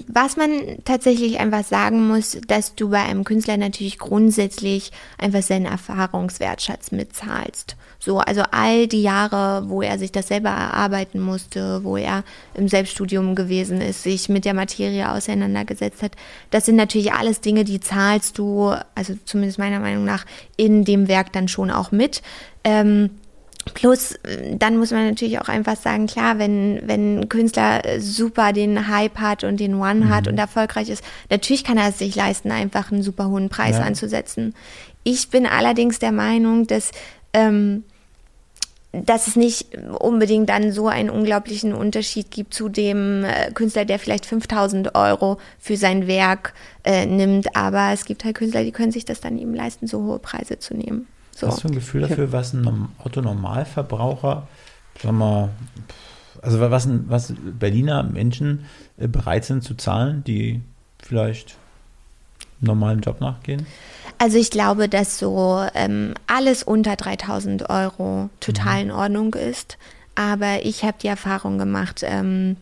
[0.07, 0.49] was man
[0.86, 7.76] tatsächlich einfach sagen muss, dass du bei einem Künstler natürlich grundsätzlich einfach seinen Erfahrungswertschatz mitzahlst.
[7.99, 12.67] So, also all die Jahre, wo er sich das selber erarbeiten musste, wo er im
[12.67, 16.11] Selbststudium gewesen ist, sich mit der Materie auseinandergesetzt hat,
[16.49, 20.26] das sind natürlich alles Dinge, die zahlst du, also zumindest meiner Meinung nach,
[20.57, 22.12] in dem Werk dann schon auch mit.
[22.64, 23.09] Ähm,
[23.74, 27.99] Plus, äh, dann muss man natürlich auch einfach sagen, klar, wenn, wenn ein Künstler äh,
[28.01, 31.99] super den Hype hat und den One hat und erfolgreich ist, natürlich kann er es
[31.99, 33.84] sich leisten, einfach einen super hohen Preis Ja.
[33.84, 34.53] anzusetzen.
[35.03, 36.91] Ich bin allerdings der Meinung, dass,
[37.34, 37.84] ähm,
[38.91, 43.97] dass es nicht unbedingt dann so einen unglaublichen Unterschied gibt zu dem äh, Künstler, der
[43.97, 46.53] vielleicht 5000 Euro für sein Werk
[46.84, 47.55] äh, nimmt.
[47.55, 50.59] Aber es gibt halt Künstler, die können sich das dann eben leisten, so hohe Preise
[50.59, 51.07] zu nehmen.
[51.36, 51.48] So.
[51.48, 54.48] Hast du ein Gefühl dafür, was ein Norm- Otto-Normalverbraucher,
[55.02, 55.50] sag mal,
[56.42, 58.66] also was, was Berliner Menschen
[58.98, 60.62] äh, bereit sind zu zahlen, die
[61.02, 61.56] vielleicht
[62.60, 63.66] normalen Job nachgehen?
[64.18, 69.78] Also ich glaube, dass so ähm, alles unter 3000 Euro total in Ordnung ist.
[70.16, 72.58] Aber ich habe die Erfahrung gemacht, ähm,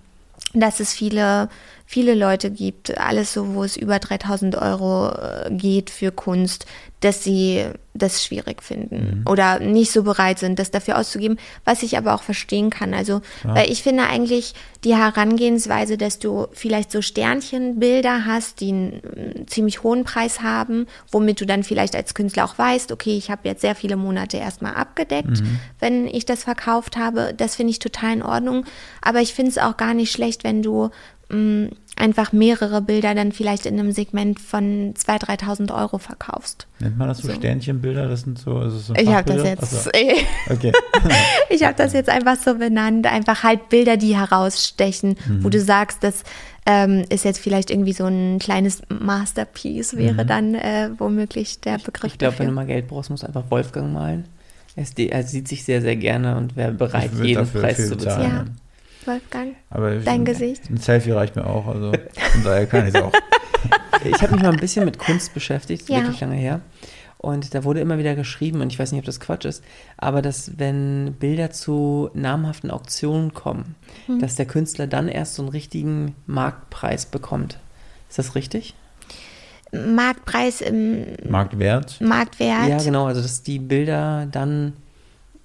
[0.53, 1.49] dass es viele,
[1.91, 6.65] viele Leute gibt, alles so, wo es über 3000 Euro äh, geht für Kunst,
[7.01, 11.97] dass sie das schwierig finden oder nicht so bereit sind, das dafür auszugeben, was ich
[11.97, 12.93] aber auch verstehen kann.
[12.93, 14.53] Also, weil ich finde eigentlich
[14.85, 21.41] die Herangehensweise, dass du vielleicht so Sternchenbilder hast, die einen ziemlich hohen Preis haben, womit
[21.41, 24.75] du dann vielleicht als Künstler auch weißt, okay, ich habe jetzt sehr viele Monate erstmal
[24.75, 25.43] abgedeckt,
[25.79, 27.33] wenn ich das verkauft habe.
[27.35, 28.65] Das finde ich total in Ordnung.
[29.01, 30.91] Aber ich finde es auch gar nicht schlecht, wenn du
[31.31, 36.67] mh, einfach mehrere Bilder dann vielleicht in einem Segment von 2.000, 3.000 Euro verkaufst.
[36.79, 37.33] Nennt man das so, So.
[37.35, 38.07] Ständchenbilder?
[38.07, 39.89] Das sind so, also so Ich habe das jetzt, so,
[40.49, 40.71] okay.
[41.49, 45.51] ich habe das jetzt einfach so benannt, einfach halt Bilder, die herausstechen, wo Mhm.
[45.51, 46.23] du sagst, das
[46.65, 49.97] ähm, ist jetzt vielleicht irgendwie so ein kleines Masterpiece, Mhm.
[49.97, 53.27] wäre dann äh, womöglich der Begriff Ich glaube, wenn du mal Geld brauchst, musst du
[53.27, 54.25] einfach Wolfgang malen.
[54.75, 57.97] Er, sieht sich sehr, sehr gerne und wäre bereit, Ich jeden Preis zu bezahlen.
[57.97, 58.47] bezahlen.
[58.47, 58.60] Ja.
[59.07, 60.69] Wolfgang, Aber dein Gesicht.
[60.69, 63.11] Ein Selfie reicht mir auch, also von daher kann ich es auch.
[64.03, 65.97] Ich habe mich mal ein bisschen mit Kunst beschäftigt, Ja.
[66.01, 66.61] wirklich lange her.
[67.17, 69.63] Und da wurde immer wieder geschrieben, und ich weiß nicht, ob das Quatsch ist,
[69.97, 73.75] aber dass wenn Bilder zu namhaften Auktionen kommen,
[74.07, 74.19] Hm.
[74.19, 77.59] dass der Künstler dann erst so einen richtigen Marktpreis bekommt.
[78.09, 78.73] Ist das richtig?
[79.71, 82.01] Marktpreis im Marktwert.
[82.01, 82.67] Marktwert.
[82.67, 84.73] Ja, genau, also dass die Bilder dann,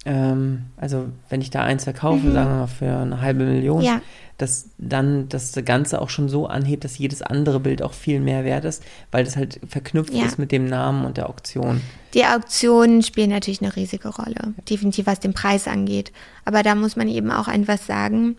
[0.07, 3.83] ähm, also wenn ich da eins verkaufe, sagen wir mal für eine halbe Million, Mhm.
[3.85, 4.01] Ja.
[4.37, 8.43] dass dann das Ganze auch schon so anhebt, dass jedes andere Bild auch viel mehr
[8.45, 10.25] wert ist, weil das halt verknüpft Ja.
[10.25, 11.81] ist mit dem Namen und der Auktion.
[12.13, 16.11] Die Auktionen spielen natürlich eine riesige Rolle, definitiv was den Preis angeht.
[16.45, 18.37] Aber da muss man eben auch einfach sagen,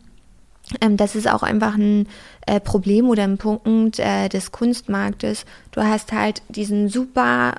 [0.81, 2.07] ähm, das ist auch einfach ein
[2.47, 5.45] äh, Problem oder ein Punkt äh, des Kunstmarktes.
[5.73, 7.55] Du hast halt diesen super,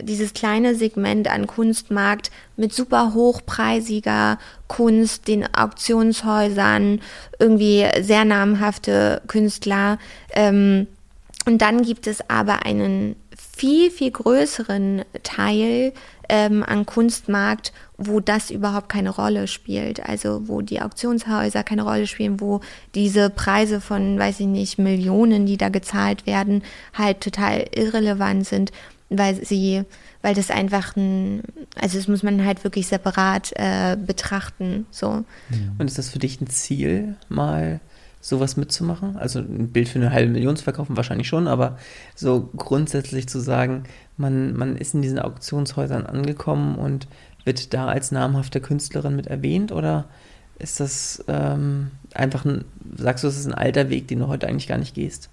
[0.00, 7.00] dieses kleine Segment an Kunstmarkt mit super hochpreisiger Kunst, den Auktionshäusern,
[7.38, 9.98] irgendwie sehr namhafte Künstler.
[10.32, 10.86] Ähm,
[11.46, 13.14] Und dann gibt es aber einen
[13.56, 15.92] viel, viel größeren Teil
[16.28, 20.00] ähm, an Kunstmarkt, wo das überhaupt keine Rolle spielt.
[20.00, 22.60] Also wo die Auktionshäuser keine Rolle spielen, wo
[22.94, 26.62] diese Preise von, weiß ich nicht, Millionen, die da gezahlt werden,
[26.94, 28.72] halt total irrelevant sind,
[29.08, 29.84] weil sie,
[30.22, 31.42] weil das einfach ein,
[31.80, 34.86] also das muss man halt wirklich separat äh, betrachten.
[34.90, 35.24] So.
[35.78, 37.80] Und ist das für dich ein Ziel, mal
[38.20, 39.16] sowas mitzumachen?
[39.16, 41.78] Also ein Bild für eine halbe Million zu verkaufen, wahrscheinlich schon, aber
[42.14, 43.84] so grundsätzlich zu sagen,
[44.16, 47.06] man, man ist in diesen Auktionshäusern angekommen und
[47.44, 50.06] wird da als namhafte Künstlerin mit erwähnt oder
[50.58, 52.64] ist das ähm, einfach ein,
[52.96, 55.30] sagst du, es ist ein alter Weg, den du heute eigentlich gar nicht gehst?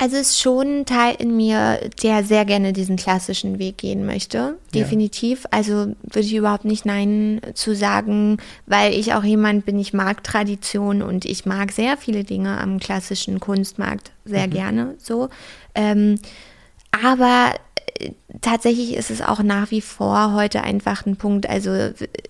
[0.00, 4.06] Also es ist schon ein Teil in mir, der sehr gerne diesen klassischen Weg gehen
[4.06, 4.56] möchte.
[4.72, 5.42] Definitiv.
[5.42, 5.48] Ja.
[5.50, 5.72] Also
[6.02, 11.02] würde ich überhaupt nicht Nein zu sagen, weil ich auch jemand bin, ich mag Tradition
[11.02, 14.50] und ich mag sehr viele Dinge am klassischen Kunstmarkt sehr mhm.
[14.52, 15.30] gerne so.
[15.74, 16.20] Ähm,
[16.92, 17.54] aber
[18.40, 21.48] tatsächlich ist es auch nach wie vor heute einfach ein Punkt.
[21.48, 21.70] Also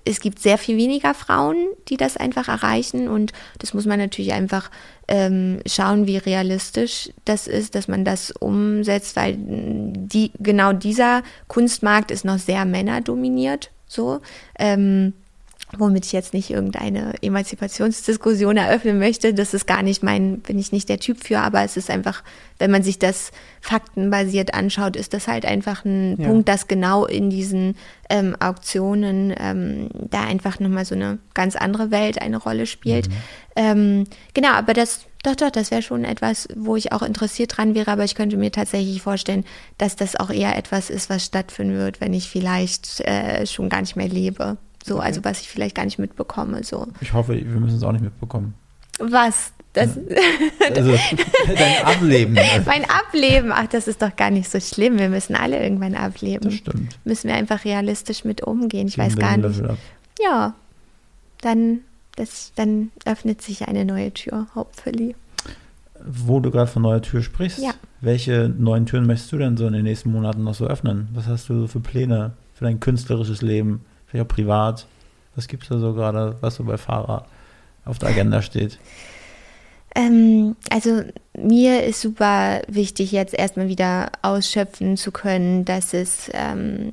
[0.04, 4.32] es gibt sehr viel weniger Frauen, die das einfach erreichen und das muss man natürlich
[4.32, 4.70] einfach
[5.08, 12.10] ähm, schauen, wie realistisch das ist, dass man das umsetzt, weil die genau dieser Kunstmarkt
[12.10, 13.70] ist noch sehr männerdominiert.
[13.86, 14.20] So.
[14.58, 15.14] Ähm,
[15.76, 19.34] womit ich jetzt nicht irgendeine Emanzipationsdiskussion eröffnen möchte.
[19.34, 22.22] Das ist gar nicht mein, bin ich nicht der Typ für, aber es ist einfach,
[22.58, 26.26] wenn man sich das faktenbasiert anschaut, ist das halt einfach ein ja.
[26.26, 27.76] Punkt, dass genau in diesen
[28.08, 33.08] ähm, Auktionen ähm, da einfach nochmal so eine ganz andere Welt eine Rolle spielt.
[33.08, 33.14] Mhm.
[33.56, 37.74] Ähm, genau, aber das, doch, doch, das wäre schon etwas, wo ich auch interessiert dran
[37.74, 39.44] wäre, aber ich könnte mir tatsächlich vorstellen,
[39.76, 43.82] dass das auch eher etwas ist, was stattfinden wird, wenn ich vielleicht äh, schon gar
[43.82, 44.56] nicht mehr lebe.
[44.88, 46.64] So, also was ich vielleicht gar nicht mitbekomme.
[46.64, 46.86] So.
[47.00, 48.54] Ich hoffe, wir müssen es auch nicht mitbekommen.
[48.98, 49.52] Was?
[49.74, 49.96] Das
[50.74, 50.94] also
[51.46, 52.36] dein Ableben.
[52.64, 54.98] mein Ableben, ach, das ist doch gar nicht so schlimm.
[54.98, 56.50] Wir müssen alle irgendwann ableben.
[56.50, 56.98] Das stimmt.
[57.04, 58.88] Müssen wir einfach realistisch mit umgehen.
[58.88, 59.62] Ich Geben weiß gar nicht.
[60.20, 60.54] Ja,
[61.42, 61.80] dann,
[62.16, 65.14] das, dann öffnet sich eine neue Tür, hopefully.
[66.04, 67.72] Wo du gerade von neuer Tür sprichst, ja.
[68.00, 71.08] welche neuen Türen möchtest du denn so in den nächsten Monaten noch so öffnen?
[71.12, 73.84] Was hast du für Pläne für dein künstlerisches Leben?
[74.08, 74.86] Vielleicht auch privat.
[75.36, 77.26] Was gibt es da so gerade, was so bei Fahrer
[77.84, 78.78] auf der Agenda steht?
[79.94, 81.02] Ähm, also
[81.36, 86.92] mir ist super wichtig, jetzt erstmal wieder ausschöpfen zu können, dass es ähm,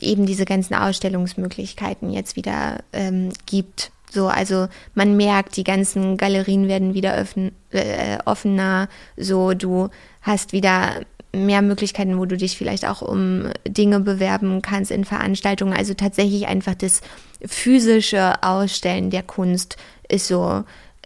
[0.00, 3.90] eben diese ganzen Ausstellungsmöglichkeiten jetzt wieder ähm, gibt.
[4.10, 8.88] So, also man merkt, die ganzen Galerien werden wieder öffn, äh, offener.
[9.16, 9.90] So, du
[10.22, 11.00] hast wieder
[11.34, 15.72] mehr Möglichkeiten, wo du dich vielleicht auch um Dinge bewerben kannst in Veranstaltungen.
[15.72, 17.00] Also tatsächlich einfach das
[17.44, 19.76] physische Ausstellen der Kunst
[20.08, 20.64] ist so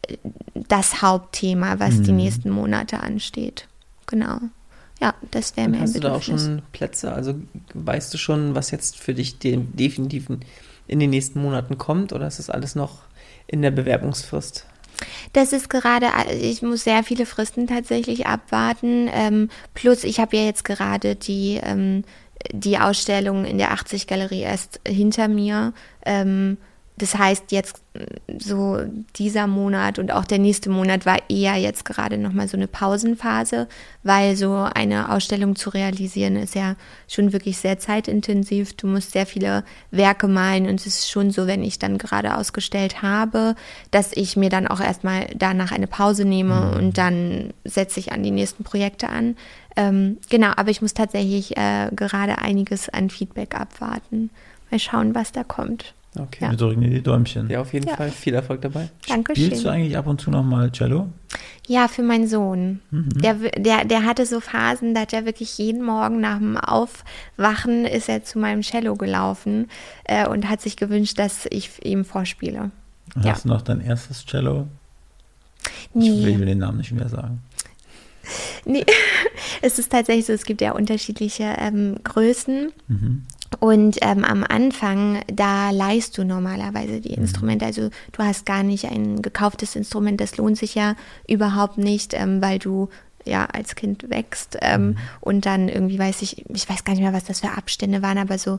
[0.08, 0.16] äh,
[0.54, 2.04] das Hauptthema, was mhm.
[2.04, 3.66] die nächsten Monate ansteht.
[4.06, 4.38] Genau.
[5.00, 7.12] Ja, das wäre mir Hast du da auch schon Plätze?
[7.12, 7.34] Also
[7.74, 10.26] weißt du schon, was jetzt für dich definitiv
[10.88, 12.98] in den nächsten Monaten kommt oder ist das alles noch
[13.46, 14.66] in der Bewerbungsfrist?
[15.32, 16.06] Das ist gerade,
[16.40, 19.08] ich muss sehr viele Fristen tatsächlich abwarten.
[19.12, 22.04] Ähm, plus, ich habe ja jetzt gerade die, ähm,
[22.52, 25.72] die Ausstellung in der 80 Galerie erst hinter mir.
[26.04, 26.58] Ähm,
[26.98, 27.80] das heißt, jetzt
[28.38, 28.78] so
[29.16, 33.68] dieser Monat und auch der nächste Monat war eher jetzt gerade nochmal so eine Pausenphase,
[34.02, 36.76] weil so eine Ausstellung zu realisieren ist ja
[37.08, 38.74] schon wirklich sehr zeitintensiv.
[38.74, 42.36] Du musst sehr viele Werke malen und es ist schon so, wenn ich dann gerade
[42.36, 43.54] ausgestellt habe,
[43.90, 46.76] dass ich mir dann auch erstmal danach eine Pause nehme mhm.
[46.76, 49.36] und dann setze ich an die nächsten Projekte an.
[49.76, 54.30] Ähm, genau, aber ich muss tatsächlich äh, gerade einiges an Feedback abwarten.
[54.70, 55.94] Mal schauen, was da kommt.
[56.18, 56.44] Okay.
[56.44, 56.50] Ja.
[56.50, 57.48] Wir drücken dir die Däumchen.
[57.48, 57.96] Ja, auf jeden ja.
[57.96, 58.10] Fall.
[58.10, 58.88] Viel Erfolg dabei.
[59.08, 59.46] Dankeschön.
[59.46, 61.08] Spielst du eigentlich ab und zu nochmal Cello?
[61.66, 62.80] Ja, für meinen Sohn.
[62.90, 63.08] Mhm.
[63.20, 67.84] Der, der, der hatte so Phasen, da hat er wirklich jeden Morgen nach dem Aufwachen
[67.84, 69.68] ist er zu meinem Cello gelaufen
[70.04, 72.70] äh, und hat sich gewünscht, dass ich ihm vorspiele.
[73.16, 73.36] Hast ja.
[73.42, 74.66] du noch dein erstes Cello?
[75.92, 76.30] Nee.
[76.30, 77.42] Ich will den Namen nicht mehr sagen.
[78.64, 78.84] Nee,
[79.62, 82.72] es ist tatsächlich so, es gibt ja unterschiedliche ähm, Größen.
[82.88, 83.26] Mhm.
[83.60, 87.22] Und ähm, am Anfang, da leihst du normalerweise die mhm.
[87.22, 87.64] Instrumente.
[87.64, 90.20] Also du hast gar nicht ein gekauftes Instrument.
[90.20, 90.96] Das lohnt sich ja
[91.26, 92.88] überhaupt nicht, ähm, weil du
[93.24, 94.96] ja als Kind wächst ähm, mhm.
[95.20, 98.16] und dann irgendwie weiß ich, ich weiß gar nicht mehr, was das für Abstände waren,
[98.16, 98.58] aber so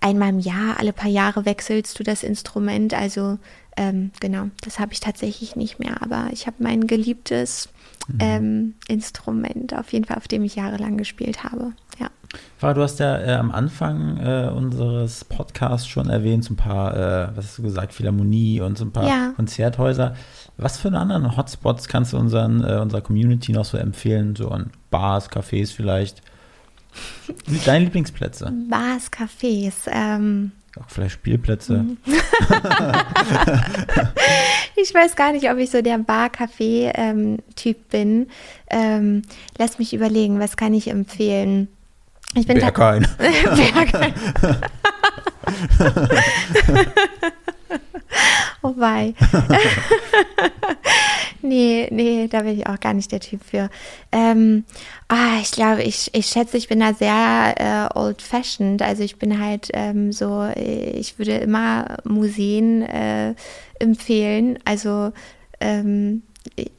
[0.00, 2.94] einmal im Jahr, alle paar Jahre wechselst du das Instrument.
[2.94, 3.38] Also
[3.76, 6.02] ähm, genau, das habe ich tatsächlich nicht mehr.
[6.02, 7.68] Aber ich habe mein geliebtes
[8.08, 8.18] mhm.
[8.20, 11.72] ähm, Instrument auf jeden Fall, auf dem ich jahrelang gespielt habe.
[11.98, 12.10] Ja.
[12.58, 16.94] Farah, du hast ja äh, am Anfang äh, unseres Podcasts schon erwähnt, so ein paar,
[16.96, 19.32] äh, was hast du gesagt, Philharmonie und so ein paar Ja.
[19.36, 20.14] Konzerthäuser.
[20.56, 24.36] Was für anderen Hotspots kannst du unseren, äh, unserer Community noch so empfehlen?
[24.36, 26.22] So an Bars, Cafés vielleicht?
[27.66, 28.52] Deine Lieblingsplätze?
[28.70, 29.74] Bars, Cafés.
[29.90, 31.78] Ähm, Auch vielleicht Spielplätze?
[31.78, 31.96] Mhm.
[34.76, 38.28] ich weiß gar nicht, ob ich so der Bar-Café-Typ bin.
[38.70, 39.22] Ähm,
[39.58, 41.68] lass mich überlegen, was kann ich empfehlen?
[42.34, 43.06] Ich bin Berghain.
[43.18, 44.14] Berghain.
[48.62, 49.14] oh wei.
[51.42, 53.70] nee, nee, da bin ich auch gar nicht der Typ für.
[54.12, 54.64] Ähm,
[55.08, 58.82] ah, ich glaube, ich, ich schätze, ich bin da sehr äh, old-fashioned.
[58.82, 63.34] Also ich bin halt ähm, so, äh, ich würde immer Museen äh,
[63.78, 64.58] empfehlen.
[64.64, 65.12] Also
[65.60, 66.22] ähm,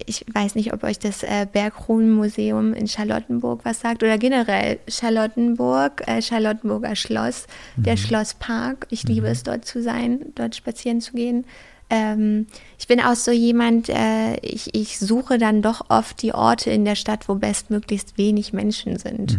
[0.05, 6.03] ich weiß nicht, ob euch das äh, Bergkronenmuseum in Charlottenburg was sagt oder generell Charlottenburg,
[6.07, 8.87] äh, Charlottenburger Schloss, der Schlosspark.
[8.91, 11.45] Ich liebe es, dort zu sein, dort spazieren zu gehen.
[11.89, 12.47] Ähm,
[12.79, 16.85] ich bin auch so jemand, äh, ich, ich suche dann doch oft die Orte in
[16.85, 19.37] der Stadt, wo bestmöglichst wenig Menschen sind.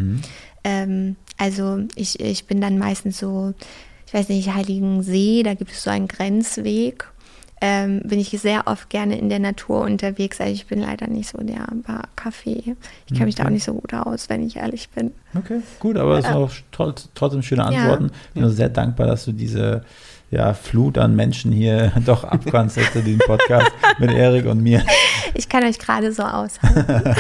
[0.65, 3.55] Ähm, also ich, ich bin dann meistens so,
[4.07, 7.09] ich weiß nicht, Heiligensee, da gibt es so einen Grenzweg.
[7.61, 10.41] Ähm, bin ich sehr oft gerne in der Natur unterwegs.
[10.41, 12.77] Also ich bin leider nicht so der Bar-Café.
[13.07, 15.13] Ich kenne mich da auch nicht so gut aus, wenn ich ehrlich bin.
[15.35, 17.69] Okay, gut, aber es sind auch trotz, trotzdem schöne Ja.
[17.69, 18.11] Antworten.
[18.35, 19.85] Bin nur sehr dankbar, dass du diese
[20.31, 24.85] ja, Flut an Menschen hier doch abkannst zu diesem Podcast mit Erik und mir.
[25.35, 26.87] Ich kann euch gerade so aushalten.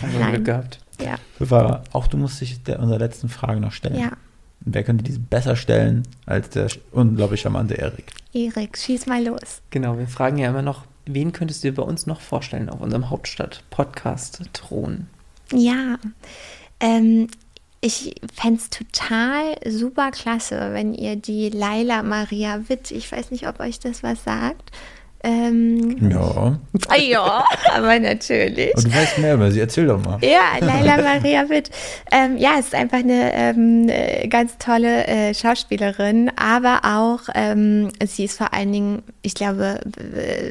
[0.00, 0.30] Haben wir.
[0.30, 0.78] Glück gehabt.
[1.02, 3.98] ja, auch du musst dich der, unserer letzten Frage noch stellen.
[3.98, 4.12] ja.
[4.60, 8.12] Wer könnte diese besser stellen als der unglaublich charmante Erik?
[8.32, 9.62] Erik, schieß mal los.
[9.70, 13.08] Genau, wir fragen ja immer noch, wen könntest du bei uns noch vorstellen auf unserem
[13.10, 15.06] Hauptstadt-Podcast-Thron?
[15.52, 15.98] Ja,
[16.78, 17.28] ähm,
[17.80, 23.48] ich fände es total super klasse, wenn ihr die Laila Maria Witt, ich weiß nicht,
[23.48, 24.70] ob euch das was sagt.
[25.22, 27.44] Ähm, Ja, ah, ja,
[27.74, 28.72] aber natürlich.
[28.74, 29.60] aber du weißt mehr über sie.
[29.60, 30.18] Erzähl doch mal.
[30.22, 31.70] Ja, Laila Maria Witt.
[32.10, 38.24] Ähm, ja, ist einfach eine ähm, äh, ganz tolle äh, Schauspielerin, aber auch ähm, sie
[38.24, 39.80] ist vor allen Dingen, ich glaube,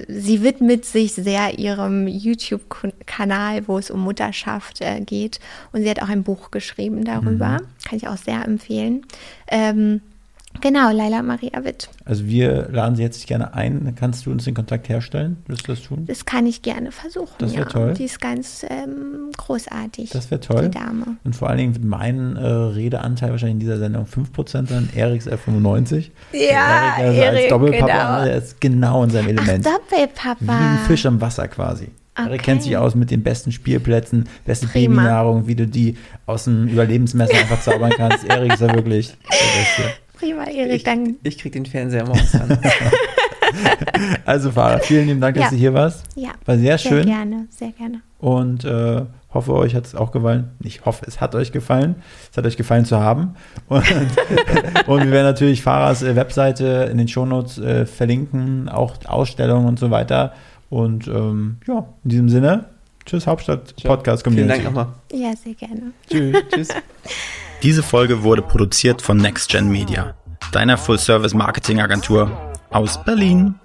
[0.08, 5.40] sie widmet sich sehr ihrem YouTube-Kanal, wo es um Mutterschaft äh, geht.
[5.72, 7.58] Und sie hat auch ein Buch geschrieben darüber.
[7.88, 9.06] Kann ich auch sehr empfehlen.
[9.48, 10.02] Ähm,
[10.62, 11.90] genau, Laila Maria Witt.
[12.06, 13.94] Also wir laden sie jetzt gerne ein.
[13.96, 15.38] Kannst du uns den Kontakt herstellen?
[15.48, 16.06] Willst du das tun?
[16.06, 17.34] Das kann ich gerne versuchen.
[17.40, 17.66] Das wär ja.
[17.66, 17.94] toll.
[17.94, 20.10] Die ist ganz ähm, großartig.
[20.12, 20.70] Das wäre toll.
[20.70, 21.18] Die Dame.
[21.24, 25.28] Und vor allen Dingen wird mein äh, Redeanteil wahrscheinlich in dieser Sendung 5% sein, Eriks
[25.28, 26.12] F95.
[26.34, 28.26] Ja, Erik, also als Erik, Doppelpapa, genau.
[28.26, 29.68] der ist genau in seinem Element.
[29.68, 30.40] Ach, Doppelpapa.
[30.40, 31.90] Wie ein Fisch am Wasser quasi.
[32.20, 32.38] Erik Okay.
[32.44, 34.96] kennt sich aus mit den besten Spielplätzen, beste Prima.
[34.96, 38.24] Babynahrung, wie du die aus dem Überlebensmesser einfach zaubern kannst.
[38.30, 39.94] Erik ist ja wirklich der Beste.
[40.20, 42.58] Prima, Erik, Ich, dann ich krieg den Fernseher morgens an.
[44.26, 45.50] Also Fahrer, vielen lieben Dank, dass Ja.
[45.50, 46.06] du hier warst.
[46.16, 46.30] ja.
[46.46, 48.02] War sehr Sehr schön gerne, sehr gerne.
[48.20, 49.02] und äh,
[49.34, 50.52] hoffe, euch hat es auch gefallen.
[50.64, 51.96] Ich hoffe, es hat euch gefallen.
[52.32, 53.34] Es hat euch gefallen zu haben.
[53.68, 53.84] Und,
[54.88, 59.80] und wir werden natürlich Fahrers äh, Webseite in den Shownotes äh, verlinken, auch Ausstellungen und
[59.80, 60.34] so weiter.
[60.70, 62.66] Und ähm, ja, in diesem Sinne,
[63.06, 64.64] tschüss Hauptstadt Podcast Vielen Community.
[64.64, 64.94] Dank nochmal.
[65.12, 65.92] Ja, sehr gerne.
[66.08, 66.38] Tschüss.
[66.54, 66.68] Tschüss.
[67.62, 70.16] Diese Folge wurde produziert von NextGen Media,
[70.54, 73.56] deiner Full-Service-Marketing-Agentur aus Berlin.